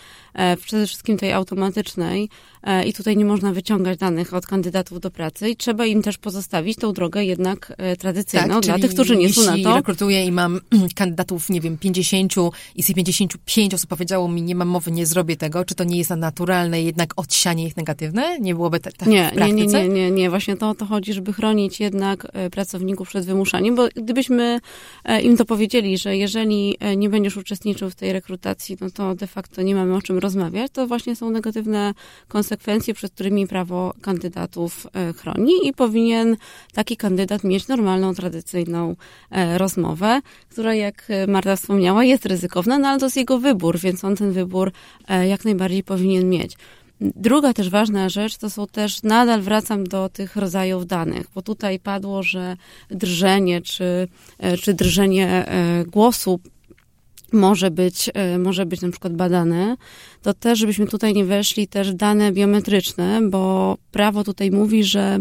przede 0.62 0.86
wszystkim 0.86 1.18
tej 1.18 1.32
automatycznej. 1.32 2.28
I 2.86 2.92
tutaj 2.92 3.16
nie 3.16 3.24
można 3.24 3.52
wyciągać 3.52 3.98
danych 3.98 4.34
od 4.34 4.46
kandydatów 4.46 5.00
do 5.00 5.10
pracy 5.10 5.48
i 5.48 5.56
trzeba 5.56 5.86
im 5.86 6.02
też 6.02 6.18
pozostawić 6.18 6.78
tą 6.78 6.92
drogę 6.92 7.24
jednak 7.24 7.76
tradycyjną 7.98 8.54
tak, 8.54 8.64
dla 8.64 8.78
tych, 8.78 8.90
którzy 8.90 9.16
nie 9.16 9.32
są 9.32 9.42
na 9.42 9.62
to. 9.62 9.76
rekrutuję 9.76 10.24
i 10.24 10.32
mam 10.32 10.60
kandydatów, 10.94 11.48
nie 11.48 11.60
wiem, 11.60 11.78
50 11.78 12.34
i 12.76 12.82
z 12.82 12.86
tych 12.86 12.96
55 12.96 13.74
osób 13.74 13.90
powiedziało 13.90 14.28
mi, 14.28 14.42
nie 14.42 14.54
mam 14.54 14.68
mowy, 14.68 14.90
nie 14.90 15.06
zrobię 15.06 15.36
tego, 15.36 15.64
czy 15.64 15.74
to 15.74 15.84
nie 15.84 15.98
jest 15.98 16.10
na 16.10 16.16
naturalne 16.16 16.82
jednak 16.82 17.12
odsianie 17.16 17.66
ich 17.66 17.76
negatywne? 17.76 18.38
Nie 18.40 18.54
byłoby 18.54 18.80
tak 18.80 18.92
ta 18.92 19.06
nie, 19.06 19.32
nie, 19.36 19.52
nie, 19.52 19.66
nie, 19.66 19.88
nie, 19.88 20.10
nie. 20.10 20.30
Właśnie 20.30 20.56
to 20.56 20.70
o 20.70 20.74
to 20.74 20.86
chodzi, 20.86 21.12
żeby 21.12 21.32
chronić 21.32 21.80
jednak 21.80 22.26
e, 22.32 22.50
pracowników 22.50 23.08
przed 23.08 23.24
wymuszaniem, 23.26 23.74
bo 23.74 23.88
gdybyśmy 23.94 24.60
e, 25.04 25.20
im 25.20 25.36
to 25.36 25.44
powiedzieli, 25.44 25.98
że 25.98 26.16
jeżeli 26.16 26.76
e, 26.80 26.96
nie 26.96 27.08
będziesz 27.08 27.36
uczestniczył 27.36 27.90
w 27.90 27.94
tej 27.94 28.12
rekrutacji, 28.12 28.76
no 28.80 28.90
to 28.90 29.14
de 29.14 29.26
facto 29.26 29.62
nie 29.62 29.74
mamy 29.74 29.94
o 29.96 30.02
czym 30.02 30.18
rozmawiać, 30.18 30.72
to 30.72 30.86
właśnie 30.86 31.16
są 31.16 31.30
negatywne 31.30 31.94
konsekwencje, 32.28 32.55
przed 32.94 33.12
którymi 33.12 33.46
prawo 33.46 33.94
kandydatów 34.00 34.86
chroni 35.16 35.52
i 35.62 35.72
powinien 35.72 36.36
taki 36.72 36.96
kandydat 36.96 37.44
mieć 37.44 37.68
normalną, 37.68 38.14
tradycyjną 38.14 38.96
rozmowę, 39.56 40.20
która 40.48 40.74
jak 40.74 41.08
Marta 41.28 41.56
wspomniała 41.56 42.04
jest 42.04 42.26
ryzykowna, 42.26 42.78
no 42.78 42.88
ale 42.88 42.98
to 42.98 43.06
jest 43.06 43.16
jego 43.16 43.38
wybór, 43.38 43.78
więc 43.78 44.04
on 44.04 44.16
ten 44.16 44.32
wybór 44.32 44.72
jak 45.28 45.44
najbardziej 45.44 45.82
powinien 45.82 46.28
mieć. 46.28 46.56
Druga 47.00 47.52
też 47.52 47.70
ważna 47.70 48.08
rzecz 48.08 48.36
to 48.36 48.50
są 48.50 48.66
też, 48.66 49.02
nadal 49.02 49.42
wracam 49.42 49.86
do 49.86 50.08
tych 50.08 50.36
rodzajów 50.36 50.86
danych, 50.86 51.26
bo 51.34 51.42
tutaj 51.42 51.78
padło, 51.78 52.22
że 52.22 52.56
drżenie 52.90 53.62
czy, 53.62 54.08
e, 54.38 54.56
czy 54.56 54.74
drżenie 54.74 55.28
e, 55.28 55.84
głosu 55.84 56.40
może 57.32 57.70
być, 57.70 58.10
e, 58.14 58.38
może 58.38 58.66
być 58.66 58.80
na 58.80 58.90
przykład 58.90 59.12
badane, 59.12 59.76
to 60.22 60.34
też, 60.34 60.58
żebyśmy 60.58 60.86
tutaj 60.86 61.14
nie 61.14 61.24
weszli 61.24 61.68
też 61.68 61.94
dane 61.94 62.32
biometryczne, 62.32 63.20
bo 63.22 63.76
prawo 63.90 64.24
tutaj 64.24 64.50
mówi, 64.50 64.84
że 64.84 65.20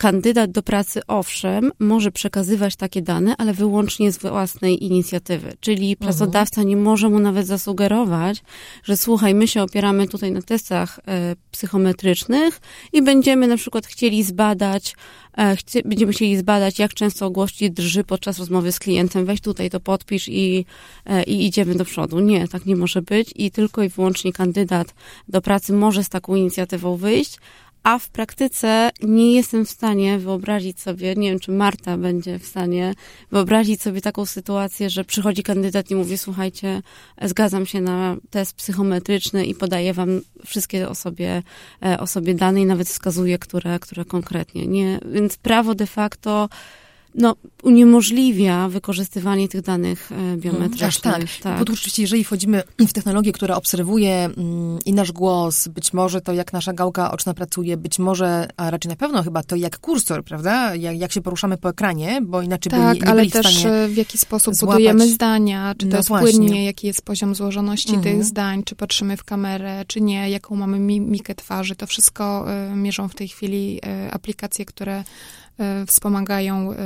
kandydat 0.00 0.50
do 0.50 0.62
pracy, 0.62 1.00
owszem, 1.06 1.72
może 1.78 2.12
przekazywać 2.12 2.76
takie 2.76 3.02
dane, 3.02 3.34
ale 3.38 3.52
wyłącznie 3.52 4.12
z 4.12 4.18
własnej 4.18 4.84
inicjatywy. 4.84 5.52
Czyli 5.60 5.90
mhm. 5.90 5.96
pracodawca 5.96 6.62
nie 6.62 6.76
może 6.76 7.08
mu 7.08 7.18
nawet 7.18 7.46
zasugerować, 7.46 8.42
że 8.84 8.96
słuchaj, 8.96 9.34
my 9.34 9.48
się 9.48 9.62
opieramy 9.62 10.08
tutaj 10.08 10.32
na 10.32 10.42
testach 10.42 11.00
e, 11.06 11.36
psychometrycznych 11.50 12.60
i 12.92 13.02
będziemy 13.02 13.46
na 13.46 13.56
przykład 13.56 13.86
chcieli 13.86 14.22
zbadać, 14.22 14.94
e, 15.38 15.56
chcie, 15.56 15.82
będziemy 15.84 16.12
chcieli 16.12 16.36
zbadać, 16.36 16.78
jak 16.78 16.94
często 16.94 17.30
gości 17.30 17.70
drży 17.70 18.04
podczas 18.04 18.38
rozmowy 18.38 18.72
z 18.72 18.78
klientem. 18.78 19.24
Weź 19.24 19.40
tutaj 19.40 19.70
to 19.70 19.80
podpisz 19.80 20.28
i, 20.28 20.64
e, 21.06 21.22
i 21.22 21.46
idziemy 21.46 21.74
do 21.74 21.84
przodu. 21.84 22.20
Nie, 22.20 22.48
tak 22.48 22.66
nie 22.66 22.76
może 22.76 23.02
być 23.02 23.32
i 23.36 23.50
tylko 23.50 23.82
i 23.82 23.88
wyłącznie 23.88 24.32
kandydat 24.32 24.94
do 25.28 25.40
pracy 25.40 25.72
może 25.72 26.04
z 26.04 26.08
taką 26.08 26.34
inicjatywą 26.34 26.96
wyjść, 26.96 27.38
a 27.82 27.98
w 27.98 28.08
praktyce 28.08 28.90
nie 29.02 29.32
jestem 29.32 29.64
w 29.66 29.70
stanie 29.70 30.18
wyobrazić 30.18 30.80
sobie, 30.80 31.14
nie 31.14 31.30
wiem, 31.30 31.40
czy 31.40 31.52
Marta 31.52 31.96
będzie 31.96 32.38
w 32.38 32.46
stanie 32.46 32.94
wyobrazić 33.32 33.82
sobie 33.82 34.00
taką 34.00 34.26
sytuację, 34.26 34.90
że 34.90 35.04
przychodzi 35.04 35.42
kandydat 35.42 35.90
i 35.90 35.94
mówi, 35.94 36.18
słuchajcie, 36.18 36.82
zgadzam 37.22 37.66
się 37.66 37.80
na 37.80 38.16
test 38.30 38.54
psychometryczny 38.54 39.46
i 39.46 39.54
podaję 39.54 39.94
wam 39.94 40.20
wszystkie 40.46 40.88
o 40.88 40.94
sobie, 40.94 41.42
e, 41.84 42.00
o 42.00 42.06
sobie 42.06 42.34
dane 42.34 42.60
i 42.60 42.66
nawet 42.66 42.88
wskazuję, 42.88 43.38
które, 43.38 43.78
które 43.78 44.04
konkretnie. 44.04 44.66
Nie, 44.66 45.00
więc 45.12 45.36
prawo 45.36 45.74
de 45.74 45.86
facto 45.86 46.48
no, 47.14 47.34
uniemożliwia 47.62 48.68
wykorzystywanie 48.68 49.48
tych 49.48 49.62
danych 49.62 50.12
e, 50.12 50.36
biometrycznych. 50.36 50.88
Aż 50.88 51.00
tak. 51.00 51.22
tak. 51.42 51.58
Bo 51.58 51.64
tu 51.64 51.72
oczywiście, 51.72 52.02
jeżeli 52.02 52.24
wchodzimy 52.24 52.62
w 52.78 52.92
technologię, 52.92 53.32
która 53.32 53.56
obserwuje 53.56 54.24
mm, 54.24 54.78
i 54.86 54.92
nasz 54.92 55.12
głos, 55.12 55.68
być 55.68 55.92
może 55.92 56.20
to, 56.20 56.32
jak 56.32 56.52
nasza 56.52 56.72
gałka 56.72 57.10
oczna 57.10 57.34
pracuje, 57.34 57.76
być 57.76 57.98
może, 57.98 58.48
a 58.56 58.70
raczej 58.70 58.88
na 58.88 58.96
pewno 58.96 59.22
chyba 59.22 59.42
to, 59.42 59.56
jak 59.56 59.78
kursor, 59.78 60.24
prawda? 60.24 60.74
Jak, 60.74 60.96
jak 60.96 61.12
się 61.12 61.20
poruszamy 61.20 61.56
po 61.56 61.68
ekranie, 61.68 62.20
bo 62.22 62.42
inaczej 62.42 62.70
tak, 62.70 62.80
by 62.80 62.94
nie, 62.94 63.00
nie 63.00 63.08
ale 63.08 63.20
byli 63.20 63.30
też 63.30 63.46
w 63.46 63.58
stanie 63.60 63.74
e, 63.74 63.88
w 63.88 63.96
jaki 63.96 64.18
sposób 64.18 64.54
złapać. 64.54 64.76
budujemy 64.76 65.08
zdania, 65.08 65.74
czy 65.78 65.86
to 65.86 65.90
no 65.90 65.96
jest 65.96 66.08
właśnie. 66.08 66.30
płynnie, 66.30 66.64
jaki 66.64 66.86
jest 66.86 67.02
poziom 67.02 67.34
złożoności 67.34 67.94
Mhm. 67.94 68.16
tych 68.16 68.24
zdań, 68.24 68.62
czy 68.64 68.76
patrzymy 68.76 69.16
w 69.16 69.24
kamerę, 69.24 69.84
czy 69.86 70.00
nie, 70.00 70.30
jaką 70.30 70.56
mamy 70.56 70.78
mimikę 70.78 71.34
twarzy. 71.34 71.76
To 71.76 71.86
wszystko 71.86 72.46
y, 72.72 72.76
mierzą 72.76 73.08
w 73.08 73.14
tej 73.14 73.28
chwili 73.28 73.80
y, 74.06 74.12
aplikacje, 74.12 74.64
które 74.64 75.04
wspomagają 75.86 76.72
y, 76.72 76.76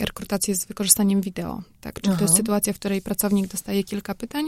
rekrutację 0.00 0.54
z 0.54 0.64
wykorzystaniem 0.64 1.20
wideo. 1.20 1.62
Tak? 1.80 2.00
Czyli 2.00 2.16
to 2.16 2.22
jest 2.22 2.34
Aha. 2.34 2.36
sytuacja, 2.36 2.72
w 2.72 2.78
której 2.78 3.02
pracownik 3.02 3.46
dostaje 3.46 3.84
kilka 3.84 4.14
pytań, 4.14 4.46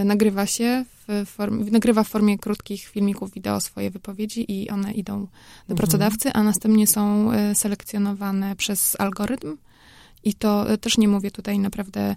y, 0.00 0.04
nagrywa 0.04 0.46
się, 0.46 0.84
w 1.08 1.24
form, 1.26 1.70
nagrywa 1.70 2.04
w 2.04 2.08
formie 2.08 2.38
krótkich 2.38 2.84
filmików 2.84 3.32
wideo 3.32 3.60
swoje 3.60 3.90
wypowiedzi 3.90 4.52
i 4.52 4.70
one 4.70 4.92
idą 4.92 5.18
do 5.20 5.26
Mhm. 5.60 5.76
pracodawcy, 5.76 6.32
a 6.32 6.42
następnie 6.42 6.86
są 6.86 7.30
selekcjonowane 7.54 8.56
przez 8.56 8.96
algorytm. 9.00 9.56
I 10.24 10.34
to 10.34 10.66
też 10.78 10.98
nie 10.98 11.08
mówię 11.08 11.30
tutaj 11.30 11.58
naprawdę 11.58 12.16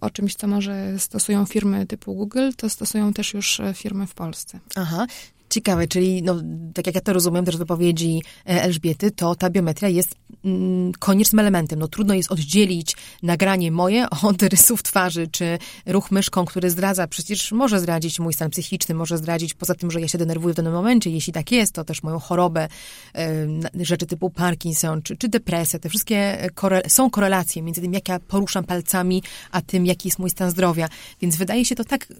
o 0.00 0.10
czymś, 0.10 0.34
co 0.34 0.46
może 0.46 0.98
stosują 0.98 1.46
firmy 1.46 1.86
typu 1.86 2.14
Google, 2.14 2.50
to 2.56 2.70
stosują 2.70 3.12
też 3.12 3.34
już 3.34 3.60
firmy 3.74 4.06
w 4.06 4.14
Polsce. 4.14 4.60
Aha. 4.76 5.06
Ciekawe, 5.50 5.88
czyli 5.88 6.22
no, 6.22 6.34
tak 6.74 6.86
jak 6.86 6.94
ja 6.94 7.00
to 7.00 7.12
rozumiem 7.12 7.44
też 7.44 7.54
z 7.54 7.58
wypowiedzi 7.58 8.22
e, 8.48 8.62
Elżbiety, 8.62 9.10
to 9.10 9.34
ta 9.34 9.50
biometria 9.50 9.88
jest 9.88 10.14
mm, 10.44 10.92
koniecznym 10.98 11.38
elementem. 11.38 11.78
No 11.78 11.88
trudno 11.88 12.14
jest 12.14 12.32
oddzielić 12.32 12.96
nagranie 13.22 13.72
moje 13.72 14.06
od 14.22 14.42
rysów 14.42 14.82
twarzy, 14.82 15.26
czy 15.26 15.58
ruch 15.86 16.10
myszką, 16.10 16.44
który 16.44 16.70
zdradza, 16.70 17.06
przecież 17.06 17.52
może 17.52 17.80
zdradzić 17.80 18.20
mój 18.20 18.32
stan 18.32 18.50
psychiczny, 18.50 18.94
może 18.94 19.18
zdradzić 19.18 19.54
poza 19.54 19.74
tym, 19.74 19.90
że 19.90 20.00
ja 20.00 20.08
się 20.08 20.18
denerwuję 20.18 20.52
w 20.54 20.56
danym 20.56 20.72
momencie, 20.72 21.10
jeśli 21.10 21.32
tak 21.32 21.52
jest, 21.52 21.72
to 21.72 21.84
też 21.84 22.02
moją 22.02 22.18
chorobę, 22.18 22.68
na- 23.48 23.84
rzeczy 23.84 24.06
typu 24.06 24.30
Parkinson, 24.30 25.02
czy, 25.02 25.16
czy 25.16 25.28
depresja, 25.28 25.78
te 25.78 25.88
wszystkie 25.88 26.42
e, 26.42 26.50
kore- 26.50 26.88
są 26.88 27.10
korelacje 27.10 27.62
między 27.62 27.80
tym, 27.80 27.92
jak 27.92 28.08
ja 28.08 28.20
poruszam 28.20 28.64
palcami, 28.64 29.22
a 29.52 29.62
tym, 29.62 29.86
jaki 29.86 30.08
jest 30.08 30.18
mój 30.18 30.30
stan 30.30 30.50
zdrowia. 30.50 30.88
Więc 31.20 31.36
wydaje 31.36 31.64
się 31.64 31.74
to 31.74 31.84
tak 31.84 32.06
e, 32.10 32.14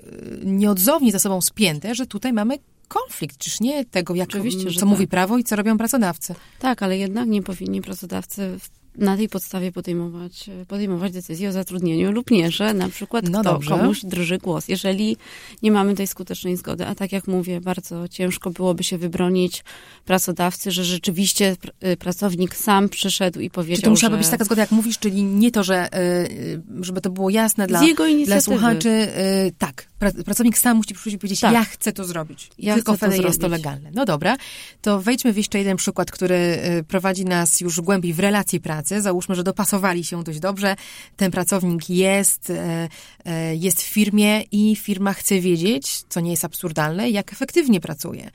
nieodzownie 0.44 1.12
ze 1.12 1.20
sobą 1.20 1.40
spięte, 1.40 1.94
że 1.94 2.06
tutaj 2.06 2.32
mamy 2.32 2.58
konflikt, 2.88 3.38
czyż 3.38 3.60
nie 3.60 3.84
tego, 3.84 4.14
jak, 4.14 4.28
Oczywiście, 4.28 4.70
co 4.72 4.80
tak. 4.80 4.88
mówi 4.88 5.08
prawo 5.08 5.38
i 5.38 5.44
co 5.44 5.56
robią 5.56 5.78
pracodawcy. 5.78 6.34
Tak, 6.58 6.82
ale 6.82 6.98
jednak 6.98 7.28
nie 7.28 7.42
powinni 7.42 7.82
pracodawcy 7.82 8.58
na 8.96 9.16
tej 9.16 9.28
podstawie 9.28 9.72
podejmować, 9.72 10.50
podejmować 10.68 11.12
decyzji 11.12 11.46
o 11.46 11.52
zatrudnieniu 11.52 12.12
lub 12.12 12.30
nie, 12.30 12.50
że 12.50 12.74
na 12.74 12.88
przykład 12.88 13.28
No 13.28 13.40
kto, 13.40 13.52
dobrze. 13.52 13.70
komuś 13.70 14.04
drży 14.04 14.38
głos, 14.38 14.68
jeżeli 14.68 15.16
nie 15.62 15.70
mamy 15.72 15.94
tej 15.94 16.06
skutecznej 16.06 16.56
zgody. 16.56 16.86
A 16.86 16.94
tak 16.94 17.12
jak 17.12 17.26
mówię, 17.26 17.60
bardzo 17.60 18.08
ciężko 18.08 18.50
byłoby 18.50 18.84
się 18.84 18.98
wybronić 18.98 19.64
pracodawcy, 20.04 20.70
że 20.70 20.84
rzeczywiście 20.84 21.56
pr- 21.62 21.88
y, 21.92 21.96
pracownik 21.96 22.56
sam 22.56 22.88
przyszedł 22.88 23.40
i 23.40 23.50
powiedział, 23.50 23.76
Czy 23.76 23.82
to 23.82 23.90
musiałaby 23.90 24.16
że... 24.16 24.18
być 24.18 24.30
taka 24.30 24.44
zgoda, 24.44 24.62
jak 24.62 24.70
mówisz, 24.70 24.98
czyli 24.98 25.24
nie 25.24 25.50
to, 25.50 25.64
że 25.64 25.98
y, 25.98 26.62
żeby 26.80 27.00
to 27.00 27.10
było 27.10 27.30
jasne 27.30 27.66
dla, 27.66 27.80
dla 28.26 28.40
słuchaczy, 28.40 28.88
y, 28.88 29.52
tak, 29.58 29.86
pra, 29.98 30.10
pracownik 30.24 30.58
sam 30.58 30.76
musi 30.76 30.94
przyjść 30.94 31.14
i 31.14 31.18
powiedzieć, 31.18 31.40
Tak. 31.40 31.52
ja 31.52 31.64
chcę 31.64 31.92
to 31.92 32.04
zrobić. 32.04 32.50
Ja 32.58 32.74
Tylko 32.74 32.96
wtedy 32.96 33.18
jest 33.18 33.40
to 33.40 33.48
legalne. 33.48 33.90
No 33.94 34.04
dobra, 34.04 34.36
to 34.82 35.00
wejdźmy 35.00 35.32
w 35.32 35.36
jeszcze 35.36 35.58
jeden 35.58 35.76
przykład, 35.76 36.10
który 36.10 36.34
y, 36.78 36.84
prowadzi 36.84 37.24
nas 37.24 37.60
już 37.60 37.80
głębiej 37.80 38.12
w 38.12 38.20
relacji 38.20 38.60
pracy. 38.60 38.87
Załóżmy, 38.88 39.34
że 39.34 39.44
dopasowali 39.44 40.04
się 40.04 40.24
dość 40.24 40.40
dobrze. 40.40 40.76
Ten 41.16 41.30
pracownik 41.30 41.90
jest, 41.90 42.50
y, 42.50 42.54
y, 42.54 43.56
jest 43.56 43.82
w 43.82 43.86
firmie 43.86 44.40
i 44.52 44.76
firma 44.76 45.12
chce 45.12 45.40
wiedzieć, 45.40 46.02
co 46.08 46.20
nie 46.20 46.30
jest 46.30 46.44
absurdalne, 46.44 47.10
jak 47.10 47.32
efektywnie 47.32 47.80
pracuje. 47.80 48.26
Y, 48.26 48.30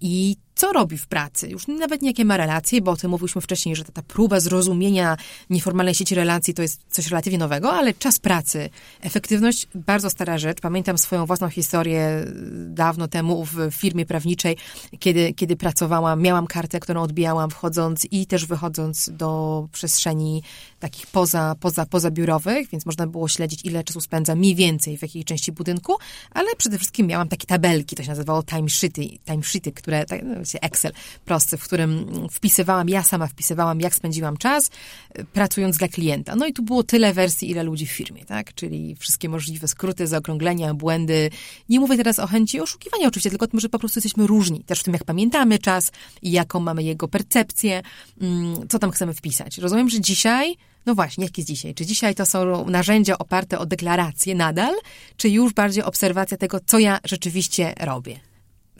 I 0.00 0.36
co 0.58 0.72
robi 0.72 0.98
w 0.98 1.06
pracy. 1.06 1.48
Już 1.48 1.66
nawet 1.66 2.02
nie 2.02 2.08
jakie 2.08 2.24
ma 2.24 2.36
relacje, 2.36 2.80
bo 2.80 2.90
o 2.90 2.96
tym 2.96 3.10
mówiliśmy 3.10 3.40
wcześniej, 3.40 3.76
że 3.76 3.84
ta, 3.84 3.92
ta 3.92 4.02
próba 4.02 4.40
zrozumienia 4.40 5.16
nieformalnej 5.50 5.94
sieci 5.94 6.14
relacji 6.14 6.54
to 6.54 6.62
jest 6.62 6.80
coś 6.90 7.06
relatywnie 7.06 7.38
nowego, 7.38 7.72
ale 7.72 7.94
czas 7.94 8.18
pracy, 8.18 8.70
efektywność, 9.00 9.68
bardzo 9.74 10.10
stara 10.10 10.38
rzecz. 10.38 10.60
Pamiętam 10.60 10.98
swoją 10.98 11.26
własną 11.26 11.48
historię 11.48 12.24
dawno 12.66 13.08
temu 13.08 13.44
w 13.44 13.70
firmie 13.70 14.06
prawniczej, 14.06 14.56
kiedy, 14.98 15.34
kiedy 15.34 15.56
pracowałam, 15.56 16.22
miałam 16.22 16.46
kartę, 16.46 16.80
którą 16.80 17.02
odbijałam 17.02 17.50
wchodząc 17.50 18.06
i 18.10 18.26
też 18.26 18.46
wychodząc 18.46 19.10
do 19.12 19.68
przestrzeni 19.72 20.42
takich 20.80 21.06
poza, 21.06 21.54
poza, 21.60 21.86
pozabiurowych, 21.86 22.68
więc 22.70 22.86
można 22.86 23.06
było 23.06 23.28
śledzić, 23.28 23.64
ile 23.64 23.84
czasu 23.84 24.00
spędza 24.00 24.34
mniej 24.34 24.54
więcej 24.54 24.98
w 24.98 25.02
jakiej 25.02 25.24
części 25.24 25.52
budynku, 25.52 25.96
ale 26.30 26.48
przede 26.56 26.78
wszystkim 26.78 27.06
miałam 27.06 27.28
takie 27.28 27.46
tabelki, 27.46 27.96
to 27.96 28.02
się 28.02 28.08
nazywało 28.08 28.42
timesheety, 28.42 29.08
timesheety 29.26 29.72
które, 29.72 30.04
tak, 30.04 30.22
no, 30.24 30.47
Excel 30.54 30.92
prosty, 31.24 31.56
w 31.56 31.64
którym 31.64 32.06
wpisywałam, 32.32 32.88
ja 32.88 33.02
sama 33.02 33.26
wpisywałam, 33.26 33.80
jak 33.80 33.94
spędziłam 33.94 34.36
czas, 34.36 34.70
e, 35.14 35.24
pracując 35.24 35.76
dla 35.76 35.88
klienta. 35.88 36.36
No 36.36 36.46
i 36.46 36.52
tu 36.52 36.62
było 36.62 36.82
tyle 36.82 37.12
wersji, 37.12 37.50
ile 37.50 37.62
ludzi 37.62 37.86
w 37.86 37.90
firmie, 37.90 38.24
tak? 38.24 38.54
Czyli 38.54 38.96
wszystkie 38.96 39.28
możliwe 39.28 39.68
skróty, 39.68 40.06
zaokrąglenia, 40.06 40.74
błędy. 40.74 41.30
Nie 41.68 41.80
mówię 41.80 41.96
teraz 41.96 42.18
o 42.18 42.26
chęci 42.26 42.60
oszukiwania 42.60 43.08
oczywiście, 43.08 43.30
tylko 43.30 43.44
o 43.44 43.48
tym, 43.48 43.60
że 43.60 43.68
po 43.68 43.78
prostu 43.78 43.98
jesteśmy 43.98 44.26
różni. 44.26 44.64
Też 44.64 44.80
w 44.80 44.84
tym, 44.84 44.92
jak 44.94 45.04
pamiętamy 45.04 45.58
czas 45.58 45.92
i 46.22 46.30
jaką 46.30 46.60
mamy 46.60 46.82
jego 46.82 47.08
percepcję, 47.08 47.82
mm, 48.20 48.68
co 48.68 48.78
tam 48.78 48.90
chcemy 48.90 49.14
wpisać. 49.14 49.58
Rozumiem, 49.58 49.90
że 49.90 50.00
dzisiaj 50.00 50.56
no 50.88 50.94
właśnie, 50.94 51.24
jak 51.24 51.38
jest 51.38 51.48
dzisiaj? 51.48 51.74
Czy 51.74 51.86
dzisiaj 51.86 52.14
to 52.14 52.26
są 52.26 52.66
narzędzia 52.66 53.18
oparte 53.18 53.58
o 53.58 53.66
deklaracje 53.66 54.34
nadal, 54.34 54.74
czy 55.16 55.28
już 55.28 55.52
bardziej 55.52 55.84
obserwacja 55.84 56.36
tego, 56.36 56.60
co 56.66 56.78
ja 56.78 56.98
rzeczywiście 57.04 57.74
robię? 57.80 58.27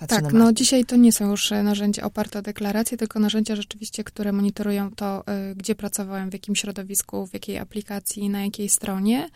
Tak, 0.06 0.32
no 0.32 0.52
dzisiaj 0.52 0.84
to 0.84 0.96
nie 0.96 1.12
są 1.12 1.30
już 1.30 1.52
e, 1.52 1.62
narzędzia 1.62 2.02
oparte 2.02 2.38
o 2.38 2.42
deklaracje, 2.42 2.98
tylko 2.98 3.20
narzędzia 3.20 3.56
rzeczywiście, 3.56 4.04
które 4.04 4.32
monitorują 4.32 4.90
to, 4.90 5.24
y, 5.50 5.54
gdzie 5.54 5.74
pracowałem, 5.74 6.30
w 6.30 6.32
jakim 6.32 6.56
środowisku, 6.56 7.26
w 7.26 7.34
jakiej 7.34 7.58
aplikacji, 7.58 8.28
na 8.28 8.44
jakiej 8.44 8.68
stronie. 8.68 9.28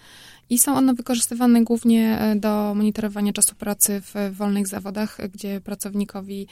I 0.50 0.58
są 0.58 0.76
one 0.76 0.94
wykorzystywane 0.94 1.64
głównie 1.64 2.18
e, 2.18 2.36
do 2.36 2.72
monitorowania 2.74 3.32
czasu 3.32 3.54
pracy 3.54 4.00
w 4.00 4.16
e, 4.16 4.30
wolnych 4.30 4.68
zawodach, 4.68 5.20
e, 5.20 5.28
gdzie 5.28 5.60
pracownikowi 5.60 6.46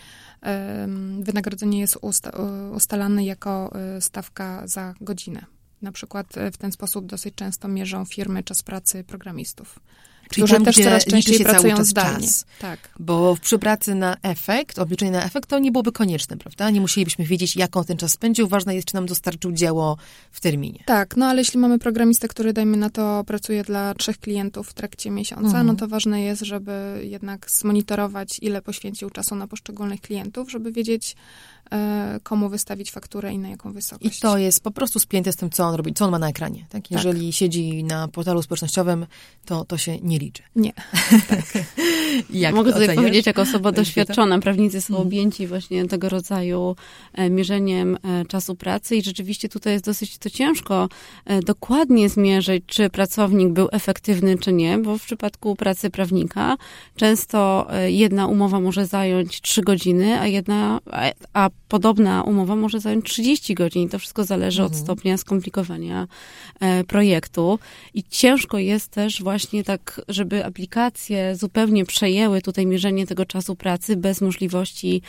wynagrodzenie 1.20 1.80
jest 1.80 1.96
usta- 1.96 2.32
ustalane 2.74 3.24
jako 3.24 3.72
e, 3.74 4.00
stawka 4.00 4.62
za 4.66 4.94
godzinę. 5.00 5.44
Na 5.82 5.92
przykład 5.92 6.38
e, 6.38 6.50
w 6.50 6.56
ten 6.56 6.72
sposób 6.72 7.06
dosyć 7.06 7.34
często 7.34 7.68
mierzą 7.68 8.04
firmy 8.04 8.42
czas 8.42 8.62
pracy 8.62 9.04
programistów, 9.04 9.78
Czyli 10.30 10.42
którzy 10.44 10.54
tam, 10.54 10.64
też 10.64 10.76
coraz 10.76 11.04
częściej 11.04 11.38
się 11.38 11.44
cały 11.44 11.50
pracują 11.54 11.76
czas 11.76 11.86
zdalnie. 11.88 12.26
czas. 12.26 12.44
Tak. 12.60 12.78
Bo 12.98 13.36
przy 13.42 13.58
pracy 13.58 13.94
na 13.94 14.16
efekt, 14.22 14.78
obliczenie 14.78 15.10
na 15.10 15.24
efekt, 15.24 15.48
to 15.48 15.58
nie 15.58 15.72
byłoby 15.72 15.92
konieczne, 15.92 16.36
prawda? 16.36 16.70
Nie 16.70 16.80
musielibyśmy 16.80 17.24
wiedzieć, 17.24 17.56
jaką 17.56 17.84
ten 17.84 17.96
czas 17.96 18.12
spędził. 18.12 18.48
Ważne 18.48 18.74
jest, 18.74 18.88
czy 18.88 18.94
nam 18.94 19.06
dostarczył 19.06 19.52
dzieło 19.52 19.96
w 20.30 20.40
terminie. 20.40 20.82
Tak, 20.86 21.16
no 21.16 21.26
ale 21.26 21.38
jeśli 21.40 21.58
mamy 21.58 21.78
programistę, 21.78 22.28
który 22.28 22.52
dajmy 22.52 22.76
na 22.76 22.90
to 22.90 23.24
pracuje 23.26 23.64
dla 23.64 23.94
trzech 23.94 24.18
klientów 24.18 24.68
w 24.68 24.74
trakcie 24.74 25.10
miesiąca, 25.10 25.46
Mhm. 25.46 25.66
no 25.66 25.74
to 25.74 25.88
ważne 25.88 26.22
jest, 26.22 26.42
żeby 26.42 27.00
jednak 27.04 27.50
zmonitorować, 27.50 28.38
ile 28.42 28.62
poświęcił 28.62 29.10
czasu 29.10 29.34
na 29.34 29.46
poszczególnych 29.46 30.00
klientów, 30.00 30.50
żeby 30.50 30.72
wiedzieć, 30.72 31.16
komu 32.22 32.48
wystawić 32.48 32.90
fakturę 32.90 33.32
i 33.32 33.38
na 33.38 33.48
jaką 33.48 33.70
I 33.70 33.72
wysokość. 33.72 34.20
to 34.20 34.38
jest 34.38 34.62
po 34.62 34.70
prostu 34.70 34.98
spięte 35.00 35.32
z 35.32 35.36
tym, 35.36 35.50
co 35.50 35.64
on 35.64 35.74
robi, 35.74 35.94
co 35.94 36.04
on 36.04 36.10
ma 36.10 36.18
na 36.18 36.28
ekranie. 36.28 36.66
Tak? 36.68 36.90
Jeżeli 36.90 37.32
siedzi 37.32 37.84
na 37.84 38.08
portalu 38.08 38.42
społecznościowym, 38.42 39.06
to 39.44 39.64
to 39.64 39.78
się 39.78 39.98
nie 40.00 40.18
liczy. 40.18 40.42
Nie. 40.56 40.72
Jak 42.30 42.54
Mogę 42.54 42.72
tutaj 42.72 42.86
oceniasz? 42.86 43.04
powiedzieć 43.04 43.26
jako 43.26 43.42
osoba 43.42 43.72
doświadczona, 43.72 44.38
prawnicy 44.38 44.80
są 44.80 44.94
Mhm. 44.94 45.06
objęci 45.06 45.46
właśnie 45.46 45.86
tego 45.88 46.08
rodzaju 46.08 46.76
e, 47.14 47.30
mierzeniem 47.30 47.98
e, 48.02 48.24
czasu 48.24 48.54
pracy 48.54 48.96
i 48.96 49.02
rzeczywiście 49.02 49.48
tutaj 49.48 49.72
jest 49.72 49.84
dosyć 49.84 50.18
to 50.18 50.30
ciężko 50.30 50.88
e, 51.24 51.40
dokładnie 51.40 52.08
zmierzyć, 52.08 52.64
czy 52.66 52.90
pracownik 52.90 53.48
był 53.48 53.68
efektywny, 53.72 54.38
czy 54.38 54.52
nie, 54.52 54.78
bo 54.78 54.98
w 54.98 55.02
przypadku 55.04 55.56
pracy 55.56 55.90
prawnika 55.90 56.56
często 56.96 57.66
e, 57.70 57.90
jedna 57.92 58.26
umowa 58.26 58.60
może 58.60 58.86
zająć 58.86 59.40
trzy 59.40 59.62
godziny, 59.62 60.20
a 60.20 60.26
jedna, 60.26 60.80
a 61.32 61.50
podobna 61.70 62.22
umowa 62.22 62.56
może 62.56 62.80
zająć 62.80 63.04
30 63.04 63.54
godzin. 63.54 63.88
To 63.88 63.98
wszystko 63.98 64.24
zależy 64.24 64.62
mhm. 64.62 64.72
od 64.72 64.84
stopnia 64.84 65.16
skomplikowania 65.16 66.08
e, 66.60 66.84
projektu. 66.84 67.58
I 67.94 68.04
ciężko 68.04 68.58
jest 68.58 68.88
też 68.88 69.22
właśnie 69.22 69.64
tak, 69.64 70.00
żeby 70.08 70.44
aplikacje 70.44 71.36
zupełnie 71.36 71.84
przejęły 71.84 72.42
tutaj 72.42 72.66
mierzenie 72.66 73.06
tego 73.06 73.26
czasu 73.26 73.56
pracy 73.56 73.96
bez 73.96 74.20
możliwości, 74.20 75.02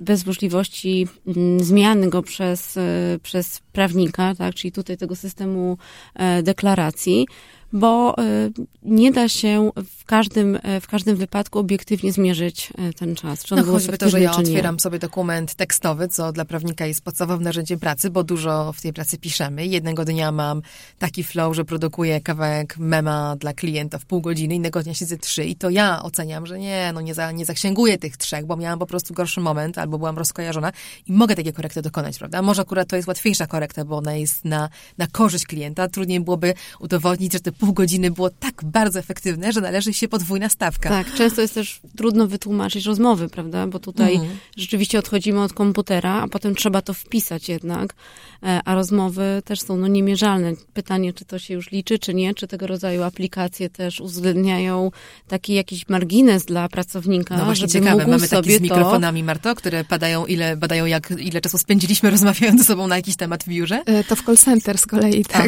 bez 0.00 0.26
możliwości 0.26 1.08
mm, 1.26 1.60
zmiany 1.60 2.08
go 2.08 2.22
przez, 2.22 2.76
e, 2.76 2.82
przez 3.22 3.60
prawnika, 3.72 4.34
tak, 4.34 4.54
czyli 4.54 4.72
tutaj 4.72 4.96
tego 4.96 5.16
systemu 5.16 5.78
e, 6.14 6.42
deklaracji 6.42 7.26
bo 7.72 8.14
y, 8.22 8.52
nie 8.82 9.12
da 9.12 9.28
się 9.28 9.70
w 9.98 10.04
każdym, 10.04 10.58
e, 10.62 10.80
w 10.80 10.86
każdym 10.86 11.16
wypadku 11.16 11.58
obiektywnie 11.58 12.12
zmierzyć 12.12 12.72
e, 12.78 12.92
ten 12.92 13.14
czas. 13.14 13.44
Czy 13.44 13.54
on 13.54 13.60
no 13.66 13.72
choćby 13.72 13.98
to, 13.98 14.08
że 14.08 14.20
ja 14.20 14.36
otwieram 14.36 14.80
sobie 14.80 14.98
dokument 14.98 15.54
tekstowy, 15.54 16.08
co 16.08 16.32
dla 16.32 16.44
prawnika 16.44 16.86
jest 16.86 17.00
podstawowym 17.00 17.44
narzędziem 17.44 17.80
pracy, 17.80 18.10
bo 18.10 18.24
dużo 18.24 18.72
w 18.72 18.80
tej 18.80 18.92
pracy 18.92 19.18
piszemy. 19.18 19.66
Jednego 19.66 20.04
dnia 20.04 20.32
mam 20.32 20.62
taki 20.98 21.24
flow, 21.24 21.56
że 21.56 21.64
produkuję 21.64 22.20
kawałek 22.20 22.78
mema 22.78 23.36
dla 23.36 23.52
klienta 23.52 23.98
w 23.98 24.04
pół 24.04 24.20
godziny, 24.20 24.54
innego 24.54 24.82
dnia 24.82 24.94
siedzę 24.94 25.16
trzy 25.16 25.44
i 25.44 25.56
to 25.56 25.70
ja 25.70 26.02
oceniam, 26.02 26.46
że 26.46 26.58
nie, 26.58 26.90
no 26.94 27.00
nie, 27.00 27.14
za, 27.14 27.32
nie 27.32 27.44
zaksięguję 27.44 27.98
tych 27.98 28.16
trzech, 28.16 28.46
bo 28.46 28.56
miałam 28.56 28.78
po 28.78 28.86
prostu 28.86 29.14
gorszy 29.14 29.40
moment 29.40 29.78
albo 29.78 29.98
byłam 29.98 30.18
rozkojarzona 30.18 30.72
i 31.06 31.12
mogę 31.12 31.34
takie 31.34 31.52
korekty 31.52 31.82
dokonać, 31.82 32.18
prawda? 32.18 32.42
Może 32.42 32.62
akurat 32.62 32.88
to 32.88 32.96
jest 32.96 33.08
łatwiejsza 33.08 33.46
korekta, 33.46 33.84
bo 33.84 33.96
ona 33.96 34.14
jest 34.14 34.44
na, 34.44 34.68
na 34.98 35.06
korzyść 35.06 35.46
klienta. 35.46 35.88
Trudniej 35.88 36.20
byłoby 36.20 36.54
udowodnić, 36.80 37.32
że 37.32 37.40
te 37.40 37.52
pół 37.58 37.72
godziny 37.72 38.10
było 38.10 38.30
tak 38.30 38.64
bardzo 38.64 38.98
efektywne, 38.98 39.52
że 39.52 39.60
należy 39.60 39.92
się 39.92 40.08
podwójna 40.08 40.48
stawka. 40.48 40.88
Tak, 40.88 41.14
często 41.14 41.40
jest 41.40 41.54
też 41.54 41.80
trudno 41.96 42.26
wytłumaczyć 42.26 42.86
rozmowy, 42.86 43.28
prawda? 43.28 43.66
Bo 43.66 43.78
tutaj 43.78 44.14
mhm. 44.14 44.38
rzeczywiście 44.56 44.98
odchodzimy 44.98 45.42
od 45.42 45.52
komputera, 45.52 46.22
a 46.22 46.28
potem 46.28 46.54
trzeba 46.54 46.82
to 46.82 46.94
wpisać 46.94 47.48
jednak, 47.48 47.94
a 48.40 48.74
rozmowy 48.74 49.42
też 49.44 49.60
są 49.60 49.76
no, 49.76 49.88
niemierzalne. 49.88 50.52
Pytanie, 50.74 51.12
czy 51.12 51.24
to 51.24 51.38
się 51.38 51.54
już 51.54 51.70
liczy, 51.70 51.98
czy 51.98 52.14
nie, 52.14 52.34
czy 52.34 52.46
tego 52.46 52.66
rodzaju 52.66 53.02
aplikacje 53.02 53.70
też 53.70 54.00
uwzględniają 54.00 54.90
taki 55.28 55.54
jakiś 55.54 55.88
margines 55.88 56.44
dla 56.44 56.68
pracownika, 56.68 57.36
no 57.36 57.44
właśnie 57.44 57.68
żeby 57.68 57.84
ciekawe, 57.84 58.06
mamy 58.06 58.28
takie 58.28 58.58
z 58.58 58.60
mikrofonami, 58.60 59.20
to... 59.20 59.26
Marto, 59.26 59.54
które 59.54 59.84
badają, 59.84 60.26
ile, 60.26 60.56
badają 60.56 60.86
jak, 60.86 61.10
ile 61.10 61.40
czasu 61.40 61.58
spędziliśmy 61.58 62.10
rozmawiając 62.16 62.60
ze 62.60 62.66
sobą 62.66 62.86
na 62.86 62.96
jakiś 62.96 63.16
temat 63.16 63.44
w 63.44 63.48
biurze? 63.48 63.82
E, 63.86 64.04
to 64.04 64.16
w 64.16 64.22
call 64.22 64.36
center 64.36 64.78
z 64.78 64.86
kolei, 64.86 65.24
tak. 65.24 65.46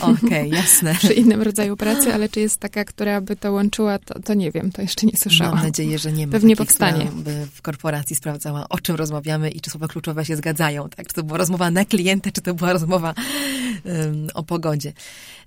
okej, 0.00 0.14
okay, 0.24 0.48
jasne. 0.48 0.94
Przy 0.94 1.12
innym 1.12 1.42
rodzaju 1.42 1.76
pracy, 1.76 2.14
ale 2.14 2.28
czy 2.28 2.40
jest 2.40 2.56
taka, 2.56 2.84
która 2.84 3.20
by 3.20 3.36
to 3.36 3.52
łączyła, 3.52 3.98
to, 3.98 4.20
to 4.20 4.34
nie 4.34 4.50
wiem, 4.50 4.72
to 4.72 4.82
jeszcze 4.82 5.06
nie 5.06 5.16
słyszałam. 5.16 5.54
Mam 5.54 5.64
nadzieję, 5.64 5.98
że 5.98 6.12
nie 6.12 6.26
ma 6.26 6.32
Pewnie 6.32 6.56
takiej, 6.56 6.66
powstanie. 6.66 7.10
by 7.14 7.46
w 7.54 7.62
korporacji 7.62 8.16
sprawdzała, 8.16 8.68
o 8.68 8.78
czym 8.78 8.96
rozmawiamy 8.96 9.50
i 9.50 9.60
czy 9.60 9.70
słowa 9.70 9.88
kluczowe 9.88 10.24
się 10.24 10.36
zgadzają, 10.36 10.88
tak? 10.88 11.08
Czy 11.08 11.14
to 11.14 11.22
była 11.22 11.38
rozmowa 11.38 11.70
na 11.70 11.84
klienta, 11.84 12.29
czy 12.34 12.40
to 12.40 12.54
była 12.54 12.72
rozmowa 12.72 13.14
o 14.34 14.42
pogodzie. 14.42 14.92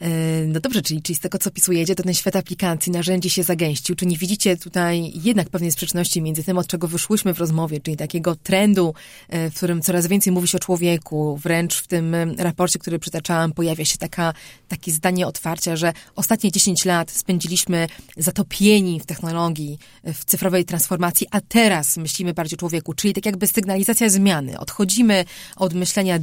Um, 0.02 0.52
no 0.52 0.60
dobrze, 0.60 0.82
czyli, 0.82 1.02
czyli 1.02 1.16
z 1.16 1.20
tego, 1.20 1.38
co 1.38 1.52
pisujecie, 1.52 1.96
to 1.96 2.04
ten 2.04 2.14
świat 2.14 2.36
aplikacji, 2.36 2.92
narzędzi 2.92 3.30
się 3.30 3.44
zagęścił. 3.44 3.96
Czy 3.96 4.06
nie 4.06 4.18
widzicie 4.18 4.58
tutaj 4.58 5.12
jednak 5.24 5.50
pewnej 5.50 5.72
sprzeczności 5.72 6.22
między 6.22 6.44
tym, 6.44 6.58
od 6.58 6.68
czego 6.68 6.88
wyszłyśmy 6.88 7.34
w 7.34 7.40
rozmowie, 7.40 7.80
czyli 7.80 7.98
takiego 7.98 8.36
trendu, 8.36 8.94
e, 9.30 9.50
w 9.50 9.56
którym 9.56 9.82
coraz 9.82 10.08
więcej 10.08 10.34
mówi 10.34 10.48
się 10.48 10.58
o 10.58 10.60
człowieku, 10.60 11.38
wręcz 11.38 11.76
w 11.76 11.88
tym 11.88 12.16
raporcie, 12.38 12.80
który 12.80 13.00
przytaczałam, 13.00 13.52
pojawia 13.52 13.86
się 13.86 13.98
taka, 13.98 14.34
takie 14.68 14.92
zdanie 14.92 15.28
otwarcia, 15.28 15.76
że 15.76 15.94
ostatnie 16.16 16.52
10 16.52 16.86
lat 16.86 17.12
spędziliśmy 17.12 17.88
zatopieni 18.18 19.00
w 19.00 19.06
technologii, 19.06 19.80
w 20.04 20.26
cyfrowej 20.26 20.66
transformacji, 20.66 21.28
a 21.32 21.42
teraz 21.42 21.98
myślimy 21.98 22.34
bardziej 22.34 22.58
o 22.58 22.60
człowieku, 22.60 22.94
czyli 22.94 23.14
tak 23.14 23.26
jakby 23.26 23.48
sygnalizacja 23.48 24.10
zmiany. 24.10 24.60
Odchodzimy 24.60 25.26
od 25.56 25.74
myślenia 25.74 26.20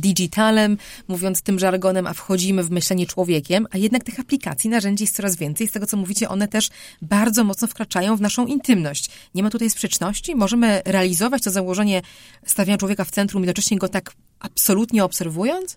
mówiąc 1.08 1.42
tym 1.42 1.58
żargonem, 1.58 2.06
a 2.06 2.14
wchodzimy 2.14 2.62
w 2.62 2.70
myślenie 2.70 3.06
człowiekiem, 3.06 3.66
a 3.70 3.78
jednak 3.78 4.04
tych 4.04 4.20
aplikacji, 4.20 4.70
narzędzi 4.70 5.04
jest 5.04 5.16
coraz 5.16 5.36
więcej. 5.36 5.68
Z 5.68 5.72
tego, 5.72 5.86
co 5.86 5.96
mówicie, 5.96 6.28
one 6.28 6.48
też 6.48 6.70
bardzo 7.02 7.44
mocno 7.44 7.68
wkraczają 7.68 8.16
w 8.16 8.20
naszą 8.20 8.46
intymność. 8.46 9.10
Nie 9.34 9.42
ma 9.42 9.50
tutaj 9.50 9.70
sprzeczności. 9.70 10.36
Możemy 10.36 10.82
realizować 10.84 11.42
to 11.42 11.50
założenie 11.50 12.02
stawiania 12.46 12.78
człowieka 12.78 13.04
w 13.04 13.10
centrum, 13.10 13.42
jednocześnie 13.42 13.78
go 13.78 13.88
tak 13.88 14.12
absolutnie 14.40 15.04
obserwując? 15.04 15.76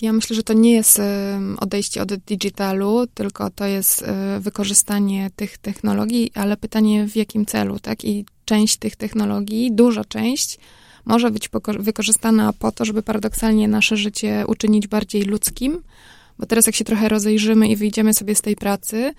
Ja 0.00 0.12
myślę, 0.12 0.36
że 0.36 0.42
to 0.42 0.52
nie 0.52 0.72
jest 0.72 1.00
odejście 1.60 2.02
od 2.02 2.14
digitalu, 2.14 3.06
tylko 3.14 3.50
to 3.50 3.66
jest 3.66 4.02
e, 4.02 4.40
wykorzystanie 4.40 5.30
tych 5.36 5.58
technologii, 5.58 6.30
ale 6.34 6.56
pytanie 6.56 7.06
w 7.08 7.16
jakim 7.16 7.46
celu, 7.46 7.78
tak? 7.78 8.04
I 8.04 8.24
część 8.44 8.76
tych 8.76 8.96
technologii, 8.96 9.72
duża 9.72 10.04
część, 10.04 10.58
może 11.04 11.30
być 11.30 11.50
wykorzystana 11.78 12.52
po 12.52 12.72
to, 12.72 12.84
żeby 12.84 13.02
paradoksalnie 13.02 13.68
nasze 13.68 13.96
życie 13.96 14.44
uczynić 14.46 14.86
bardziej 14.86 15.22
ludzkim, 15.22 15.82
bo 16.38 16.46
teraz 16.46 16.66
jak 16.66 16.76
się 16.76 16.84
trochę 16.84 17.08
rozejrzymy 17.08 17.68
i 17.68 17.76
wyjdziemy 17.76 18.14
sobie 18.14 18.34
z 18.34 18.40
tej 18.40 18.56
pracy 18.56 19.14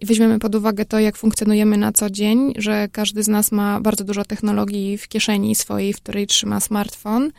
i 0.00 0.06
weźmiemy 0.06 0.38
pod 0.38 0.54
uwagę 0.54 0.84
to, 0.84 0.98
jak 0.98 1.16
funkcjonujemy 1.16 1.76
na 1.76 1.92
co 1.92 2.10
dzień, 2.10 2.52
że 2.56 2.88
każdy 2.92 3.22
z 3.22 3.28
nas 3.28 3.52
ma 3.52 3.80
bardzo 3.80 4.04
dużo 4.04 4.24
technologii 4.24 4.98
w 4.98 5.08
kieszeni 5.08 5.54
swojej, 5.54 5.92
w 5.92 5.96
której 5.96 6.26
trzyma 6.26 6.60
smartfon, 6.60 7.30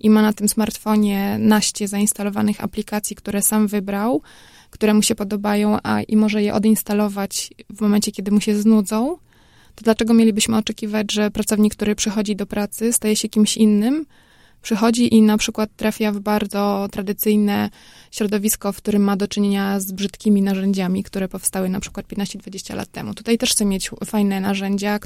i 0.00 0.10
ma 0.10 0.22
na 0.22 0.32
tym 0.32 0.48
smartfonie 0.48 1.36
naście 1.38 1.88
zainstalowanych 1.88 2.64
aplikacji, 2.64 3.16
które 3.16 3.42
sam 3.42 3.66
wybrał, 3.66 4.22
które 4.70 4.94
mu 4.94 5.02
się 5.02 5.14
podobają, 5.14 5.78
a 5.82 6.02
i 6.02 6.16
może 6.16 6.42
je 6.42 6.54
odinstalować 6.54 7.50
w 7.70 7.80
momencie, 7.80 8.12
kiedy 8.12 8.30
mu 8.30 8.40
się 8.40 8.56
znudzą, 8.56 9.16
to 9.74 9.84
dlaczego 9.84 10.14
mielibyśmy 10.14 10.56
oczekiwać, 10.56 11.12
że 11.12 11.30
pracownik, 11.30 11.74
który 11.74 11.94
przychodzi 11.94 12.36
do 12.36 12.46
pracy, 12.46 12.92
staje 12.92 13.16
się 13.16 13.28
kimś 13.28 13.56
innym, 13.56 14.06
przychodzi 14.62 15.14
i 15.14 15.22
na 15.22 15.38
przykład 15.38 15.70
trafia 15.76 16.12
w 16.12 16.20
bardzo 16.20 16.88
tradycyjne 16.90 17.70
środowisko, 18.10 18.72
w 18.72 18.76
którym 18.76 19.02
ma 19.02 19.16
do 19.16 19.28
czynienia 19.28 19.80
z 19.80 19.92
brzydkimi 19.92 20.42
narzędziami, 20.42 21.02
które 21.02 21.28
powstały 21.28 21.68
na 21.68 21.80
przykład 21.80 22.06
15-20 22.06 22.74
lat 22.74 22.90
temu. 22.90 23.14
Tutaj 23.14 23.38
też 23.38 23.50
chcę 23.50 23.64
mieć 23.64 23.90
fajne 24.04 24.40
narzędzia, 24.40 24.98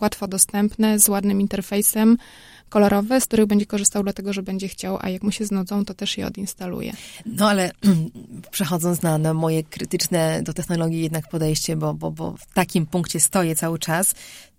łatwo 0.00 0.28
dostępne, 0.28 0.98
z 0.98 1.08
ładnym 1.08 1.40
interfejsem, 1.40 2.16
kolorowe, 2.74 3.20
z 3.20 3.26
których 3.26 3.46
będzie 3.46 3.66
korzystał 3.66 4.02
dlatego, 4.02 4.32
że 4.32 4.42
będzie 4.42 4.68
chciał, 4.68 4.98
a 5.00 5.08
jak 5.08 5.22
mu 5.22 5.30
się 5.30 5.44
znudzą, 5.44 5.84
to 5.84 5.94
też 5.94 6.18
je 6.18 6.26
odinstaluje. 6.26 6.92
No 7.26 7.48
ale 7.48 7.70
przechodząc 8.50 9.02
na, 9.02 9.18
na 9.18 9.34
moje 9.34 9.64
krytyczne 9.64 10.42
do 10.42 10.52
technologii 10.52 11.02
jednak 11.02 11.28
podejście, 11.28 11.76
bo, 11.76 11.94
bo, 11.94 12.10
bo 12.10 12.34
w 12.36 12.46
takim 12.54 12.86
punkcie 12.86 13.20
stoję 13.20 13.56
cały 13.56 13.78
czas, 13.78 14.14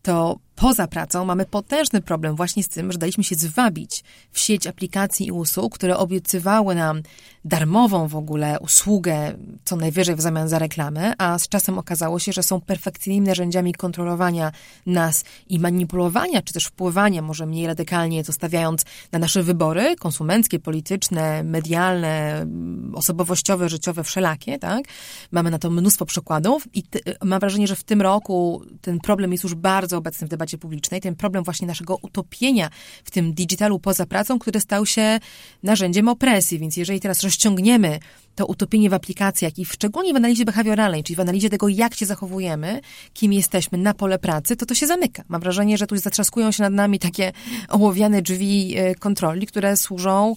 to 0.05 0.39
poza 0.55 0.87
pracą 0.87 1.25
mamy 1.25 1.45
potężny 1.45 2.01
problem 2.01 2.35
właśnie 2.35 2.63
z 2.63 2.67
tym, 2.67 2.91
że 2.91 2.97
daliśmy 2.97 3.23
się 3.23 3.35
zwabić 3.35 4.03
w 4.31 4.39
sieć 4.39 4.67
aplikacji 4.67 5.27
i 5.27 5.31
usług, 5.31 5.75
które 5.75 5.97
obiecywały 5.97 6.75
nam 6.75 7.01
darmową 7.45 8.07
w 8.07 8.15
ogóle 8.15 8.59
usługę, 8.59 9.37
co 9.65 9.75
najwyżej 9.75 10.15
w 10.15 10.21
zamian 10.21 10.49
za 10.49 10.59
reklamę, 10.59 11.13
a 11.17 11.39
z 11.39 11.47
czasem 11.47 11.79
okazało 11.79 12.19
się, 12.19 12.31
że 12.31 12.43
są 12.43 12.61
perfekcyjnymi 12.61 13.27
narzędziami 13.27 13.73
kontrolowania 13.73 14.51
nas 14.85 15.23
i 15.47 15.59
manipulowania, 15.59 16.41
czy 16.41 16.53
też 16.53 16.65
wpływania, 16.65 17.21
może 17.21 17.45
mniej 17.45 17.67
radykalnie 17.67 18.23
to 18.23 18.33
stawiając 18.33 18.85
na 19.11 19.19
nasze 19.19 19.43
wybory 19.43 19.95
konsumenckie, 19.95 20.59
polityczne, 20.59 21.43
medialne, 21.43 22.45
osobowościowe, 22.93 23.69
życiowe, 23.69 24.03
wszelakie, 24.03 24.59
tak? 24.59 24.83
Mamy 25.31 25.51
na 25.51 25.59
to 25.59 25.69
mnóstwo 25.69 26.05
przykładów 26.05 26.67
i 26.73 26.83
mam 27.23 27.39
wrażenie, 27.39 27.67
że 27.67 27.75
w 27.75 27.83
tym 27.83 28.01
roku 28.01 28.61
ten 28.81 28.99
problem 28.99 29.31
jest 29.31 29.43
już 29.43 29.55
bardzo 29.55 29.94
obecny 29.97 30.27
w 30.27 30.29
debacie 30.29 30.57
publicznej, 30.57 31.01
ten 31.01 31.15
problem 31.15 31.43
właśnie 31.43 31.67
naszego 31.67 31.97
utopienia 32.01 32.69
w 33.03 33.11
tym 33.11 33.33
digitalu 33.33 33.79
poza 33.79 34.05
pracą, 34.05 34.39
który 34.39 34.59
stał 34.59 34.85
się 34.85 35.19
narzędziem 35.63 36.07
opresji, 36.07 36.59
więc 36.59 36.77
jeżeli 36.77 36.99
teraz 36.99 37.23
rozciągniemy 37.23 37.99
to 38.35 38.45
utopienie 38.45 38.89
w 38.89 38.93
aplikacjach 38.93 39.57
i 39.59 39.65
w, 39.65 39.73
szczególnie 39.73 40.13
w 40.13 40.15
analizie 40.15 40.45
behawioralnej, 40.45 41.03
czyli 41.03 41.15
w 41.17 41.19
analizie 41.19 41.49
tego, 41.49 41.67
jak 41.67 41.95
się 41.95 42.05
zachowujemy, 42.05 42.81
kim 43.13 43.33
jesteśmy 43.33 43.77
na 43.77 43.93
pole 43.93 44.19
pracy, 44.19 44.55
to 44.55 44.65
to 44.65 44.75
się 44.75 44.87
zamyka. 44.87 45.23
Mam 45.27 45.41
wrażenie, 45.41 45.77
że 45.77 45.87
tu 45.87 45.97
zatrzaskują 45.97 46.51
się 46.51 46.63
nad 46.63 46.73
nami 46.73 46.99
takie 46.99 47.31
ołowiane 47.69 48.21
drzwi 48.21 48.77
e, 48.77 48.95
kontroli, 48.95 49.47
które 49.47 49.77
służą 49.77 50.35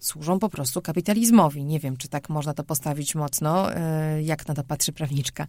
służą 0.00 0.38
po 0.38 0.48
prostu 0.48 0.82
kapitalizmowi. 0.82 1.64
Nie 1.64 1.80
wiem, 1.80 1.96
czy 1.96 2.08
tak 2.08 2.28
można 2.28 2.54
to 2.54 2.64
postawić 2.64 3.14
mocno. 3.14 3.74
E, 3.74 4.22
jak 4.22 4.48
na 4.48 4.54
to 4.54 4.64
patrzy 4.64 4.92
prawniczka? 4.92 5.46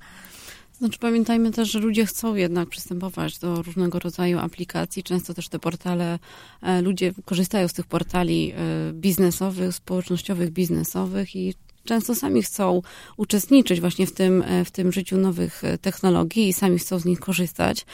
Znaczy 0.77 0.99
pamiętajmy 0.99 1.51
też, 1.51 1.71
że 1.71 1.79
ludzie 1.79 2.05
chcą 2.05 2.35
jednak 2.35 2.69
przystępować 2.69 3.39
do 3.39 3.61
różnego 3.61 3.99
rodzaju 3.99 4.39
aplikacji. 4.39 5.03
Często 5.03 5.33
też 5.33 5.49
te 5.49 5.59
portale, 5.59 6.19
e, 6.61 6.81
ludzie 6.81 7.13
korzystają 7.25 7.67
z 7.67 7.73
tych 7.73 7.85
portali 7.85 8.51
e, 8.51 8.93
biznesowych, 8.93 9.75
społecznościowych, 9.75 10.51
biznesowych 10.51 11.35
i 11.35 11.53
często 11.85 12.15
sami 12.15 12.43
chcą 12.43 12.81
uczestniczyć 13.17 13.81
właśnie 13.81 14.07
w 14.07 14.11
tym, 14.11 14.43
e, 14.47 14.65
w 14.65 14.71
tym 14.71 14.91
życiu 14.91 15.17
nowych 15.17 15.61
technologii 15.81 16.47
i 16.47 16.53
sami 16.53 16.79
chcą 16.79 16.99
z 16.99 17.05
nich 17.05 17.19
korzystać. 17.19 17.85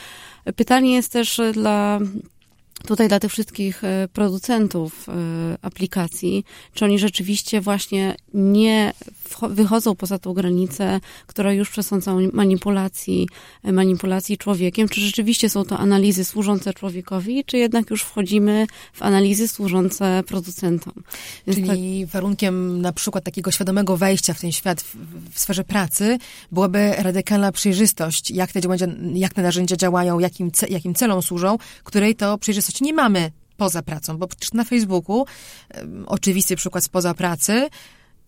Pytanie 0.56 0.94
jest 0.94 1.12
też 1.12 1.40
dla 1.52 2.00
tutaj 2.86 3.08
dla 3.08 3.20
tych 3.20 3.32
wszystkich 3.32 3.84
e, 3.84 4.08
producentów 4.12 5.08
e, 5.08 5.12
aplikacji, 5.62 6.44
czy 6.74 6.84
oni 6.84 6.98
rzeczywiście 6.98 7.60
właśnie 7.60 8.14
nie 8.34 8.92
wychodzą 9.42 9.94
poza 9.94 10.18
tą 10.18 10.32
granicę, 10.32 11.00
która 11.26 11.52
już 11.52 11.70
przesądza 11.70 12.14
manipulacji, 12.32 13.28
e, 13.64 13.72
manipulacji 13.72 14.38
człowiekiem, 14.38 14.88
czy 14.88 15.00
rzeczywiście 15.00 15.48
są 15.50 15.64
to 15.64 15.78
analizy 15.78 16.24
służące 16.24 16.74
człowiekowi, 16.74 17.44
czy 17.44 17.58
jednak 17.58 17.90
już 17.90 18.02
wchodzimy 18.02 18.66
w 18.92 19.02
analizy 19.02 19.48
służące 19.48 20.22
producentom. 20.26 20.94
Więc 21.46 21.58
Czyli 21.68 22.00
tak... 22.00 22.10
warunkiem 22.10 22.80
na 22.80 22.92
przykład 22.92 23.24
takiego 23.24 23.50
świadomego 23.50 23.96
wejścia 23.96 24.34
w 24.34 24.40
ten 24.40 24.52
świat 24.52 24.82
w, 24.82 24.96
w 25.34 25.38
sferze 25.38 25.64
pracy 25.64 26.18
byłaby 26.52 26.92
radykalna 26.98 27.52
przejrzystość, 27.52 28.30
jak 28.30 28.52
te, 28.52 28.60
jak 29.14 29.34
te 29.34 29.42
narzędzia 29.42 29.76
działają, 29.76 30.18
jakim, 30.18 30.50
jakim 30.68 30.94
celom 30.94 31.22
służą, 31.22 31.58
której 31.84 32.14
to 32.14 32.38
przejrzystość 32.38 32.63
nie 32.80 32.92
mamy 32.92 33.30
poza 33.56 33.82
pracą, 33.82 34.18
bo 34.18 34.26
przecież 34.26 34.52
na 34.52 34.64
Facebooku, 34.64 35.26
oczywisty 36.06 36.56
przykład 36.56 36.84
spoza 36.84 37.14
pracy, 37.14 37.68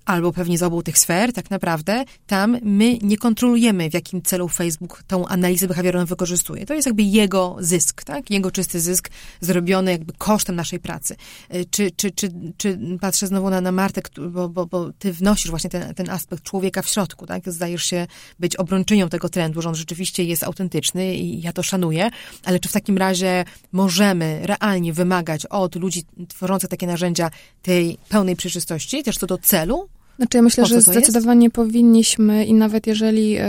albo 0.06 0.32
pewnie 0.32 0.58
z 0.58 0.62
obu 0.62 0.82
tych 0.82 0.98
sfer, 0.98 1.32
tak 1.32 1.50
naprawdę, 1.50 2.04
tam 2.26 2.58
my 2.62 2.98
nie 3.02 3.16
kontrolujemy, 3.16 3.90
w 3.90 3.94
jakim 3.94 4.22
celu 4.22 4.48
Facebook 4.48 5.02
tą 5.06 5.26
analizę 5.26 5.68
behawioralną 5.68 6.06
wykorzystuje. 6.06 6.66
To 6.66 6.74
jest 6.74 6.86
jakby 6.86 7.02
jego 7.02 7.56
zysk, 7.60 8.04
tak? 8.04 8.30
Jego 8.30 8.50
czysty 8.50 8.80
zysk 8.80 9.10
zrobiony 9.40 9.90
jakby 9.90 10.12
kosztem 10.18 10.56
naszej 10.56 10.80
pracy. 10.80 11.16
E, 11.48 11.64
czy, 11.64 11.90
czy, 11.90 12.10
czy, 12.10 12.28
czy 12.56 12.78
patrzę 13.00 13.26
znowu 13.26 13.50
na, 13.50 13.60
na 13.60 13.72
Martę, 13.72 14.00
bo, 14.30 14.48
bo, 14.48 14.66
bo 14.66 14.92
ty 14.98 15.12
wnosisz 15.12 15.50
właśnie 15.50 15.70
ten, 15.70 15.94
ten 15.94 16.10
aspekt 16.10 16.42
człowieka 16.42 16.82
w 16.82 16.88
środku, 16.88 17.26
tak? 17.26 17.52
Zdajesz 17.52 17.84
się 17.84 18.06
być 18.38 18.56
obrończynią 18.56 19.08
tego 19.08 19.28
trendu, 19.28 19.62
że 19.62 19.68
on 19.68 19.74
rzeczywiście 19.74 20.24
jest 20.24 20.44
autentyczny 20.44 21.14
i 21.14 21.40
ja 21.42 21.52
to 21.52 21.62
szanuję, 21.62 22.10
ale 22.44 22.60
czy 22.60 22.68
w 22.68 22.72
takim 22.72 22.98
razie 22.98 23.44
możemy 23.72 24.40
realnie 24.42 24.92
wymagać 24.92 25.46
od 25.46 25.74
ludzi 25.76 26.04
tworzących 26.28 26.70
takie 26.70 26.86
narzędzia 26.86 27.30
tej 27.62 27.98
pełnej 28.08 28.36
przejrzystości, 28.36 29.02
też 29.02 29.18
co 29.18 29.26
do 29.26 29.38
celu, 29.38 29.88
znaczy 30.16 30.36
ja 30.36 30.42
myślę, 30.42 30.66
że 30.66 30.80
zdecydowanie 30.80 31.46
jest? 31.46 31.54
powinniśmy 31.54 32.44
i 32.44 32.54
nawet 32.54 32.86
jeżeli 32.86 33.38
y, 33.38 33.42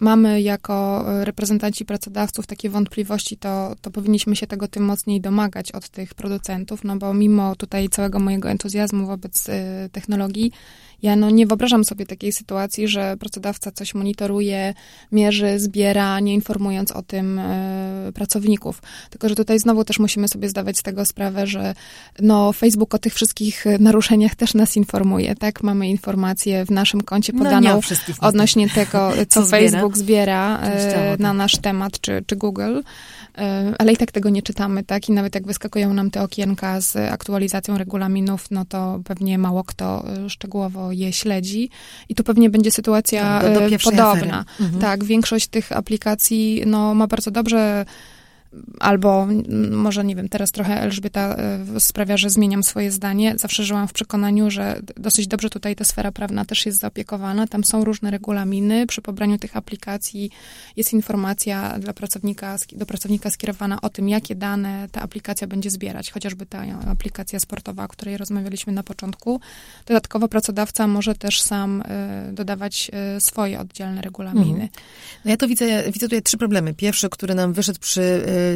mamy 0.00 0.42
jako 0.42 1.04
reprezentanci 1.24 1.84
pracodawców 1.84 2.46
takie 2.46 2.70
wątpliwości, 2.70 3.36
to, 3.36 3.74
to 3.80 3.90
powinniśmy 3.90 4.36
się 4.36 4.46
tego 4.46 4.68
tym 4.68 4.84
mocniej 4.84 5.20
domagać 5.20 5.72
od 5.72 5.88
tych 5.88 6.14
producentów, 6.14 6.84
no 6.84 6.96
bo 6.96 7.14
mimo 7.14 7.56
tutaj 7.56 7.88
całego 7.88 8.18
mojego 8.18 8.50
entuzjazmu 8.50 9.06
wobec 9.06 9.48
y, 9.48 9.52
technologii, 9.92 10.52
ja 11.02 11.16
no, 11.16 11.30
nie 11.30 11.46
wyobrażam 11.46 11.84
sobie 11.84 12.06
takiej 12.06 12.32
sytuacji, 12.32 12.88
że 12.88 13.16
pracodawca 13.16 13.72
coś 13.72 13.94
monitoruje, 13.94 14.74
mierzy, 15.12 15.58
zbiera, 15.58 16.20
nie 16.20 16.34
informując 16.34 16.92
o 16.92 17.02
tym 17.02 17.38
y, 17.38 18.12
pracowników. 18.14 18.82
Tylko, 19.10 19.28
że 19.28 19.34
tutaj 19.34 19.58
znowu 19.58 19.84
też 19.84 19.98
musimy 19.98 20.28
sobie 20.28 20.48
zdawać 20.48 20.78
z 20.78 20.82
tego 20.82 21.04
sprawę, 21.04 21.46
że 21.46 21.74
no, 22.20 22.52
Facebook 22.52 22.94
o 22.94 22.98
tych 22.98 23.14
wszystkich 23.14 23.64
naruszeniach 23.78 24.34
też 24.34 24.54
nas 24.54 24.76
informuje, 24.76 25.34
tak? 25.34 25.62
Mamy 25.62 25.88
informacje 25.88 26.64
w 26.64 26.70
naszym 26.70 27.00
koncie 27.00 27.32
no, 27.32 27.38
podaną 27.38 27.80
no, 28.18 28.28
odnośnie 28.28 28.68
tego, 28.68 29.12
co, 29.28 29.42
co 29.42 29.46
Facebook 29.46 29.98
zbiera 29.98 30.60
y, 31.16 31.22
na 31.22 31.32
nasz 31.32 31.56
temat, 31.56 32.00
czy, 32.00 32.24
czy 32.26 32.36
Google. 32.36 32.80
E, 33.40 33.74
ale 33.78 33.92
i 33.92 33.96
tak 33.96 34.12
tego 34.12 34.30
nie 34.30 34.42
czytamy, 34.42 34.84
tak? 34.84 35.08
I 35.08 35.12
nawet 35.12 35.34
jak 35.34 35.46
wyskakują 35.46 35.94
nam 35.94 36.10
te 36.10 36.22
okienka 36.22 36.80
z 36.80 36.96
aktualizacją 36.96 37.78
regulaminów, 37.78 38.50
no 38.50 38.64
to 38.64 39.00
pewnie 39.04 39.38
mało 39.38 39.64
kto 39.64 40.04
e, 40.08 40.30
szczegółowo 40.30 40.92
je 40.92 41.12
śledzi. 41.12 41.70
I 42.08 42.14
tu 42.14 42.24
pewnie 42.24 42.50
będzie 42.50 42.70
sytuacja 42.70 43.40
do, 43.40 43.60
do 43.60 43.66
e, 43.66 43.78
podobna. 43.78 44.44
Mhm. 44.60 44.80
Tak, 44.80 45.04
większość 45.04 45.46
tych 45.46 45.72
aplikacji, 45.72 46.62
no, 46.66 46.94
ma 46.94 47.06
bardzo 47.06 47.30
dobrze 47.30 47.84
albo 48.80 49.26
może, 49.70 50.04
nie 50.04 50.16
wiem, 50.16 50.28
teraz 50.28 50.52
trochę 50.52 50.80
Elżbieta 50.80 51.36
e, 51.36 51.80
sprawia, 51.80 52.16
że 52.16 52.30
zmieniam 52.30 52.62
swoje 52.62 52.90
zdanie. 52.90 53.34
Zawsze 53.38 53.64
żyłam 53.64 53.88
w 53.88 53.92
przekonaniu, 53.92 54.50
że 54.50 54.80
dosyć 54.96 55.26
dobrze 55.26 55.50
tutaj 55.50 55.76
ta 55.76 55.84
sfera 55.84 56.12
prawna 56.12 56.44
też 56.44 56.66
jest 56.66 56.78
zaopiekowana. 56.78 57.46
Tam 57.46 57.64
są 57.64 57.84
różne 57.84 58.10
regulaminy. 58.10 58.86
Przy 58.86 59.02
pobraniu 59.02 59.38
tych 59.38 59.56
aplikacji 59.56 60.30
jest 60.76 60.92
informacja 60.92 61.78
dla 61.78 61.92
pracownika, 61.92 62.56
do 62.72 62.86
pracownika 62.86 63.30
skierowana 63.30 63.80
o 63.80 63.88
tym, 63.88 64.08
jakie 64.08 64.34
dane 64.34 64.88
ta 64.92 65.02
aplikacja 65.02 65.46
będzie 65.46 65.70
zbierać. 65.70 66.10
Chociażby 66.10 66.46
ta 66.46 66.62
aplikacja 66.92 67.40
sportowa, 67.40 67.84
o 67.84 67.88
której 67.88 68.16
rozmawialiśmy 68.16 68.72
na 68.72 68.82
początku. 68.82 69.40
Dodatkowo 69.86 70.28
pracodawca 70.28 70.86
może 70.86 71.14
też 71.14 71.42
sam 71.42 71.82
e, 71.82 72.30
dodawać 72.32 72.90
e, 72.92 73.20
swoje 73.20 73.60
oddzielne 73.60 74.02
regulaminy. 74.02 74.50
Mhm. 74.50 74.68
No 75.24 75.30
ja 75.30 75.36
to 75.36 75.48
widzę, 75.48 75.82
widzę 75.92 76.06
tutaj 76.06 76.22
trzy 76.22 76.38
problemy. 76.38 76.74
Pierwszy, 76.74 77.08
który 77.08 77.34
nam 77.34 77.52
wyszedł 77.52 77.80
przy 77.80 78.00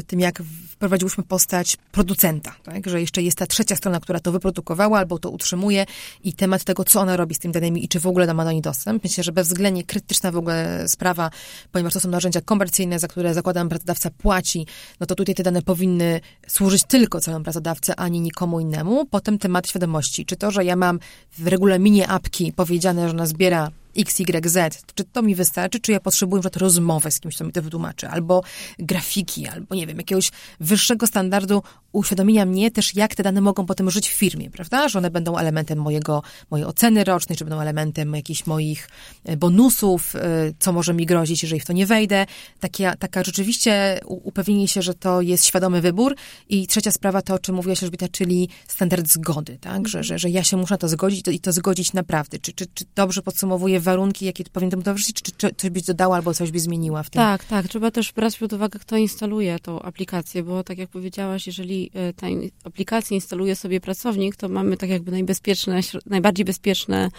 tym, 0.06 0.20
jak 0.20 0.42
wprowadziłyśmy 0.74 1.24
postać 1.24 1.76
producenta, 1.92 2.54
tak? 2.62 2.88
że 2.88 3.00
jeszcze 3.00 3.22
jest 3.22 3.38
ta 3.38 3.46
trzecia 3.46 3.76
strona, 3.76 4.00
która 4.00 4.20
to 4.20 4.32
wyprodukowała 4.32 4.98
albo 4.98 5.18
to 5.18 5.30
utrzymuje 5.30 5.86
i 6.24 6.32
temat 6.32 6.64
tego, 6.64 6.84
co 6.84 7.00
ona 7.00 7.16
robi 7.16 7.34
z 7.34 7.38
tymi 7.38 7.54
danymi 7.54 7.84
i 7.84 7.88
czy 7.88 8.00
w 8.00 8.06
ogóle 8.06 8.34
ma 8.34 8.44
do 8.44 8.52
nich 8.52 8.62
dostęp. 8.62 9.04
Myślę, 9.04 9.24
że 9.24 9.32
bezwzględnie 9.32 9.84
krytyczna 9.84 10.32
w 10.32 10.36
ogóle 10.36 10.88
sprawa, 10.88 11.30
ponieważ 11.72 11.92
to 11.92 12.00
są 12.00 12.08
narzędzia 12.08 12.40
komercyjne, 12.40 12.98
za 12.98 13.08
które 13.08 13.34
zakładam 13.34 13.68
pracodawca 13.68 14.10
płaci, 14.10 14.66
no 15.00 15.06
to 15.06 15.14
tutaj 15.14 15.34
te 15.34 15.42
dane 15.42 15.62
powinny 15.62 16.20
służyć 16.46 16.84
tylko 16.84 17.20
celom 17.20 17.42
pracodawcy, 17.42 17.94
ani 17.96 18.20
nikomu 18.20 18.60
innemu. 18.60 19.06
Potem 19.06 19.38
temat 19.38 19.68
świadomości. 19.68 20.26
Czy 20.26 20.36
to, 20.36 20.50
że 20.50 20.64
ja 20.64 20.76
mam 20.76 20.98
w 21.38 21.46
regulaminie 21.46 22.08
apki 22.08 22.52
powiedziane, 22.52 23.08
że 23.08 23.14
ona 23.14 23.26
zbiera 23.26 23.70
XYZ, 23.96 24.58
czy 24.94 25.04
to 25.04 25.22
mi 25.22 25.34
wystarczy, 25.34 25.80
czy 25.80 25.92
ja 25.92 26.00
potrzebuję 26.00 26.42
na 26.44 26.50
rozmowę 26.56 27.10
z 27.10 27.20
kimś, 27.20 27.34
kto 27.34 27.44
mi 27.44 27.52
to 27.52 27.62
wytłumaczy, 27.62 28.08
albo 28.08 28.42
grafiki, 28.78 29.48
albo 29.48 29.74
nie 29.74 29.86
wiem, 29.86 29.98
jakiegoś 29.98 30.30
wyższego 30.60 31.06
standardu 31.06 31.62
uświadomienia 31.94 32.46
mnie 32.46 32.70
też, 32.70 32.94
jak 32.94 33.14
te 33.14 33.22
dane 33.22 33.40
mogą 33.40 33.66
potem 33.66 33.90
żyć 33.90 34.08
w 34.08 34.12
firmie, 34.12 34.50
prawda? 34.50 34.88
Że 34.88 34.98
one 34.98 35.10
będą 35.10 35.38
elementem 35.38 35.78
mojego, 35.78 36.22
mojej 36.50 36.66
oceny 36.66 37.04
rocznej, 37.04 37.38
czy 37.38 37.44
będą 37.44 37.60
elementem 37.60 38.14
jakichś 38.14 38.46
moich 38.46 38.88
e, 39.24 39.36
bonusów, 39.36 40.16
e, 40.16 40.20
co 40.58 40.72
może 40.72 40.94
mi 40.94 41.06
grozić, 41.06 41.42
jeżeli 41.42 41.60
w 41.60 41.64
to 41.64 41.72
nie 41.72 41.86
wejdę. 41.86 42.26
Taka, 42.60 42.96
taka 42.96 43.24
rzeczywiście 43.24 44.00
upewnienie 44.04 44.68
się, 44.68 44.82
że 44.82 44.94
to 44.94 45.20
jest 45.20 45.44
świadomy 45.44 45.80
wybór. 45.80 46.16
I 46.48 46.66
trzecia 46.66 46.90
sprawa 46.90 47.22
to, 47.22 47.34
o 47.34 47.38
czym 47.38 47.54
mówiłaś, 47.54 47.82
Elżbieta, 47.82 48.08
czyli 48.08 48.48
standard 48.68 49.08
zgody, 49.08 49.58
tak? 49.60 49.88
Że, 49.88 50.04
że, 50.04 50.18
że 50.18 50.30
ja 50.30 50.44
się 50.44 50.56
muszę 50.56 50.74
na 50.74 50.78
to 50.78 50.88
zgodzić 50.88 51.28
i 51.28 51.40
to 51.40 51.52
zgodzić 51.52 51.92
naprawdę. 51.92 52.38
Czy, 52.38 52.52
czy, 52.52 52.66
czy 52.74 52.84
dobrze 52.94 53.22
podsumowuję 53.22 53.80
warunki, 53.84 54.24
jakie 54.24 54.44
powinny 54.44 54.70
temu 54.70 54.82
towarzyszyć, 54.82 55.22
czy, 55.22 55.32
czy 55.32 55.54
coś 55.56 55.70
byś 55.70 55.82
dodała 55.82 56.16
albo 56.16 56.34
coś 56.34 56.50
byś 56.50 56.62
zmieniła 56.62 57.02
w 57.02 57.10
tym? 57.10 57.20
Tak, 57.20 57.44
tak. 57.44 57.68
Trzeba 57.68 57.90
też 57.90 58.12
brać 58.12 58.38
pod 58.38 58.52
uwagę, 58.52 58.78
kto 58.78 58.96
instaluje 58.96 59.58
tą 59.58 59.82
aplikację, 59.82 60.42
bo 60.42 60.64
tak 60.64 60.78
jak 60.78 60.88
powiedziałaś, 60.88 61.46
jeżeli 61.46 61.90
e, 61.94 62.12
ta 62.12 62.26
aplikacja 62.64 63.14
instaluje 63.14 63.56
sobie 63.56 63.80
pracownik, 63.80 64.36
to 64.36 64.48
mamy 64.48 64.76
tak 64.76 64.90
jakby 64.90 65.10
najbezpieczne, 65.10 65.80
najbardziej 66.06 66.44
bezpieczne 66.44 67.10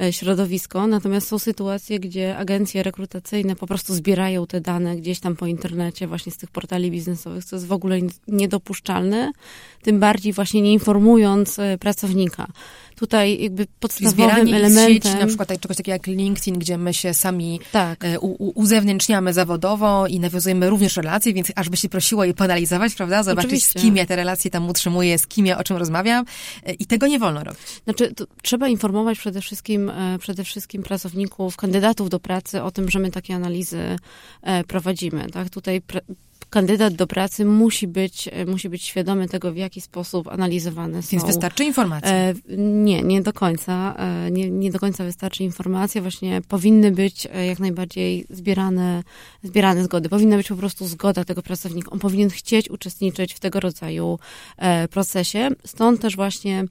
e, 0.00 0.12
środowisko. 0.12 0.86
Natomiast 0.86 1.28
są 1.28 1.38
sytuacje, 1.38 2.00
gdzie 2.00 2.36
agencje 2.36 2.82
rekrutacyjne 2.82 3.56
po 3.56 3.66
prostu 3.66 3.94
zbierają 3.94 4.46
te 4.46 4.60
dane 4.60 4.96
gdzieś 4.96 5.20
tam 5.20 5.36
po 5.36 5.46
internecie, 5.46 6.06
właśnie 6.06 6.32
z 6.32 6.36
tych 6.36 6.50
portali 6.50 6.90
biznesowych, 6.90 7.44
co 7.44 7.56
jest 7.56 7.66
w 7.66 7.72
ogóle 7.72 7.98
niedopuszczalne, 8.28 9.32
tym 9.82 10.00
bardziej 10.00 10.32
właśnie 10.32 10.62
nie 10.62 10.72
informując 10.72 11.58
e, 11.58 11.78
pracownika. 11.78 12.46
Tutaj 12.96 13.42
jakby 13.42 13.66
podstawowym 13.80 14.54
elementem... 14.54 14.94
Sieci, 14.94 15.14
na 15.20 15.26
przykład 15.26 15.60
czegoś 15.60 15.76
takiego 15.76 15.92
jak 15.94 16.06
LinkedIn, 16.06 16.58
gdzie 16.58 16.78
my 16.78 16.94
się 16.94 17.14
sami 17.14 17.60
tak. 17.72 18.04
E, 18.04 18.20
u, 18.20 18.26
u, 18.26 18.52
uzewnętrzniamy 18.60 19.32
zawodowo 19.32 20.06
i 20.06 20.20
nawiązujemy 20.20 20.70
również 20.70 20.96
relacje, 20.96 21.34
więc 21.34 21.52
aż 21.56 21.68
by 21.68 21.76
się 21.76 21.88
prosiło 21.88 22.24
je 22.24 22.34
poanalizować, 22.34 22.94
prawda? 22.94 23.22
Zobaczyć 23.22 23.48
Oczywiście. 23.48 23.80
z 23.80 23.82
kim 23.82 23.96
ja 23.96 24.06
te 24.06 24.16
relacje 24.16 24.50
tam 24.50 24.68
utrzymuję, 24.68 25.18
z 25.18 25.26
kim 25.26 25.46
ja 25.46 25.58
o 25.58 25.64
czym 25.64 25.76
rozmawiam 25.76 26.24
e, 26.66 26.72
i 26.72 26.86
tego 26.86 27.06
nie 27.06 27.18
wolno 27.18 27.44
robić. 27.44 27.60
Znaczy, 27.84 28.14
trzeba 28.42 28.68
informować 28.68 29.18
przede 29.18 29.40
wszystkim, 29.40 29.90
e, 29.90 30.18
przede 30.18 30.44
wszystkim 30.44 30.82
pracowników, 30.82 31.56
kandydatów 31.56 32.10
do 32.10 32.20
pracy 32.20 32.62
o 32.62 32.70
tym, 32.70 32.90
że 32.90 32.98
my 32.98 33.10
takie 33.10 33.34
analizy 33.34 33.96
prowadzimy, 34.66 35.30
tak? 35.30 35.50
Tutaj 35.50 35.82
kandydat 36.54 36.94
do 36.94 37.06
pracy 37.06 37.44
musi 37.44 37.88
być, 37.88 38.28
e, 38.32 38.46
musi 38.46 38.68
być 38.68 38.82
świadomy 38.82 39.28
tego, 39.28 39.52
w 39.52 39.56
jaki 39.56 39.80
sposób 39.80 40.28
analizowane 40.28 41.02
są. 41.02 41.08
Więc 41.12 41.24
wystarczy 41.24 41.64
informacja? 41.64 42.10
E, 42.10 42.34
nie, 42.58 43.02
nie 43.02 43.22
do 43.22 43.32
końca. 43.32 43.94
E, 43.98 44.30
nie, 44.30 44.50
nie 44.50 44.70
do 44.70 44.78
końca 44.78 45.04
wystarczy 45.04 45.44
informacja. 45.44 46.02
Właśnie 46.02 46.42
powinny 46.48 46.90
być 46.90 47.26
e, 47.26 47.46
jak 47.46 47.58
najbardziej 47.58 48.26
zbierane, 48.30 49.02
zbierane 49.42 49.84
zgody. 49.84 50.08
Powinna 50.08 50.36
być 50.36 50.48
po 50.48 50.56
prostu 50.56 50.86
zgoda 50.86 51.24
tego 51.24 51.42
pracownika. 51.42 51.90
On 51.90 51.98
powinien 51.98 52.30
chcieć 52.30 52.70
uczestniczyć 52.70 53.34
w 53.34 53.40
tego 53.40 53.60
rodzaju 53.60 54.18
e, 54.58 54.88
procesie. 54.88 55.48
Stąd 55.64 56.00
też 56.00 56.16
właśnie 56.16 56.64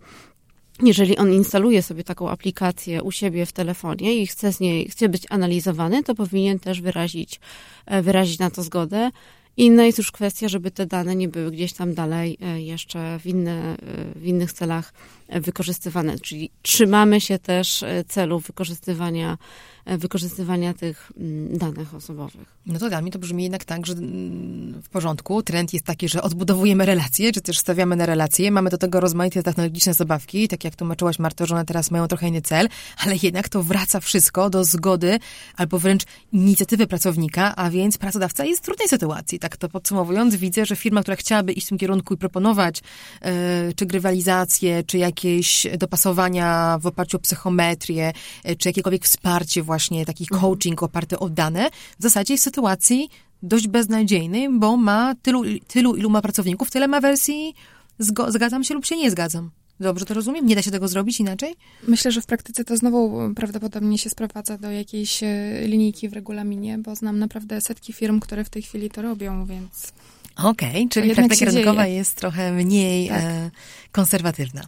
jeżeli 0.84 1.18
on 1.18 1.34
instaluje 1.34 1.82
sobie 1.82 2.04
taką 2.04 2.30
aplikację 2.30 3.04
u 3.04 3.12
siebie 3.12 3.46
w 3.46 3.52
telefonie 3.52 4.16
i 4.22 4.28
chce 4.28 4.54
z 4.54 4.60
niej, 4.60 4.90
chce 4.90 5.10
być 5.10 5.24
analizowany, 5.30 6.04
to 6.04 6.16
powinien 6.16 6.60
też 6.60 6.82
wyrazić, 6.82 7.40
e, 7.86 8.02
wyrazić 8.02 8.40
na 8.40 8.50
to 8.50 8.64
zgodę. 8.64 9.12
Inna 9.58 9.86
jest 9.86 9.98
już 9.98 10.12
kwestia, 10.12 10.48
żeby 10.48 10.72
te 10.72 10.86
dane 10.86 11.16
nie 11.16 11.28
były 11.28 11.52
gdzieś 11.52 11.74
tam 11.74 11.94
dalej 11.94 12.38
e, 12.42 12.62
jeszcze 12.62 13.20
w, 13.20 13.26
inne, 13.26 13.78
e, 13.78 14.20
w 14.20 14.26
innych 14.26 14.54
celach 14.54 14.94
e, 15.28 15.42
wykorzystywane. 15.42 16.20
Czyli 16.20 16.50
trzymamy 16.62 17.22
się 17.22 17.40
też 17.40 17.86
celu 18.08 18.40
wykorzystywania 18.40 19.38
wykorzystywania 19.86 20.74
tych 20.74 21.12
mm, 21.18 21.58
danych 21.58 21.96
osobowych. 21.96 22.53
No 22.66 22.80
to 22.80 22.90
dla 22.90 23.02
mnie 23.02 23.12
to 23.12 23.20
brzmi 23.20 23.44
jednak 23.44 23.66
tak, 23.66 23.86
że 23.86 23.94
mm, 23.94 24.82
w 24.82 24.90
porządku. 24.90 25.44
Trend 25.44 25.74
jest 25.74 25.86
taki, 25.86 26.10
że 26.10 26.22
odbudowujemy 26.22 26.86
relacje, 26.86 27.32
czy 27.32 27.42
też 27.42 27.58
stawiamy 27.58 27.96
na 27.96 28.06
relacje. 28.06 28.52
Mamy 28.52 28.70
do 28.70 28.78
tego 28.78 29.00
rozmaite 29.00 29.44
technologiczne 29.44 29.94
zabawki, 29.94 30.48
tak 30.48 30.64
jak 30.64 30.76
tłumaczyłaś 30.76 31.20
Marto, 31.20 31.46
że 31.46 31.56
one 31.56 31.66
teraz 31.66 31.92
mają 31.92 32.08
trochę 32.08 32.28
inny 32.28 32.42
cel, 32.42 32.70
ale 32.98 33.16
jednak 33.24 33.50
to 33.50 33.64
wraca 33.64 34.00
wszystko 34.00 34.50
do 34.50 34.64
zgody 34.64 35.20
albo 35.58 35.80
wręcz 35.80 36.04
inicjatywy 36.34 36.88
pracownika, 36.88 37.56
a 37.56 37.70
więc 37.70 37.98
pracodawca 37.98 38.46
jest 38.46 38.62
w 38.62 38.66
trudnej 38.66 38.88
sytuacji. 38.88 39.40
Tak 39.40 39.58
to 39.58 39.70
podsumowując, 39.70 40.36
widzę, 40.36 40.66
że 40.66 40.76
firma, 40.76 41.02
która 41.02 41.16
chciałaby 41.16 41.54
iść 41.54 41.66
w 41.66 41.70
tym 41.70 41.78
kierunku 41.78 42.14
i 42.14 42.18
proponować 42.18 42.82
yy, 43.22 43.32
czy 43.76 43.86
grywalizację, 43.86 44.84
czy 44.84 44.98
jakieś 44.98 45.68
dopasowania 45.78 46.78
w 46.82 46.88
oparciu 46.88 47.18
o 47.18 47.20
psychometrię, 47.20 48.14
yy, 48.46 48.56
czy 48.56 48.70
jakiekolwiek 48.70 49.06
wsparcie 49.06 49.64
właśnie, 49.64 50.06
taki 50.06 50.24
mhm. 50.24 50.42
coaching 50.42 50.84
oparty 50.84 51.20
o 51.20 51.30
dane, 51.30 51.70
w 52.00 52.04
zasadzie 52.04 52.34
jest 52.34 52.53
sytuacji 52.54 53.10
dość 53.44 53.68
beznadziejnej, 53.68 54.50
bo 54.50 54.78
ma 54.78 55.16
tylu, 55.22 55.42
tylu 55.68 55.96
ilu 55.96 56.10
ma 56.10 56.22
pracowników, 56.22 56.72
tyle 56.72 56.88
ma 56.88 57.02
wersji 57.02 57.56
zgadzam 58.30 58.64
się 58.64 58.74
lub 58.74 58.86
się 58.86 58.98
nie 58.98 59.12
zgadzam. 59.12 59.50
Dobrze 59.80 60.06
to 60.06 60.14
rozumiem? 60.14 60.46
Nie 60.46 60.56
da 60.56 60.62
się 60.62 60.72
tego 60.72 60.88
zrobić 60.88 61.20
inaczej? 61.20 61.56
Myślę, 61.88 62.12
że 62.12 62.22
w 62.22 62.26
praktyce 62.26 62.64
to 62.64 62.78
znowu 62.78 63.34
prawdopodobnie 63.36 63.98
się 63.98 64.10
sprowadza 64.10 64.58
do 64.58 64.72
jakiejś 64.72 65.24
e, 65.24 65.28
linijki 65.68 66.10
w 66.10 66.14
regulaminie, 66.14 66.78
bo 66.78 66.96
znam 66.96 67.20
naprawdę 67.20 67.62
setki 67.62 67.94
firm, 67.94 68.20
które 68.20 68.44
w 68.44 68.50
tej 68.50 68.62
chwili 68.62 68.90
to 68.90 69.02
robią, 69.02 69.46
więc... 69.46 69.94
Okej, 70.38 70.70
okay, 70.70 70.90
czyli 70.90 71.16
praktyka 71.16 71.46
rynkowa 71.46 71.88
jest 71.88 72.16
trochę 72.16 72.52
mniej 72.52 73.10
tak. 73.10 73.24
e, 73.24 73.52
konserwatywna. 73.92 74.62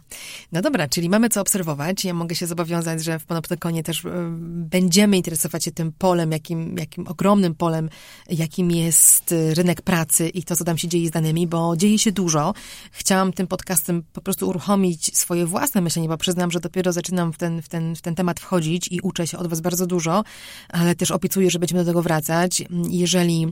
No 0.52 0.62
dobra, 0.62 0.88
czyli 0.88 1.08
mamy 1.08 1.28
co 1.28 1.40
obserwować. 1.40 2.04
Ja 2.04 2.14
mogę 2.14 2.34
się 2.34 2.46
zobowiązać, 2.46 3.04
że 3.04 3.18
w 3.18 3.24
Panoptykonie 3.24 3.82
też 3.82 4.04
e, 4.04 4.10
będziemy 4.48 5.16
interesować 5.16 5.64
się 5.64 5.72
tym 5.72 5.92
polem, 5.98 6.32
jakim, 6.32 6.78
jakim 6.78 7.08
ogromnym 7.08 7.54
polem, 7.54 7.88
jakim 8.30 8.70
jest 8.70 9.32
e, 9.32 9.54
rynek 9.54 9.82
pracy 9.82 10.28
i 10.28 10.42
to, 10.42 10.56
co 10.56 10.64
tam 10.64 10.78
się 10.78 10.88
dzieje 10.88 11.08
z 11.08 11.10
danymi, 11.10 11.46
bo 11.46 11.76
dzieje 11.76 11.98
się 11.98 12.12
dużo. 12.12 12.54
Chciałam 12.90 13.32
tym 13.32 13.46
podcastem 13.46 14.02
po 14.12 14.20
prostu 14.20 14.48
uruchomić 14.48 15.18
swoje 15.18 15.46
własne 15.46 15.80
myślenie, 15.80 16.08
bo 16.08 16.16
przyznam, 16.16 16.50
że 16.50 16.60
dopiero 16.60 16.92
zaczynam 16.92 17.32
w 17.32 17.38
ten, 17.38 17.62
w 17.62 17.68
ten, 17.68 17.96
w 17.96 18.00
ten 18.02 18.14
temat 18.14 18.40
wchodzić 18.40 18.88
i 18.92 19.00
uczę 19.00 19.26
się 19.26 19.38
od 19.38 19.46
was 19.46 19.60
bardzo 19.60 19.86
dużo, 19.86 20.24
ale 20.68 20.94
też 20.94 21.10
obiecuję, 21.10 21.50
że 21.50 21.58
będziemy 21.58 21.84
do 21.84 21.90
tego 21.90 22.02
wracać. 22.02 22.62
Jeżeli 22.90 23.46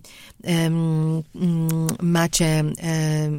um, 0.45 1.23
macie, 2.05 2.65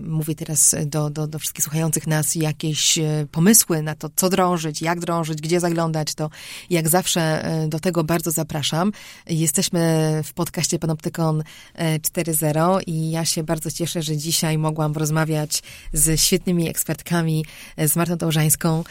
mówię 0.03 0.35
teraz 0.35 0.75
do, 0.85 1.09
do, 1.09 1.27
do 1.27 1.39
wszystkich 1.39 1.63
słuchających 1.63 2.07
nas, 2.07 2.35
jakieś 2.35 2.97
e, 2.97 3.27
pomysły 3.31 3.81
na 3.81 3.95
to, 3.95 4.09
co 4.15 4.29
drążyć, 4.29 4.81
jak 4.81 4.99
drążyć, 4.99 5.41
gdzie 5.41 5.59
zaglądać, 5.59 6.15
to 6.15 6.29
jak 6.69 6.89
zawsze 6.89 7.45
e, 7.45 7.67
do 7.67 7.79
tego 7.79 8.03
bardzo 8.03 8.31
zapraszam. 8.31 8.91
Jesteśmy 9.29 10.21
w 10.23 10.33
podcaście 10.33 10.79
Panoptykon 10.79 11.43
4.0 11.77 12.81
i 12.87 13.11
ja 13.11 13.25
się 13.25 13.43
bardzo 13.43 13.71
cieszę, 13.71 14.01
że 14.01 14.17
dzisiaj 14.17 14.57
mogłam 14.57 14.93
rozmawiać 14.93 15.63
z 15.93 16.21
świetnymi 16.21 16.69
ekspertkami, 16.69 17.45
e, 17.77 17.87
z 17.87 17.95
Martą 17.95 18.17
Tołżańską 18.17 18.83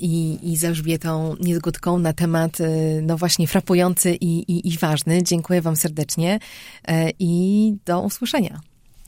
i, 0.00 0.38
i 0.42 0.56
z 0.56 0.64
Elżbietą 0.64 1.36
Niezgódką 1.40 1.98
na 1.98 2.12
temat, 2.12 2.58
no 3.02 3.16
właśnie, 3.16 3.46
frapujący 3.46 4.14
i, 4.14 4.52
i, 4.52 4.68
i 4.68 4.78
ważny. 4.78 5.22
Dziękuję 5.22 5.62
Wam 5.62 5.76
serdecznie 5.76 6.38
i 7.18 7.74
do 7.84 8.00
usłyszenia. 8.00 8.73